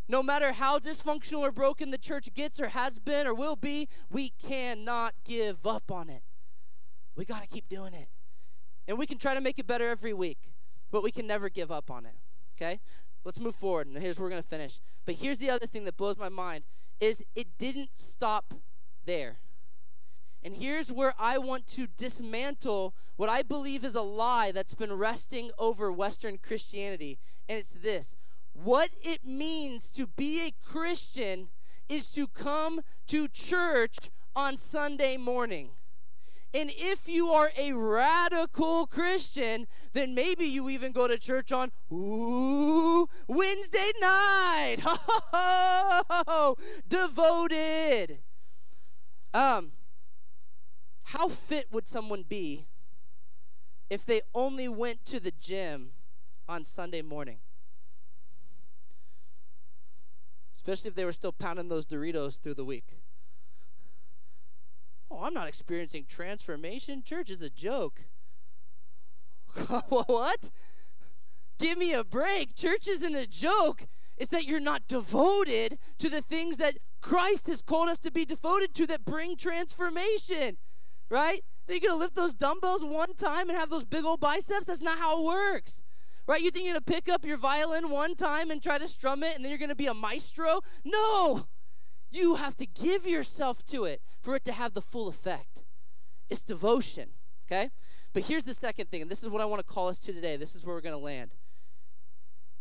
No 0.08 0.22
matter 0.22 0.52
how 0.52 0.78
dysfunctional 0.78 1.40
or 1.40 1.52
broken 1.52 1.90
the 1.90 1.98
church 1.98 2.32
gets 2.32 2.58
or 2.58 2.68
has 2.68 2.98
been 2.98 3.26
or 3.26 3.34
will 3.34 3.56
be, 3.56 3.88
we 4.10 4.30
cannot 4.30 5.14
give 5.24 5.66
up 5.66 5.92
on 5.92 6.08
it. 6.08 6.22
We 7.14 7.26
got 7.26 7.42
to 7.42 7.48
keep 7.48 7.68
doing 7.68 7.92
it. 7.92 8.08
And 8.86 8.96
we 8.96 9.06
can 9.06 9.18
try 9.18 9.34
to 9.34 9.40
make 9.42 9.58
it 9.58 9.66
better 9.66 9.86
every 9.86 10.14
week, 10.14 10.38
but 10.90 11.02
we 11.02 11.10
can 11.10 11.26
never 11.26 11.48
give 11.48 11.70
up 11.70 11.90
on 11.90 12.06
it. 12.06 12.14
Okay? 12.56 12.80
Let's 13.24 13.40
move 13.40 13.54
forward. 13.54 13.86
And 13.86 13.96
here's 13.98 14.18
where 14.18 14.26
we're 14.26 14.30
going 14.30 14.42
to 14.42 14.48
finish. 14.48 14.80
But 15.04 15.16
here's 15.16 15.38
the 15.38 15.50
other 15.50 15.66
thing 15.66 15.84
that 15.84 15.96
blows 15.96 16.18
my 16.18 16.28
mind 16.28 16.64
is 17.00 17.22
it 17.34 17.46
didn't 17.58 17.90
stop 17.94 18.54
there. 19.04 19.38
And 20.42 20.54
here's 20.54 20.92
where 20.92 21.14
I 21.18 21.38
want 21.38 21.66
to 21.68 21.86
dismantle 21.96 22.94
what 23.16 23.28
I 23.28 23.42
believe 23.42 23.84
is 23.84 23.94
a 23.94 24.02
lie 24.02 24.52
that's 24.52 24.74
been 24.74 24.92
resting 24.92 25.50
over 25.58 25.90
Western 25.90 26.38
Christianity. 26.38 27.18
And 27.48 27.58
it's 27.58 27.70
this 27.70 28.14
what 28.54 28.90
it 29.02 29.24
means 29.24 29.90
to 29.92 30.06
be 30.06 30.46
a 30.46 30.52
Christian 30.64 31.48
is 31.88 32.08
to 32.10 32.26
come 32.26 32.80
to 33.06 33.28
church 33.28 34.10
on 34.34 34.56
Sunday 34.56 35.16
morning. 35.16 35.70
And 36.54 36.70
if 36.74 37.06
you 37.08 37.28
are 37.28 37.50
a 37.58 37.72
radical 37.72 38.86
Christian, 38.86 39.66
then 39.92 40.14
maybe 40.14 40.46
you 40.46 40.70
even 40.70 40.92
go 40.92 41.06
to 41.06 41.18
church 41.18 41.52
on 41.52 41.70
ooh, 41.92 43.06
Wednesday 43.26 43.90
night. 44.00 44.76
Devoted. 46.88 48.20
Um, 49.34 49.72
how 51.04 51.28
fit 51.28 51.66
would 51.70 51.86
someone 51.86 52.24
be 52.26 52.66
if 53.90 54.06
they 54.06 54.22
only 54.34 54.68
went 54.68 55.04
to 55.06 55.20
the 55.20 55.32
gym 55.38 55.90
on 56.48 56.64
Sunday 56.64 57.02
morning? 57.02 57.40
Especially 60.54 60.88
if 60.88 60.94
they 60.94 61.04
were 61.04 61.12
still 61.12 61.32
pounding 61.32 61.68
those 61.68 61.86
Doritos 61.86 62.40
through 62.40 62.54
the 62.54 62.64
week. 62.64 62.98
Oh, 65.10 65.22
I'm 65.22 65.34
not 65.34 65.48
experiencing 65.48 66.04
transformation. 66.08 67.02
Church 67.02 67.30
is 67.30 67.42
a 67.42 67.50
joke. 67.50 68.04
what? 69.88 70.50
Give 71.58 71.78
me 71.78 71.92
a 71.92 72.04
break. 72.04 72.54
Church 72.54 72.86
isn't 72.86 73.14
a 73.14 73.26
joke. 73.26 73.86
It's 74.16 74.30
that 74.30 74.46
you're 74.46 74.60
not 74.60 74.86
devoted 74.88 75.78
to 75.98 76.08
the 76.08 76.20
things 76.20 76.56
that 76.58 76.78
Christ 77.00 77.46
has 77.46 77.62
called 77.62 77.88
us 77.88 77.98
to 78.00 78.10
be 78.10 78.24
devoted 78.24 78.74
to 78.74 78.86
that 78.88 79.04
bring 79.04 79.36
transformation, 79.36 80.58
right? 81.08 81.42
That 81.66 81.74
you're 81.74 81.88
going 81.88 81.92
to 81.92 81.98
lift 81.98 82.14
those 82.14 82.34
dumbbells 82.34 82.84
one 82.84 83.14
time 83.14 83.48
and 83.48 83.58
have 83.58 83.70
those 83.70 83.84
big 83.84 84.04
old 84.04 84.20
biceps? 84.20 84.66
That's 84.66 84.82
not 84.82 84.98
how 84.98 85.20
it 85.20 85.24
works, 85.24 85.82
right? 86.26 86.40
You 86.40 86.50
think 86.50 86.66
you're 86.66 86.74
to 86.74 86.80
pick 86.80 87.08
up 87.08 87.24
your 87.24 87.36
violin 87.36 87.90
one 87.90 88.14
time 88.14 88.50
and 88.50 88.62
try 88.62 88.78
to 88.78 88.88
strum 88.88 89.22
it 89.22 89.36
and 89.36 89.44
then 89.44 89.50
you're 89.50 89.68
to 89.68 89.74
be 89.74 89.86
a 89.86 89.94
maestro? 89.94 90.60
No. 90.84 91.46
You 92.10 92.36
have 92.36 92.56
to 92.56 92.66
give 92.66 93.06
yourself 93.06 93.64
to 93.66 93.84
it 93.84 94.00
for 94.20 94.34
it 94.34 94.44
to 94.46 94.52
have 94.52 94.74
the 94.74 94.82
full 94.82 95.08
effect. 95.08 95.62
It's 96.30 96.42
devotion, 96.42 97.10
okay? 97.46 97.70
But 98.12 98.24
here's 98.24 98.44
the 98.44 98.54
second 98.54 98.90
thing, 98.90 99.02
and 99.02 99.10
this 99.10 99.22
is 99.22 99.28
what 99.28 99.42
I 99.42 99.44
want 99.44 99.60
to 99.60 99.72
call 99.72 99.88
us 99.88 99.98
to 100.00 100.12
today. 100.12 100.36
This 100.36 100.54
is 100.54 100.64
where 100.64 100.74
we're 100.74 100.80
going 100.80 100.94
to 100.94 100.98
land. 100.98 101.32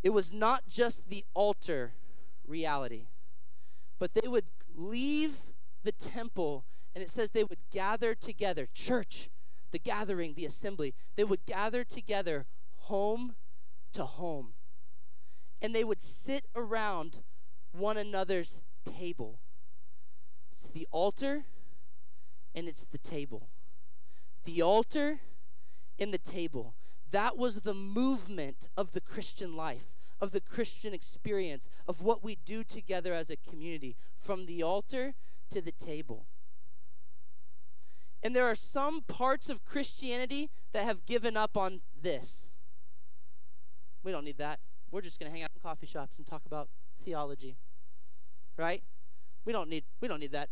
It 0.04 0.12
was 0.12 0.32
not 0.32 0.68
just 0.68 1.10
the 1.10 1.24
altar 1.34 1.94
reality, 2.46 3.08
but 4.00 4.14
they 4.14 4.28
would 4.28 4.46
leave 4.76 5.38
the 5.84 5.92
temple, 5.92 6.66
and 6.94 7.04
it 7.04 7.10
says 7.10 7.32
they 7.32 7.44
would 7.44 7.60
gather 7.72 8.14
together. 8.14 8.68
Church, 8.74 9.30
the 9.72 9.80
gathering, 9.80 10.34
the 10.36 10.46
assembly, 10.46 10.94
they 11.16 11.24
would 11.24 11.46
gather 11.46 11.84
together 11.84 12.46
home 12.82 13.36
to 13.94 14.04
home. 14.04 14.54
And 15.62 15.74
they 15.74 15.84
would 15.84 16.02
sit 16.02 16.46
around 16.56 17.20
one 17.72 17.98
another's 17.98 18.62
table. 18.92 19.40
It's 20.52 20.64
the 20.64 20.88
altar 20.92 21.44
and 22.56 22.68
it's 22.68 22.84
the 22.84 22.98
table. 22.98 23.50
The 24.46 24.62
altar 24.62 25.20
and 26.00 26.14
the 26.14 26.18
table. 26.18 26.74
That 27.12 27.38
was 27.38 27.62
the 27.62 27.74
movement 27.74 28.70
of 28.76 28.92
the 28.92 29.02
Christian 29.02 29.56
life, 29.56 29.94
of 30.20 30.32
the 30.32 30.42
Christian 30.42 30.94
experience, 30.94 31.70
of 31.88 32.02
what 32.02 32.24
we 32.24 32.38
do 32.46 32.64
together 32.64 33.14
as 33.14 33.30
a 33.30 33.36
community, 33.36 33.96
from 34.18 34.46
the 34.46 34.64
altar 34.64 35.14
to 35.52 35.62
the 35.62 35.72
table. 35.72 36.26
And 38.24 38.36
there 38.36 38.46
are 38.46 38.56
some 38.56 39.02
parts 39.02 39.50
of 39.50 39.64
Christianity 39.64 40.50
that 40.74 40.84
have 40.84 41.06
given 41.06 41.38
up 41.38 41.56
on 41.56 41.82
this. 42.02 42.50
We 44.04 44.12
don't 44.12 44.26
need 44.26 44.40
that. 44.40 44.60
We're 44.90 45.02
just 45.02 45.20
going 45.20 45.32
to 45.32 45.36
hang 45.36 45.44
out 45.44 45.52
in 45.54 45.62
coffee 45.62 45.86
shops 45.86 46.18
and 46.18 46.26
talk 46.26 46.46
about 46.46 46.70
theology 47.04 47.58
right? 48.58 48.84
We 49.46 49.54
don't 49.54 49.70
need 49.70 49.86
we 50.02 50.08
don't 50.08 50.20
need 50.20 50.32
that. 50.34 50.50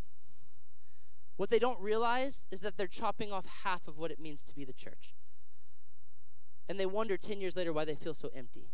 What 1.37 1.49
they 1.49 1.59
don't 1.59 1.79
realize 1.81 2.45
is 2.49 2.61
that 2.61 2.77
they're 2.77 2.87
chopping 2.87 3.33
off 3.33 3.45
half 3.63 3.87
of 3.87 3.97
what 3.97 4.11
it 4.11 4.19
means 4.19 4.43
to 4.43 4.55
be 4.55 4.63
the 4.63 4.73
church. 4.73 5.13
And 6.69 6.79
they 6.79 6.85
wonder 6.85 7.17
10 7.17 7.41
years 7.41 7.55
later 7.55 7.73
why 7.73 7.85
they 7.85 7.95
feel 7.95 8.13
so 8.13 8.29
empty. 8.33 8.69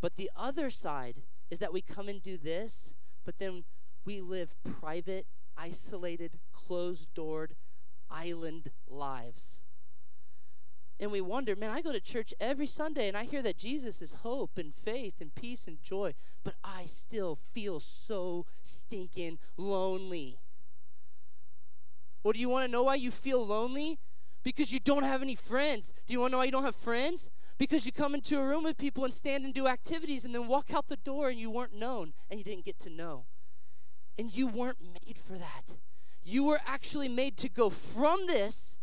But 0.00 0.16
the 0.16 0.30
other 0.36 0.70
side 0.70 1.22
is 1.50 1.58
that 1.58 1.72
we 1.72 1.82
come 1.82 2.08
and 2.08 2.22
do 2.22 2.38
this, 2.38 2.94
but 3.24 3.38
then 3.38 3.64
we 4.04 4.20
live 4.20 4.54
private, 4.80 5.26
isolated, 5.56 6.38
closed 6.52 7.12
doored, 7.14 7.56
island 8.08 8.70
lives. 8.88 9.58
And 10.98 11.12
we 11.12 11.20
wonder, 11.20 11.54
man, 11.54 11.70
I 11.70 11.82
go 11.82 11.92
to 11.92 12.00
church 12.00 12.32
every 12.40 12.66
Sunday 12.66 13.06
and 13.08 13.16
I 13.16 13.24
hear 13.24 13.42
that 13.42 13.58
Jesus 13.58 14.00
is 14.00 14.12
hope 14.22 14.56
and 14.56 14.74
faith 14.74 15.20
and 15.20 15.34
peace 15.34 15.66
and 15.66 15.82
joy, 15.82 16.14
but 16.42 16.54
I 16.64 16.86
still 16.86 17.38
feel 17.52 17.80
so 17.80 18.46
stinking 18.62 19.38
lonely. 19.58 20.38
Well, 22.22 22.32
do 22.32 22.40
you 22.40 22.48
want 22.48 22.66
to 22.66 22.72
know 22.72 22.84
why 22.84 22.94
you 22.94 23.10
feel 23.10 23.46
lonely? 23.46 23.98
Because 24.42 24.72
you 24.72 24.80
don't 24.80 25.02
have 25.02 25.22
any 25.22 25.34
friends. 25.34 25.92
Do 26.06 26.12
you 26.12 26.20
want 26.20 26.30
to 26.30 26.32
know 26.32 26.38
why 26.38 26.44
you 26.46 26.52
don't 26.52 26.64
have 26.64 26.76
friends? 26.76 27.30
Because 27.58 27.84
you 27.84 27.92
come 27.92 28.14
into 28.14 28.38
a 28.38 28.46
room 28.46 28.64
with 28.64 28.78
people 28.78 29.04
and 29.04 29.12
stand 29.12 29.44
and 29.44 29.52
do 29.52 29.66
activities 29.66 30.24
and 30.24 30.34
then 30.34 30.46
walk 30.46 30.72
out 30.72 30.88
the 30.88 30.96
door 30.96 31.28
and 31.28 31.38
you 31.38 31.50
weren't 31.50 31.74
known 31.74 32.14
and 32.30 32.38
you 32.38 32.44
didn't 32.44 32.64
get 32.64 32.78
to 32.80 32.90
know. 32.90 33.26
And 34.18 34.34
you 34.34 34.46
weren't 34.46 34.78
made 34.80 35.18
for 35.18 35.34
that. 35.34 35.76
You 36.24 36.44
were 36.44 36.60
actually 36.66 37.08
made 37.08 37.36
to 37.38 37.48
go 37.48 37.70
from 37.70 38.26
this 38.26 38.75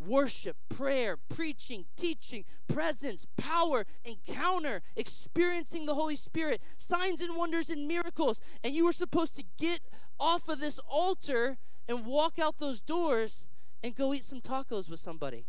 worship, 0.00 0.56
prayer, 0.68 1.16
preaching, 1.28 1.84
teaching, 1.96 2.44
presence, 2.68 3.26
power, 3.36 3.84
encounter, 4.04 4.82
experiencing 4.96 5.86
the 5.86 5.94
Holy 5.94 6.16
Spirit, 6.16 6.62
signs 6.78 7.20
and 7.20 7.36
wonders 7.36 7.68
and 7.68 7.86
miracles. 7.86 8.40
And 8.64 8.74
you 8.74 8.84
were 8.84 8.92
supposed 8.92 9.36
to 9.36 9.44
get 9.58 9.80
off 10.18 10.48
of 10.48 10.60
this 10.60 10.80
altar 10.88 11.58
and 11.88 12.06
walk 12.06 12.38
out 12.38 12.58
those 12.58 12.80
doors 12.80 13.44
and 13.82 13.94
go 13.94 14.12
eat 14.14 14.24
some 14.24 14.40
tacos 14.40 14.88
with 14.90 15.00
somebody. 15.00 15.46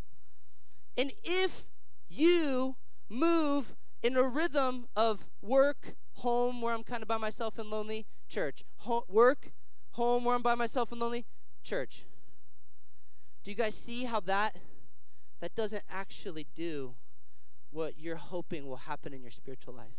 And 0.97 1.12
if 1.24 1.68
you 2.10 2.76
move 3.10 3.76
in 4.04 4.18
a 4.18 4.24
rhythm 4.24 4.88
of 4.95 5.28
work, 5.41 5.95
home, 6.16 6.62
where 6.62 6.74
I'm 6.74 6.84
kind 6.84 7.02
of 7.02 7.08
by 7.08 7.18
myself 7.18 7.58
and 7.58 7.70
lonely, 7.70 8.06
church, 8.28 8.64
Ho- 8.80 9.06
work, 9.08 9.52
home, 9.91 10.24
where 10.24 10.36
I'm 10.36 10.41
by 10.41 10.56
myself 10.56 10.91
and 10.91 10.99
lonely, 11.02 11.26
church. 11.64 12.06
Do 13.44 13.52
you 13.52 13.58
guys 13.58 13.76
see 13.76 14.06
how 14.06 14.20
that 14.22 14.58
that 15.39 15.56
doesn't 15.56 15.84
actually 15.89 16.48
do 16.54 16.96
what 17.72 17.98
you're 17.98 18.16
hoping 18.16 18.68
will 18.68 18.78
happen 18.78 19.14
in 19.14 19.22
your 19.22 19.32
spiritual 19.32 19.74
life? 19.74 19.98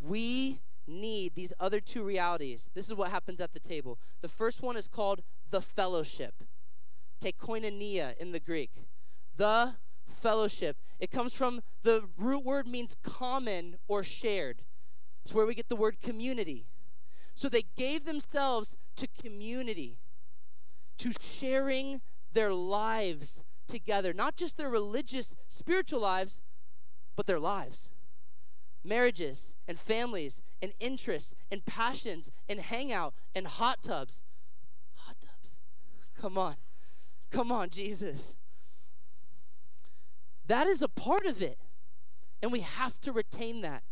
We 0.00 0.60
need 0.86 1.34
these 1.34 1.52
other 1.60 1.80
two 1.80 2.02
realities. 2.02 2.70
This 2.74 2.86
is 2.86 2.94
what 2.94 3.10
happens 3.10 3.40
at 3.40 3.52
the 3.52 3.60
table. 3.60 3.98
The 4.22 4.28
first 4.28 4.62
one 4.62 4.76
is 4.76 4.88
called 4.88 5.22
the 5.50 5.60
fellowship. 5.60 6.42
Take 7.20 7.38
koinonia 7.38 8.16
in 8.16 8.32
the 8.32 8.40
Greek. 8.40 8.86
The 9.36 9.74
fellowship. 10.06 10.78
It 10.98 11.10
comes 11.10 11.34
from 11.34 11.60
the 11.82 12.08
root 12.16 12.44
word 12.44 12.66
means 12.66 12.96
common 13.02 13.76
or 13.86 14.02
shared. 14.02 14.62
It's 15.24 15.34
where 15.34 15.46
we 15.46 15.54
get 15.54 15.68
the 15.68 15.76
word 15.76 16.00
community. 16.00 16.66
So 17.34 17.48
they 17.48 17.64
gave 17.76 18.04
themselves 18.04 18.76
to 18.96 19.06
community, 19.06 19.98
to 20.98 21.12
sharing 21.20 22.00
their 22.32 22.52
lives 22.52 23.42
together, 23.66 24.12
not 24.12 24.36
just 24.36 24.56
their 24.56 24.70
religious, 24.70 25.36
spiritual 25.48 26.00
lives, 26.00 26.42
but 27.16 27.26
their 27.26 27.38
lives. 27.38 27.90
Marriages 28.84 29.54
and 29.66 29.78
families 29.78 30.42
and 30.62 30.72
interests 30.80 31.34
and 31.50 31.64
passions 31.64 32.30
and 32.48 32.60
hangout 32.60 33.14
and 33.34 33.46
hot 33.46 33.82
tubs. 33.82 34.22
Hot 34.96 35.16
tubs. 35.20 35.60
Come 36.20 36.38
on. 36.38 36.56
Come 37.30 37.52
on, 37.52 37.70
Jesus. 37.70 38.36
That 40.46 40.66
is 40.66 40.80
a 40.80 40.88
part 40.88 41.26
of 41.26 41.42
it. 41.42 41.58
And 42.42 42.52
we 42.52 42.60
have 42.60 43.00
to 43.02 43.12
retain 43.12 43.60
that. 43.62 43.82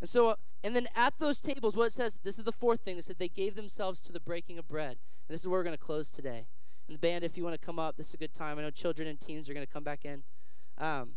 And 0.00 0.08
so, 0.08 0.28
uh, 0.28 0.34
and 0.62 0.76
then 0.76 0.88
at 0.94 1.14
those 1.18 1.40
tables, 1.40 1.74
what 1.74 1.86
it 1.86 1.92
says, 1.92 2.18
this 2.22 2.38
is 2.38 2.44
the 2.44 2.52
fourth 2.52 2.80
thing, 2.80 2.98
it 2.98 3.04
said 3.04 3.16
they 3.18 3.28
gave 3.28 3.54
themselves 3.54 4.00
to 4.02 4.12
the 4.12 4.20
breaking 4.20 4.58
of 4.58 4.68
bread. 4.68 4.98
And 5.28 5.34
this 5.34 5.40
is 5.40 5.48
where 5.48 5.60
we're 5.60 5.64
going 5.64 5.76
to 5.76 5.82
close 5.82 6.10
today. 6.10 6.46
And 6.86 6.96
the 6.96 6.98
band, 6.98 7.24
if 7.24 7.36
you 7.36 7.44
want 7.44 7.58
to 7.58 7.64
come 7.64 7.78
up, 7.78 7.96
this 7.96 8.08
is 8.08 8.14
a 8.14 8.18
good 8.18 8.34
time. 8.34 8.58
I 8.58 8.62
know 8.62 8.70
children 8.70 9.08
and 9.08 9.20
teens 9.20 9.48
are 9.48 9.54
going 9.54 9.66
to 9.66 9.72
come 9.72 9.84
back 9.84 10.04
in. 10.04 10.22
Um, 10.76 11.12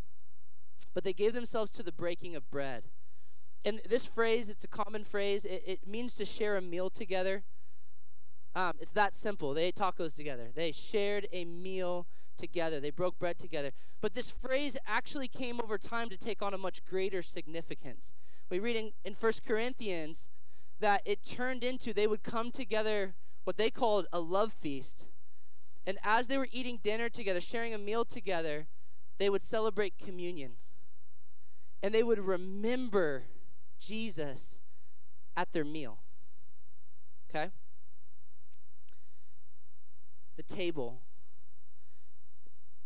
but 0.94 1.04
they 1.04 1.12
gave 1.12 1.32
themselves 1.34 1.70
to 1.72 1.82
the 1.82 1.92
breaking 1.92 2.36
of 2.36 2.50
bread. 2.50 2.84
And 3.64 3.80
this 3.88 4.04
phrase, 4.04 4.50
it's 4.50 4.64
a 4.64 4.68
common 4.68 5.04
phrase. 5.04 5.44
It, 5.44 5.62
it 5.66 5.86
means 5.86 6.14
to 6.16 6.24
share 6.24 6.56
a 6.56 6.60
meal 6.60 6.90
together. 6.90 7.42
Um, 8.54 8.74
it's 8.80 8.92
that 8.92 9.14
simple. 9.14 9.52
They 9.52 9.64
ate 9.64 9.76
tacos 9.76 10.14
together. 10.14 10.50
They 10.54 10.70
shared 10.70 11.26
a 11.32 11.44
meal 11.44 12.06
together. 12.36 12.78
They 12.78 12.90
broke 12.90 13.18
bread 13.18 13.38
together. 13.38 13.72
But 14.00 14.14
this 14.14 14.30
phrase 14.30 14.76
actually 14.86 15.28
came 15.28 15.60
over 15.60 15.78
time 15.78 16.08
to 16.08 16.16
take 16.16 16.42
on 16.42 16.54
a 16.54 16.58
much 16.58 16.84
greater 16.84 17.22
significance. 17.22 18.12
We 18.50 18.58
read 18.58 18.76
in, 18.76 18.92
in 19.04 19.14
1 19.14 19.32
Corinthians 19.46 20.28
that 20.80 21.02
it 21.04 21.24
turned 21.24 21.64
into 21.64 21.92
they 21.92 22.06
would 22.06 22.22
come 22.22 22.50
together, 22.50 23.14
what 23.44 23.56
they 23.56 23.70
called 23.70 24.06
a 24.12 24.20
love 24.20 24.52
feast. 24.52 25.06
And 25.86 25.98
as 26.02 26.28
they 26.28 26.38
were 26.38 26.48
eating 26.50 26.78
dinner 26.82 27.08
together, 27.08 27.40
sharing 27.40 27.74
a 27.74 27.78
meal 27.78 28.04
together, 28.04 28.66
they 29.18 29.30
would 29.30 29.42
celebrate 29.42 29.98
communion. 29.98 30.52
And 31.82 31.94
they 31.94 32.02
would 32.02 32.18
remember 32.18 33.24
Jesus 33.78 34.60
at 35.36 35.52
their 35.52 35.64
meal. 35.64 35.98
Okay? 37.28 37.50
The 40.36 40.42
table 40.42 41.00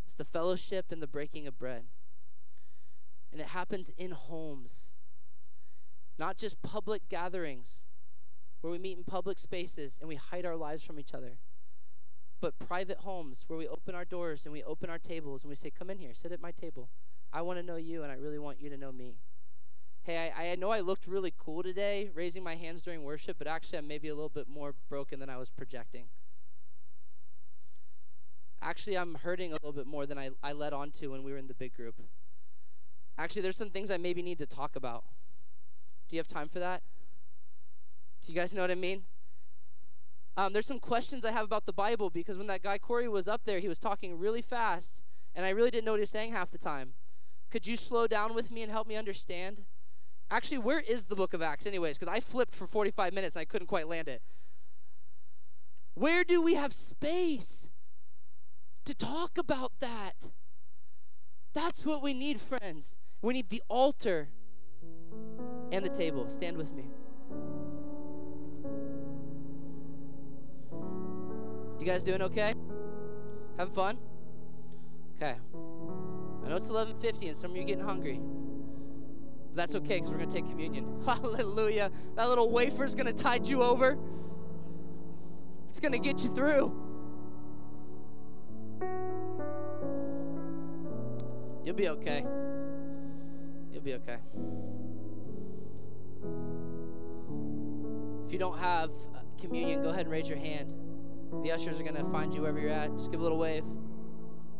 is 0.07 0.15
the 0.15 0.25
fellowship 0.25 0.91
and 0.91 1.01
the 1.01 1.07
breaking 1.07 1.47
of 1.47 1.57
bread. 1.57 1.83
And 3.31 3.39
it 3.39 3.47
happens 3.47 3.91
in 3.97 4.11
homes, 4.11 4.88
not 6.19 6.37
just 6.37 6.61
public 6.61 7.07
gatherings 7.09 7.85
where 8.61 8.71
we 8.71 8.77
meet 8.77 8.97
in 8.97 9.03
public 9.05 9.39
spaces 9.39 9.97
and 9.99 10.09
we 10.09 10.15
hide 10.15 10.45
our 10.45 10.57
lives 10.57 10.83
from 10.83 10.99
each 10.99 11.13
other, 11.13 11.37
but 12.41 12.59
private 12.59 12.99
homes 12.99 13.45
where 13.47 13.57
we 13.57 13.67
open 13.67 13.95
our 13.95 14.05
doors 14.05 14.45
and 14.45 14.51
we 14.51 14.63
open 14.63 14.89
our 14.89 14.97
tables 14.97 15.43
and 15.43 15.49
we 15.49 15.55
say, 15.55 15.71
Come 15.71 15.89
in 15.89 15.97
here, 15.97 16.13
sit 16.13 16.31
at 16.31 16.41
my 16.41 16.51
table. 16.51 16.89
I 17.31 17.41
want 17.41 17.57
to 17.59 17.63
know 17.63 17.77
you 17.77 18.03
and 18.03 18.11
I 18.11 18.15
really 18.15 18.39
want 18.39 18.61
you 18.61 18.69
to 18.69 18.77
know 18.77 18.91
me. 18.91 19.15
Hey, 20.01 20.31
I, 20.35 20.51
I 20.51 20.55
know 20.55 20.71
I 20.71 20.79
looked 20.79 21.07
really 21.07 21.33
cool 21.37 21.63
today 21.63 22.09
raising 22.13 22.43
my 22.43 22.55
hands 22.55 22.83
during 22.83 23.03
worship, 23.03 23.37
but 23.37 23.47
actually 23.47 23.77
I'm 23.77 23.87
maybe 23.87 24.07
a 24.07 24.15
little 24.15 24.29
bit 24.29 24.47
more 24.49 24.75
broken 24.89 25.19
than 25.19 25.29
I 25.29 25.37
was 25.37 25.49
projecting. 25.49 26.05
Actually, 28.61 28.97
I'm 28.97 29.15
hurting 29.15 29.51
a 29.51 29.53
little 29.53 29.71
bit 29.71 29.87
more 29.87 30.05
than 30.05 30.17
I, 30.17 30.31
I 30.43 30.51
led 30.51 30.73
on 30.73 30.91
to 30.91 31.07
when 31.07 31.23
we 31.23 31.31
were 31.31 31.37
in 31.37 31.47
the 31.47 31.53
big 31.53 31.73
group. 31.73 31.95
Actually, 33.17 33.41
there's 33.41 33.55
some 33.55 33.69
things 33.69 33.89
I 33.89 33.97
maybe 33.97 34.21
need 34.21 34.37
to 34.39 34.45
talk 34.45 34.75
about. 34.75 35.05
Do 36.09 36.15
you 36.15 36.19
have 36.19 36.27
time 36.27 36.49
for 36.49 36.59
that? 36.59 36.81
Do 38.25 38.33
you 38.33 38.37
guys 38.37 38.53
know 38.53 38.61
what 38.61 38.71
I 38.71 38.75
mean? 38.75 39.03
Um, 40.35 40.53
there's 40.53 40.65
some 40.65 40.79
questions 40.79 41.23
I 41.23 41.31
have 41.31 41.45
about 41.45 41.65
the 41.65 41.73
Bible 41.73 42.09
because 42.09 42.37
when 42.37 42.47
that 42.47 42.63
guy 42.63 42.77
Corey 42.77 43.07
was 43.07 43.27
up 43.27 43.41
there, 43.45 43.59
he 43.59 43.67
was 43.67 43.77
talking 43.77 44.17
really 44.17 44.41
fast, 44.41 45.01
and 45.35 45.45
I 45.45 45.49
really 45.49 45.69
didn't 45.69 45.85
know 45.85 45.91
what 45.91 45.97
he 45.97 46.01
was 46.01 46.09
saying 46.09 46.31
half 46.31 46.49
the 46.49 46.57
time. 46.57 46.93
Could 47.51 47.67
you 47.67 47.75
slow 47.75 48.07
down 48.07 48.33
with 48.33 48.51
me 48.51 48.63
and 48.63 48.71
help 48.71 48.87
me 48.87 48.95
understand? 48.95 49.65
Actually, 50.31 50.59
where 50.59 50.79
is 50.79 51.05
the 51.05 51.15
book 51.15 51.33
of 51.33 51.41
Acts, 51.41 51.65
anyways? 51.65 51.97
Because 51.97 52.13
I 52.13 52.19
flipped 52.19 52.53
for 52.53 52.67
45 52.67 53.13
minutes 53.13 53.35
and 53.35 53.41
I 53.41 53.45
couldn't 53.45 53.67
quite 53.67 53.87
land 53.87 54.07
it. 54.07 54.21
Where 55.95 56.23
do 56.23 56.41
we 56.41 56.53
have 56.53 56.71
space 56.71 57.69
to 58.85 58.95
talk 58.95 59.37
about 59.37 59.73
that? 59.79 60.29
That's 61.53 61.85
what 61.85 62.01
we 62.01 62.13
need, 62.13 62.39
friends. 62.39 62.95
We 63.21 63.33
need 63.33 63.49
the 63.49 63.63
altar 63.67 64.29
and 65.71 65.83
the 65.83 65.89
table. 65.89 66.29
Stand 66.29 66.57
with 66.57 66.73
me. 66.73 66.85
You 71.79 71.85
guys 71.85 72.03
doing 72.03 72.21
okay? 72.23 72.53
Having 73.57 73.73
fun? 73.73 73.97
Okay. 75.15 75.35
I 76.45 76.49
know 76.49 76.55
it's 76.55 76.69
11:50 76.69 77.27
and 77.27 77.37
some 77.37 77.51
of 77.51 77.57
you 77.57 77.63
are 77.63 77.65
getting 77.65 77.83
hungry. 77.83 78.19
But 79.49 79.55
that's 79.55 79.75
okay 79.75 79.95
because 79.95 80.11
we're 80.11 80.17
going 80.17 80.29
to 80.29 80.35
take 80.35 80.49
communion. 80.49 81.01
Hallelujah. 81.05 81.91
That 82.15 82.29
little 82.29 82.49
wafer's 82.49 82.95
going 82.95 83.13
to 83.13 83.13
tide 83.13 83.47
you 83.47 83.63
over. 83.63 83.97
It's 85.69 85.79
going 85.79 85.91
to 85.93 85.99
get 85.99 86.23
you 86.23 86.33
through. 86.33 86.73
You'll 91.63 91.75
be 91.75 91.89
okay. 91.89 92.25
You'll 93.71 93.83
be 93.83 93.93
okay. 93.95 94.17
If 98.29 98.33
you 98.33 98.37
don't 98.37 98.59
have 98.59 98.91
uh, 99.15 99.21
communion, 99.41 99.81
go 99.81 99.89
ahead 99.89 100.01
and 100.01 100.11
raise 100.11 100.29
your 100.29 100.37
hand. 100.37 100.71
The 101.43 101.51
ushers 101.51 101.79
are 101.79 101.83
going 101.83 101.95
to 101.95 102.03
find 102.11 102.31
you 102.31 102.41
wherever 102.41 102.59
you're 102.59 102.69
at. 102.69 102.91
Just 102.91 103.09
give 103.09 103.21
a 103.21 103.23
little 103.23 103.39
wave. 103.39 103.63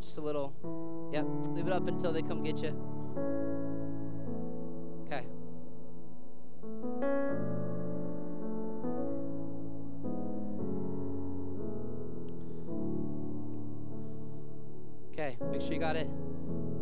Just 0.02 0.18
a 0.18 0.22
little. 0.22 1.12
Yep. 1.14 1.26
Leave 1.56 1.68
it 1.68 1.74
up 1.74 1.88
until 1.88 2.12
they 2.12 2.24
come 2.24 2.42
get 2.42 2.64
you. 2.64 2.70
Okay. 5.06 5.28
Okay. 15.14 15.38
Make 15.52 15.62
sure 15.62 15.74
you 15.74 15.80
got 15.80 15.96
it. 15.96 16.10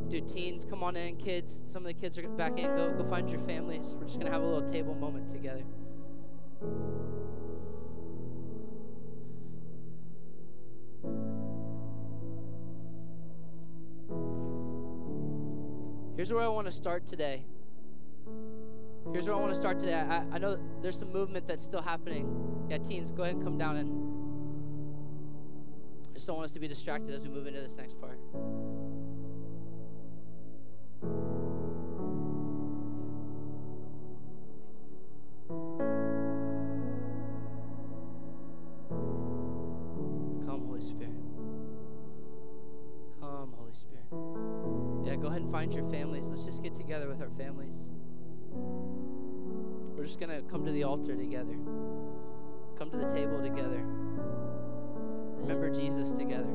Dude, 0.07 0.29
teens, 0.29 0.63
come 0.63 0.85
on 0.85 0.95
in. 0.95 1.17
Kids, 1.17 1.63
some 1.67 1.81
of 1.85 1.87
the 1.87 1.93
kids 1.93 2.17
are 2.17 2.25
back 2.29 2.57
in. 2.57 2.73
Go, 2.77 2.93
go 2.93 3.03
find 3.09 3.29
your 3.29 3.41
families. 3.41 3.93
We're 3.99 4.05
just 4.05 4.19
gonna 4.19 4.31
have 4.31 4.41
a 4.41 4.45
little 4.45 4.65
table 4.65 4.95
moment 4.95 5.27
together. 5.27 5.63
Here's 16.15 16.33
where 16.33 16.43
I 16.43 16.47
want 16.47 16.65
to 16.65 16.71
start 16.71 17.05
today. 17.05 17.45
Here's 19.13 19.27
where 19.27 19.35
I 19.35 19.39
want 19.39 19.51
to 19.51 19.55
start 19.55 19.79
today. 19.79 19.93
I, 19.93 20.25
I 20.31 20.37
know 20.39 20.57
there's 20.81 20.97
some 20.97 21.13
movement 21.13 21.47
that's 21.47 21.63
still 21.63 21.81
happening. 21.81 22.65
Yeah, 22.69 22.79
teens, 22.79 23.11
go 23.11 23.21
ahead 23.21 23.35
and 23.35 23.43
come 23.43 23.57
down 23.57 23.75
and 23.75 23.89
I 26.09 26.13
just 26.15 26.25
don't 26.25 26.37
want 26.37 26.45
us 26.45 26.53
to 26.53 26.59
be 26.59 26.67
distracted 26.67 27.13
as 27.13 27.23
we 27.23 27.29
move 27.29 27.45
into 27.45 27.61
this 27.61 27.77
next 27.77 28.01
part. 28.01 28.19
Come 50.49 50.65
to 50.65 50.71
the 50.71 50.83
altar 50.83 51.15
together, 51.15 51.55
come 52.77 52.89
to 52.91 52.97
the 52.97 53.09
table 53.09 53.41
together, 53.41 53.83
remember 55.39 55.69
Jesus 55.69 56.13
together. 56.13 56.49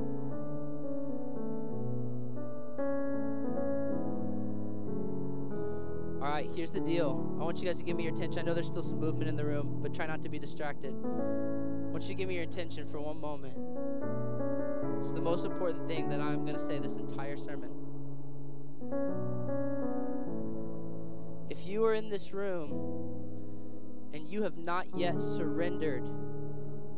All 6.21 6.29
right, 6.29 6.49
here's 6.55 6.73
the 6.73 6.81
deal. 6.81 7.37
I 7.41 7.45
want 7.45 7.59
you 7.59 7.67
guys 7.67 7.79
to 7.79 7.85
give 7.85 7.97
me 7.97 8.05
your 8.05 8.13
attention. 8.13 8.41
I 8.41 8.45
know 8.45 8.55
there's 8.55 8.69
still 8.69 8.83
some 8.83 9.01
movement 9.01 9.29
in 9.29 9.37
the 9.37 9.45
room, 9.45 9.81
but 9.83 9.93
try 9.93 10.07
not 10.07 10.23
to 10.23 10.29
be 10.29 10.39
distracted. 10.39 10.95
I 10.95 11.91
want 11.91 12.05
you 12.05 12.09
to 12.09 12.15
give 12.15 12.29
me 12.29 12.35
your 12.35 12.45
attention 12.45 12.87
for 12.87 13.01
one 13.01 13.21
moment. 13.21 13.55
It's 15.01 15.13
the 15.13 15.21
most 15.21 15.45
important 15.45 15.89
thing 15.89 16.09
that 16.11 16.21
I'm 16.21 16.45
going 16.45 16.57
to 16.57 16.63
say 16.63 16.79
this 16.79 16.95
entire 16.95 17.37
sermon. 17.37 17.71
If 21.51 21.67
you 21.67 21.85
are 21.85 21.95
in 21.95 22.09
this 22.09 22.33
room 22.33 23.02
and 24.13 24.29
you 24.29 24.43
have 24.43 24.57
not 24.57 24.87
yet 24.95 25.21
surrendered 25.21 26.09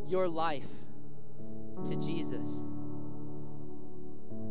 your 0.07 0.29
life 0.29 0.67
to 1.85 1.97
Jesus, 1.97 2.63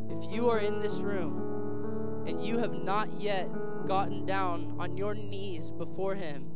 if 0.10 0.32
you 0.32 0.50
are 0.50 0.60
in 0.60 0.82
this 0.82 0.98
room 0.98 2.24
and 2.28 2.44
you 2.46 2.58
have 2.58 2.74
not 2.74 3.12
yet 3.20 3.48
gotten 3.88 4.26
down 4.26 4.76
on 4.80 4.96
your 4.96 5.14
knees 5.14 5.70
before 5.70 6.16
Him 6.16 6.50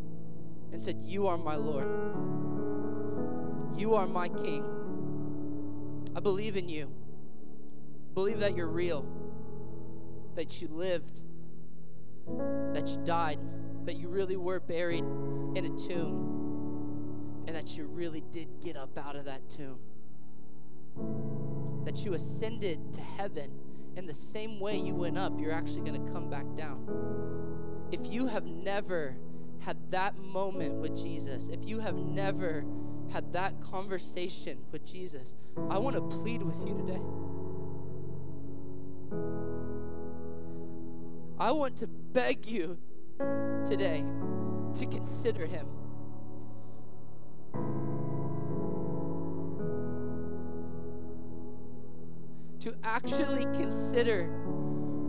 and 0.71 0.81
said, 0.81 0.97
You 1.01 1.27
are 1.27 1.37
my 1.37 1.55
Lord, 1.55 1.87
you 3.77 3.95
are 3.95 4.07
my 4.07 4.29
King, 4.29 4.63
I 6.15 6.19
believe 6.19 6.57
in 6.57 6.69
you, 6.69 6.91
believe 8.13 8.39
that 8.39 8.55
you're 8.55 8.69
real, 8.69 9.05
that 10.35 10.61
you 10.61 10.67
lived, 10.67 11.21
that 12.73 12.89
you 12.89 12.97
died, 13.03 13.39
that 13.87 13.95
you 13.95 14.09
really 14.09 14.35
were 14.35 14.59
buried 14.59 15.05
in 15.55 15.65
a 15.65 15.77
tomb, 15.77 17.43
and 17.47 17.55
that 17.55 17.77
you 17.77 17.85
really 17.85 18.21
did 18.31 18.47
get 18.61 18.75
up 18.75 18.97
out 18.97 19.15
of 19.15 19.25
that 19.25 19.49
tomb. 19.49 19.79
That 21.85 22.03
you 22.03 22.13
ascended 22.13 22.93
to 22.93 23.01
heaven 23.01 23.49
in 23.95 24.05
the 24.05 24.13
same 24.13 24.59
way 24.59 24.77
you 24.77 24.93
went 24.93 25.17
up, 25.17 25.39
you're 25.39 25.53
actually 25.53 25.89
going 25.89 26.05
to 26.05 26.11
come 26.11 26.29
back 26.29 26.45
down. 26.57 27.87
If 27.91 28.11
you 28.11 28.27
have 28.27 28.45
never 28.45 29.15
had 29.61 29.77
that 29.91 30.17
moment 30.17 30.75
with 30.75 30.95
Jesus, 30.95 31.47
if 31.47 31.65
you 31.65 31.79
have 31.79 31.95
never 31.95 32.65
had 33.13 33.31
that 33.31 33.61
conversation 33.61 34.59
with 34.73 34.85
Jesus, 34.85 35.33
I 35.69 35.77
want 35.77 35.95
to 35.95 36.01
plead 36.01 36.43
with 36.43 36.59
you 36.67 36.75
today. 36.75 37.01
I 41.39 41.51
want 41.51 41.77
to 41.77 41.87
beg 41.87 42.47
you 42.47 42.77
today 43.65 44.05
to 44.73 44.85
consider 44.85 45.45
him. 45.45 45.67
To 52.61 52.75
actually 52.83 53.45
consider 53.57 54.29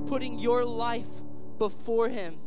putting 0.07 0.39
your 0.39 0.65
life 0.65 1.07
before 1.59 2.09
him 2.09 2.39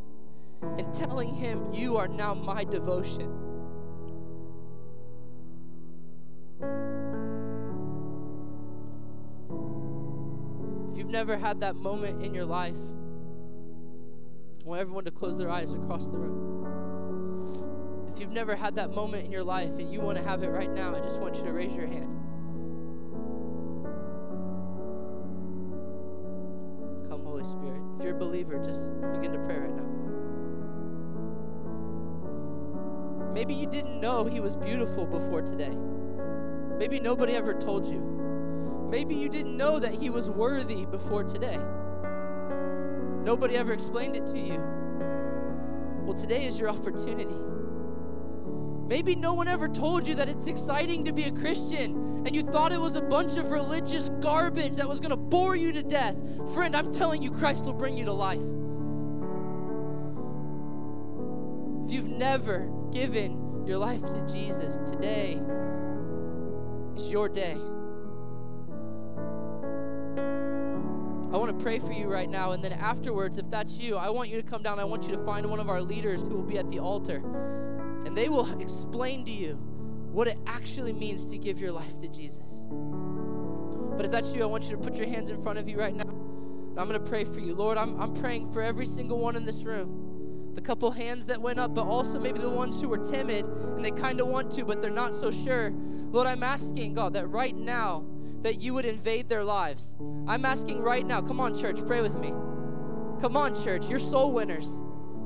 and 0.78 0.92
telling 0.92 1.34
him, 1.34 1.72
You 1.72 1.96
are 1.96 2.08
now 2.08 2.34
my 2.34 2.64
devotion. 2.64 3.30
If 10.90 10.98
you've 10.98 11.08
never 11.08 11.36
had 11.36 11.60
that 11.60 11.76
moment 11.76 12.22
in 12.22 12.34
your 12.34 12.44
life, 12.44 12.76
I 14.62 14.68
want 14.68 14.80
everyone 14.80 15.04
to 15.06 15.10
close 15.10 15.38
their 15.38 15.50
eyes 15.50 15.72
across 15.74 16.06
the 16.06 16.18
room. 16.18 18.08
If 18.14 18.20
you've 18.20 18.30
never 18.30 18.54
had 18.54 18.76
that 18.76 18.90
moment 18.92 19.24
in 19.24 19.32
your 19.32 19.42
life 19.42 19.70
and 19.70 19.92
you 19.92 20.00
want 20.00 20.18
to 20.18 20.24
have 20.24 20.44
it 20.44 20.50
right 20.50 20.70
now, 20.70 20.94
I 20.94 21.00
just 21.00 21.20
want 21.20 21.36
you 21.36 21.42
to 21.42 21.52
raise 21.52 21.74
your 21.74 21.88
hand. 21.88 22.04
Come, 27.08 27.24
Holy 27.24 27.42
Spirit. 27.42 27.82
If 27.96 28.04
you're 28.04 28.14
a 28.14 28.18
believer, 28.18 28.62
just 28.62 28.88
begin 29.12 29.32
to 29.32 29.38
pray 29.40 29.56
right 29.56 29.74
now. 29.74 29.82
Maybe 33.32 33.54
you 33.54 33.66
didn't 33.66 34.00
know 34.00 34.26
He 34.26 34.38
was 34.38 34.54
beautiful 34.54 35.06
before 35.06 35.42
today. 35.42 35.76
Maybe 36.78 37.00
nobody 37.00 37.34
ever 37.34 37.52
told 37.52 37.84
you. 37.84 37.98
Maybe 38.92 39.16
you 39.16 39.28
didn't 39.28 39.56
know 39.56 39.80
that 39.80 39.94
He 39.94 40.08
was 40.08 40.30
worthy 40.30 40.86
before 40.86 41.24
today. 41.24 41.58
Nobody 43.22 43.56
ever 43.56 43.72
explained 43.72 44.16
it 44.16 44.26
to 44.28 44.38
you. 44.38 44.60
Well, 46.04 46.14
today 46.14 46.46
is 46.46 46.58
your 46.58 46.68
opportunity. 46.68 47.36
Maybe 48.88 49.14
no 49.14 49.32
one 49.32 49.48
ever 49.48 49.68
told 49.68 50.06
you 50.06 50.14
that 50.16 50.28
it's 50.28 50.48
exciting 50.48 51.04
to 51.04 51.12
be 51.12 51.22
a 51.24 51.32
Christian 51.32 52.24
and 52.26 52.34
you 52.34 52.42
thought 52.42 52.72
it 52.72 52.80
was 52.80 52.96
a 52.96 53.00
bunch 53.00 53.36
of 53.38 53.50
religious 53.50 54.10
garbage 54.20 54.74
that 54.74 54.88
was 54.88 55.00
going 55.00 55.10
to 55.10 55.16
bore 55.16 55.56
you 55.56 55.72
to 55.72 55.82
death. 55.82 56.16
Friend, 56.52 56.76
I'm 56.76 56.92
telling 56.92 57.22
you, 57.22 57.30
Christ 57.30 57.64
will 57.64 57.72
bring 57.72 57.96
you 57.96 58.04
to 58.04 58.12
life. 58.12 58.38
If 61.86 61.92
you've 61.92 62.08
never 62.08 62.70
given 62.92 63.64
your 63.66 63.78
life 63.78 64.02
to 64.02 64.26
Jesus, 64.30 64.76
today 64.84 65.40
is 66.96 67.10
your 67.10 67.28
day. 67.28 67.56
I 71.32 71.38
want 71.38 71.58
to 71.58 71.64
pray 71.64 71.78
for 71.78 71.92
you 71.92 72.08
right 72.08 72.28
now. 72.28 72.52
And 72.52 72.62
then 72.62 72.72
afterwards, 72.72 73.38
if 73.38 73.48
that's 73.50 73.78
you, 73.78 73.96
I 73.96 74.10
want 74.10 74.28
you 74.28 74.36
to 74.36 74.42
come 74.42 74.62
down. 74.62 74.78
I 74.78 74.84
want 74.84 75.08
you 75.08 75.16
to 75.16 75.24
find 75.24 75.46
one 75.46 75.60
of 75.60 75.70
our 75.70 75.80
leaders 75.80 76.22
who 76.22 76.30
will 76.30 76.42
be 76.42 76.58
at 76.58 76.68
the 76.68 76.78
altar. 76.78 77.22
And 78.04 78.16
they 78.16 78.28
will 78.28 78.60
explain 78.60 79.24
to 79.24 79.30
you 79.30 79.54
what 80.12 80.28
it 80.28 80.38
actually 80.46 80.92
means 80.92 81.24
to 81.30 81.38
give 81.38 81.58
your 81.58 81.72
life 81.72 81.96
to 82.00 82.08
Jesus. 82.08 82.66
But 83.96 84.04
if 84.04 84.12
that's 84.12 84.34
you, 84.34 84.42
I 84.42 84.46
want 84.46 84.64
you 84.64 84.70
to 84.72 84.76
put 84.76 84.96
your 84.96 85.06
hands 85.06 85.30
in 85.30 85.42
front 85.42 85.58
of 85.58 85.66
you 85.68 85.78
right 85.78 85.94
now. 85.94 86.08
And 86.08 86.78
I'm 86.78 86.86
going 86.86 87.02
to 87.02 87.08
pray 87.08 87.24
for 87.24 87.40
you. 87.40 87.54
Lord, 87.54 87.78
I'm, 87.78 87.98
I'm 87.98 88.12
praying 88.12 88.50
for 88.52 88.60
every 88.60 88.84
single 88.84 89.18
one 89.18 89.34
in 89.34 89.46
this 89.46 89.62
room. 89.62 90.52
The 90.54 90.60
couple 90.60 90.90
hands 90.90 91.24
that 91.26 91.40
went 91.40 91.58
up, 91.58 91.74
but 91.74 91.86
also 91.86 92.18
maybe 92.18 92.40
the 92.40 92.50
ones 92.50 92.78
who 92.78 92.88
were 92.88 92.98
timid 92.98 93.46
and 93.46 93.82
they 93.82 93.90
kind 93.90 94.20
of 94.20 94.26
want 94.26 94.50
to, 94.52 94.66
but 94.66 94.82
they're 94.82 94.90
not 94.90 95.14
so 95.14 95.30
sure. 95.30 95.70
Lord, 95.70 96.26
I'm 96.26 96.42
asking, 96.42 96.92
God, 96.92 97.14
that 97.14 97.26
right 97.28 97.56
now, 97.56 98.04
that 98.42 98.60
you 98.60 98.74
would 98.74 98.84
invade 98.84 99.28
their 99.28 99.44
lives. 99.44 99.94
I'm 100.26 100.44
asking 100.44 100.82
right 100.82 101.06
now, 101.06 101.20
come 101.20 101.40
on, 101.40 101.58
church, 101.58 101.84
pray 101.86 102.00
with 102.00 102.16
me. 102.16 102.28
Come 103.20 103.36
on, 103.36 103.54
church, 103.54 103.88
you're 103.88 103.98
soul 103.98 104.32
winners. 104.32 104.68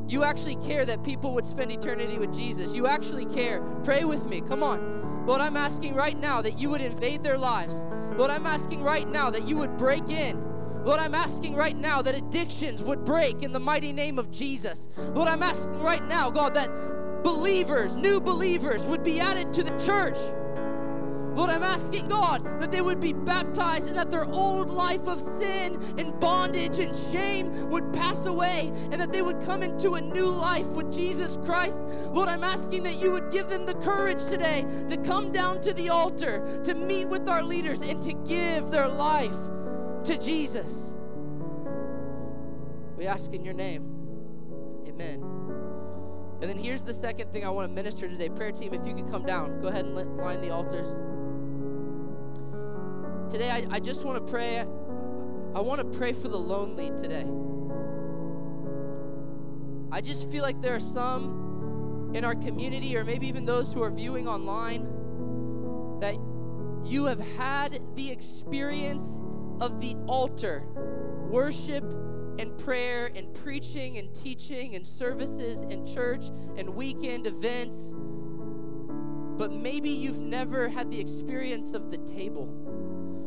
You 0.08 0.22
actually 0.22 0.56
care 0.56 0.84
that 0.84 1.02
people 1.02 1.34
would 1.34 1.46
spend 1.46 1.72
eternity 1.72 2.18
with 2.18 2.32
Jesus. 2.32 2.74
You 2.74 2.86
actually 2.86 3.26
care. 3.26 3.60
Pray 3.82 4.04
with 4.04 4.26
me. 4.26 4.40
Come 4.40 4.62
on. 4.62 5.26
Lord, 5.26 5.40
I'm 5.40 5.56
asking 5.56 5.94
right 5.94 6.16
now 6.16 6.40
that 6.42 6.60
you 6.60 6.70
would 6.70 6.80
invade 6.80 7.24
their 7.24 7.36
lives. 7.36 7.84
Lord, 8.16 8.30
I'm 8.30 8.46
asking 8.46 8.82
right 8.82 9.08
now 9.08 9.30
that 9.30 9.48
you 9.48 9.56
would 9.56 9.76
break 9.76 10.08
in. 10.08 10.40
Lord, 10.84 11.00
I'm 11.00 11.16
asking 11.16 11.56
right 11.56 11.74
now 11.74 12.02
that 12.02 12.14
addictions 12.14 12.80
would 12.84 13.04
break 13.04 13.42
in 13.42 13.52
the 13.52 13.58
mighty 13.58 13.92
name 13.92 14.20
of 14.20 14.30
Jesus. 14.30 14.86
Lord, 14.96 15.28
I'm 15.28 15.42
asking 15.42 15.80
right 15.80 16.06
now, 16.06 16.30
God, 16.30 16.54
that 16.54 16.70
believers, 17.24 17.96
new 17.96 18.20
believers, 18.20 18.86
would 18.86 19.02
be 19.02 19.18
added 19.18 19.52
to 19.54 19.64
the 19.64 19.76
church. 19.84 20.16
Lord, 21.36 21.50
I'm 21.50 21.62
asking 21.62 22.08
God 22.08 22.42
that 22.60 22.72
they 22.72 22.80
would 22.80 22.98
be 22.98 23.12
baptized 23.12 23.88
and 23.88 23.96
that 23.98 24.10
their 24.10 24.24
old 24.24 24.70
life 24.70 25.06
of 25.06 25.20
sin 25.20 25.78
and 25.98 26.18
bondage 26.18 26.78
and 26.78 26.96
shame 27.12 27.68
would 27.68 27.92
pass 27.92 28.24
away 28.24 28.72
and 28.90 28.94
that 28.94 29.12
they 29.12 29.20
would 29.20 29.42
come 29.42 29.62
into 29.62 29.96
a 29.96 30.00
new 30.00 30.24
life 30.24 30.66
with 30.68 30.90
Jesus 30.90 31.36
Christ. 31.44 31.82
Lord, 32.12 32.30
I'm 32.30 32.42
asking 32.42 32.84
that 32.84 32.94
you 32.94 33.12
would 33.12 33.30
give 33.30 33.50
them 33.50 33.66
the 33.66 33.74
courage 33.74 34.24
today 34.24 34.64
to 34.88 34.96
come 34.96 35.30
down 35.30 35.60
to 35.60 35.74
the 35.74 35.90
altar, 35.90 36.62
to 36.64 36.74
meet 36.74 37.04
with 37.04 37.28
our 37.28 37.42
leaders, 37.42 37.82
and 37.82 38.02
to 38.02 38.14
give 38.14 38.70
their 38.70 38.88
life 38.88 39.36
to 40.04 40.16
Jesus. 40.16 40.94
We 42.96 43.06
ask 43.06 43.34
in 43.34 43.44
your 43.44 43.52
name. 43.52 43.84
Amen. 44.88 45.22
And 46.40 46.48
then 46.48 46.56
here's 46.56 46.82
the 46.82 46.94
second 46.94 47.30
thing 47.34 47.44
I 47.44 47.50
want 47.50 47.68
to 47.68 47.74
minister 47.74 48.08
today. 48.08 48.30
Prayer 48.30 48.52
team, 48.52 48.72
if 48.72 48.86
you 48.86 48.94
could 48.94 49.10
come 49.10 49.26
down, 49.26 49.60
go 49.60 49.68
ahead 49.68 49.84
and 49.84 50.16
line 50.16 50.40
the 50.40 50.50
altars. 50.50 50.96
Today, 53.30 53.50
I, 53.50 53.66
I 53.70 53.80
just 53.80 54.04
want 54.04 54.24
to 54.24 54.30
pray. 54.30 54.60
I 54.60 55.60
want 55.60 55.80
to 55.80 55.98
pray 55.98 56.12
for 56.12 56.28
the 56.28 56.38
lonely 56.38 56.90
today. 56.90 57.26
I 59.90 60.00
just 60.00 60.30
feel 60.30 60.42
like 60.42 60.62
there 60.62 60.74
are 60.74 60.80
some 60.80 62.12
in 62.14 62.24
our 62.24 62.34
community, 62.34 62.96
or 62.96 63.04
maybe 63.04 63.26
even 63.26 63.44
those 63.44 63.72
who 63.72 63.82
are 63.82 63.90
viewing 63.90 64.28
online, 64.28 64.86
that 66.00 66.14
you 66.84 67.06
have 67.06 67.18
had 67.36 67.80
the 67.96 68.10
experience 68.10 69.20
of 69.60 69.80
the 69.80 69.96
altar, 70.06 70.62
worship 71.28 71.84
and 72.38 72.56
prayer 72.58 73.10
and 73.16 73.34
preaching 73.34 73.98
and 73.98 74.14
teaching 74.14 74.76
and 74.76 74.86
services 74.86 75.60
and 75.60 75.88
church 75.88 76.26
and 76.56 76.68
weekend 76.68 77.26
events, 77.26 77.92
but 79.36 79.50
maybe 79.50 79.90
you've 79.90 80.20
never 80.20 80.68
had 80.68 80.90
the 80.90 81.00
experience 81.00 81.72
of 81.72 81.90
the 81.90 81.98
table. 81.98 82.65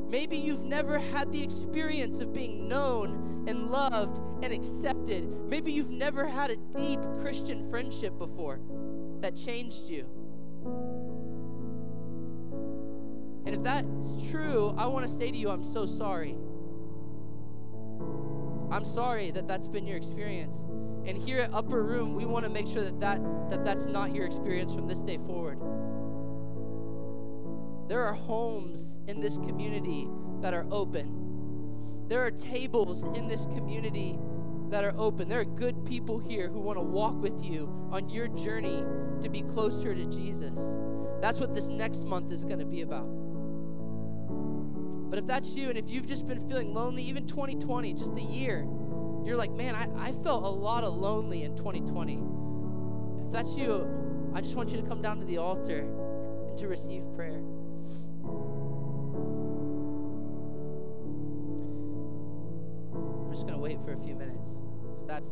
Maybe 0.10 0.38
you've 0.38 0.64
never 0.64 0.97
had 0.97 1.32
the 1.32 1.43
experience 1.43 2.20
of 2.20 2.34
being 2.34 2.68
known 2.68 3.45
and 3.47 3.70
loved 3.70 4.20
and 4.43 4.51
accepted. 4.51 5.30
Maybe 5.47 5.72
you've 5.72 5.91
never 5.91 6.26
had 6.26 6.49
a 6.49 6.57
deep 6.57 6.99
Christian 7.22 7.70
friendship 7.70 8.18
before 8.18 8.60
that 9.22 9.36
changed 9.36 9.88
you. 9.88 10.07
And 13.45 13.55
if 13.55 13.64
that's 13.64 14.32
true, 14.32 14.74
I 14.78 14.88
want 14.88 15.07
to 15.07 15.12
say 15.12 15.30
to 15.30 15.38
you, 15.38 15.49
I'm 15.49 15.64
so 15.64 15.86
sorry. 15.86 16.36
I'm 18.72 18.86
sorry 18.86 19.32
that 19.32 19.47
that's 19.47 19.68
been 19.68 19.86
your 19.86 19.97
experience. 19.97 20.66
And 21.05 21.18
here 21.18 21.39
at 21.39 21.53
Upper 21.53 21.84
Room, 21.84 22.16
we 22.16 22.26
want 22.26 22.45
to 22.45 22.51
make 22.51 22.68
sure 22.68 22.84
that, 22.84 22.99
that, 22.99 23.22
that 23.49 23.66
that's 23.66 23.86
not 23.86 24.14
your 24.14 24.26
experience 24.26 24.74
from 24.74 24.88
this 24.88 24.99
day 24.99 25.18
forward. 25.18 25.60
There 27.90 28.06
are 28.06 28.14
homes 28.14 29.00
in 29.08 29.20
this 29.20 29.38
community 29.38 30.08
that 30.42 30.54
are 30.54 30.68
open. 30.70 32.06
There 32.08 32.24
are 32.24 32.30
tables 32.30 33.04
in 33.18 33.28
this 33.28 33.46
community 33.48 34.20
that 34.70 34.84
are 34.84 34.94
open. 34.96 35.28
There 35.28 35.40
are 35.40 35.46
good 35.46 35.84
people 35.86 36.20
here 36.20 36.50
who 36.50 36.60
want 36.60 36.78
to 36.78 36.84
walk 36.84 37.20
with 37.20 37.44
you 37.44 37.68
on 37.92 38.08
your 38.08 38.28
journey 38.28 38.84
to 39.22 39.30
be 39.30 39.42
closer 39.42 39.96
to 39.96 40.06
Jesus. 40.06 40.60
That's 41.20 41.40
what 41.40 41.56
this 41.56 41.66
next 41.66 42.04
month 42.04 42.32
is 42.32 42.44
going 42.44 42.60
to 42.60 42.66
be 42.66 42.82
about. 42.82 43.08
But 45.10 45.18
if 45.18 45.26
that's 45.26 45.50
you, 45.56 45.70
and 45.70 45.78
if 45.78 45.90
you've 45.90 46.06
just 46.06 46.28
been 46.28 46.48
feeling 46.48 46.76
lonely, 46.76 47.02
even 47.02 47.26
2020, 47.26 47.96
just 47.96 48.14
the 48.14 48.22
year, 48.22 48.68
you're 49.26 49.36
like, 49.36 49.52
man, 49.54 49.74
I, 49.74 50.10
I 50.10 50.12
felt 50.22 50.44
a 50.44 50.48
lot 50.48 50.84
of 50.84 50.94
lonely 50.94 51.42
in 51.42 51.58
2020. 51.58 52.22
If 53.26 53.32
that's 53.32 53.56
you, 53.56 54.32
I 54.36 54.42
just 54.42 54.56
want 54.56 54.70
you 54.70 54.80
to 54.80 54.88
come 54.88 55.02
down 55.02 55.18
to 55.22 55.26
the 55.26 55.38
altar 55.38 55.80
and 56.48 56.56
to 56.60 56.68
receive 56.68 57.02
prayer. 57.16 57.42
Just 63.40 63.48
going 63.48 63.58
to 63.58 63.64
wait 63.64 63.80
for 63.86 63.94
a 63.94 64.04
few 64.04 64.16
minutes 64.16 64.50
because 64.84 65.06
that's, 65.08 65.30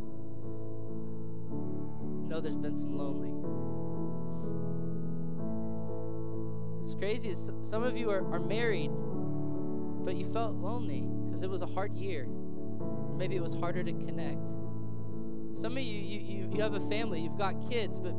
I 2.24 2.30
know 2.30 2.40
there's 2.40 2.56
been 2.56 2.78
some 2.78 2.98
lonely. 2.98 3.34
It's 6.84 6.96
crazy. 6.96 7.34
Some 7.64 7.84
of 7.84 7.98
you 7.98 8.10
are, 8.10 8.26
are 8.34 8.40
married, 8.40 8.92
but 10.06 10.16
you 10.16 10.24
felt 10.32 10.56
lonely 10.56 11.02
because 11.26 11.44
it 11.44 11.50
was 11.50 11.62
a 11.62 11.66
hard 11.66 11.98
year. 11.98 12.30
Maybe 13.18 13.36
it 13.36 13.42
was 13.42 13.54
harder 13.54 13.84
to 13.84 13.92
connect. 13.92 14.40
Some 15.56 15.76
of 15.76 15.84
you, 15.84 16.00
you, 16.00 16.20
you, 16.20 16.50
you 16.54 16.62
have 16.62 16.76
a 16.76 16.90
family, 16.90 17.20
you've 17.20 17.38
got 17.38 17.70
kids, 17.70 18.00
but 18.00 18.14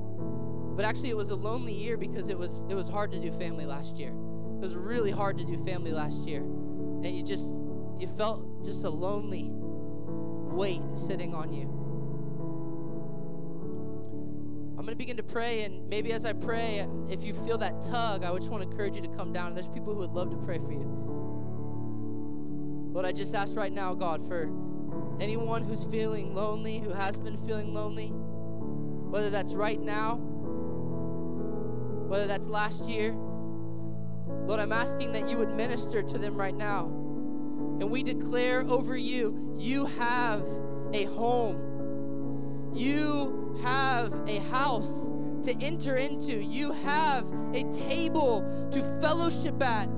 but 0.76 0.84
actually 0.84 1.08
it 1.08 1.16
was 1.16 1.30
a 1.30 1.34
lonely 1.34 1.72
year 1.72 1.96
because 1.96 2.28
it 2.28 2.38
was 2.38 2.62
it 2.68 2.74
was 2.74 2.90
hard 2.90 3.10
to 3.12 3.18
do 3.18 3.32
family 3.32 3.64
last 3.64 3.96
year. 3.96 4.10
It 4.10 4.60
was 4.60 4.76
really 4.76 5.12
hard 5.12 5.38
to 5.38 5.46
do 5.46 5.56
family 5.64 5.92
last 5.92 6.28
year. 6.28 6.42
And 6.42 7.06
you 7.06 7.22
just 7.22 7.46
you 7.98 8.06
felt 8.18 8.64
just 8.66 8.84
a 8.84 8.90
lonely 8.90 9.50
weight 10.50 10.82
sitting 10.94 11.34
on 11.34 11.52
you. 11.52 11.66
I'm 14.78 14.84
going 14.84 14.94
to 14.94 14.96
begin 14.96 15.16
to 15.16 15.22
pray, 15.22 15.64
and 15.64 15.88
maybe 15.88 16.12
as 16.12 16.24
I 16.24 16.32
pray, 16.32 16.86
if 17.08 17.24
you 17.24 17.34
feel 17.34 17.58
that 17.58 17.82
tug, 17.82 18.22
I 18.24 18.34
just 18.36 18.48
want 18.48 18.62
to 18.62 18.70
encourage 18.70 18.96
you 18.96 19.02
to 19.02 19.08
come 19.08 19.32
down. 19.32 19.54
There's 19.54 19.68
people 19.68 19.92
who 19.92 19.98
would 20.00 20.12
love 20.12 20.30
to 20.30 20.36
pray 20.36 20.58
for 20.58 20.72
you. 20.72 20.84
Lord, 22.92 23.04
I 23.04 23.12
just 23.12 23.34
ask 23.34 23.56
right 23.56 23.72
now, 23.72 23.94
God, 23.94 24.26
for 24.26 24.50
anyone 25.20 25.62
who's 25.64 25.84
feeling 25.84 26.34
lonely, 26.34 26.78
who 26.78 26.92
has 26.92 27.18
been 27.18 27.36
feeling 27.36 27.74
lonely, 27.74 28.08
whether 28.08 29.30
that's 29.30 29.52
right 29.52 29.80
now, 29.80 30.16
whether 32.08 32.26
that's 32.26 32.46
last 32.46 32.88
year, 32.88 33.12
Lord, 33.12 34.60
I'm 34.60 34.72
asking 34.72 35.12
that 35.12 35.28
you 35.28 35.36
would 35.38 35.50
minister 35.50 36.02
to 36.02 36.18
them 36.18 36.36
right 36.36 36.54
now. 36.54 36.86
And 37.80 37.90
we 37.90 38.02
declare 38.02 38.64
over 38.68 38.96
you, 38.96 39.54
you 39.56 39.86
have 39.86 40.46
a 40.92 41.04
home. 41.04 42.72
You 42.74 43.58
have 43.62 44.12
a 44.26 44.38
house 44.50 45.10
to 45.44 45.54
enter 45.60 45.96
into. 45.96 46.42
You 46.42 46.72
have 46.72 47.24
a 47.54 47.64
table 47.70 48.68
to 48.72 48.82
fellowship 49.00 49.62
at. 49.62 49.88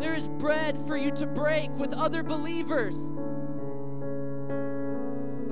There 0.00 0.14
is 0.14 0.28
bread 0.28 0.78
for 0.86 0.96
you 0.96 1.10
to 1.12 1.26
break 1.26 1.70
with 1.76 1.92
other 1.92 2.22
believers. 2.22 2.96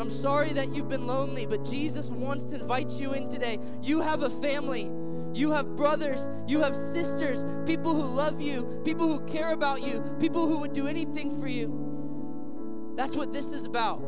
I'm 0.01 0.11
sorry 0.11 0.53
that 0.53 0.75
you've 0.75 0.89
been 0.89 1.07
lonely, 1.07 1.45
but 1.45 1.65
Jesus 1.65 2.09
wants 2.09 2.45
to 2.45 2.55
invite 2.55 2.93
you 2.93 3.13
in 3.13 3.29
today. 3.29 3.59
You 3.83 4.01
have 4.01 4.23
a 4.23 4.31
family. 4.31 4.91
You 5.35 5.53
have 5.53 5.77
brothers, 5.77 6.29
you 6.47 6.61
have 6.61 6.75
sisters, 6.75 7.45
people 7.67 7.95
who 7.95 8.03
love 8.03 8.41
you, 8.41 8.81
people 8.85 9.07
who 9.09 9.21
care 9.27 9.53
about 9.53 9.83
you, 9.83 10.03
people 10.19 10.47
who 10.47 10.59
would 10.59 10.73
do 10.73 10.89
anything 10.89 11.39
for 11.41 11.47
you. 11.47 12.93
That's 12.97 13.15
what 13.15 13.33
this 13.33 13.53
is 13.53 13.65
about. 13.65 14.01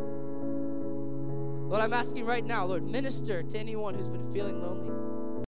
Lord, 1.71 1.83
I'm 1.83 1.93
asking 1.93 2.25
right 2.25 2.45
now, 2.45 2.67
Lord, 2.67 2.83
minister 2.83 3.43
to 3.45 3.59
anyone 3.59 3.95
who's 3.95 4.09
been 4.09 4.33
feeling 4.33 4.61
lonely. 4.61 5.10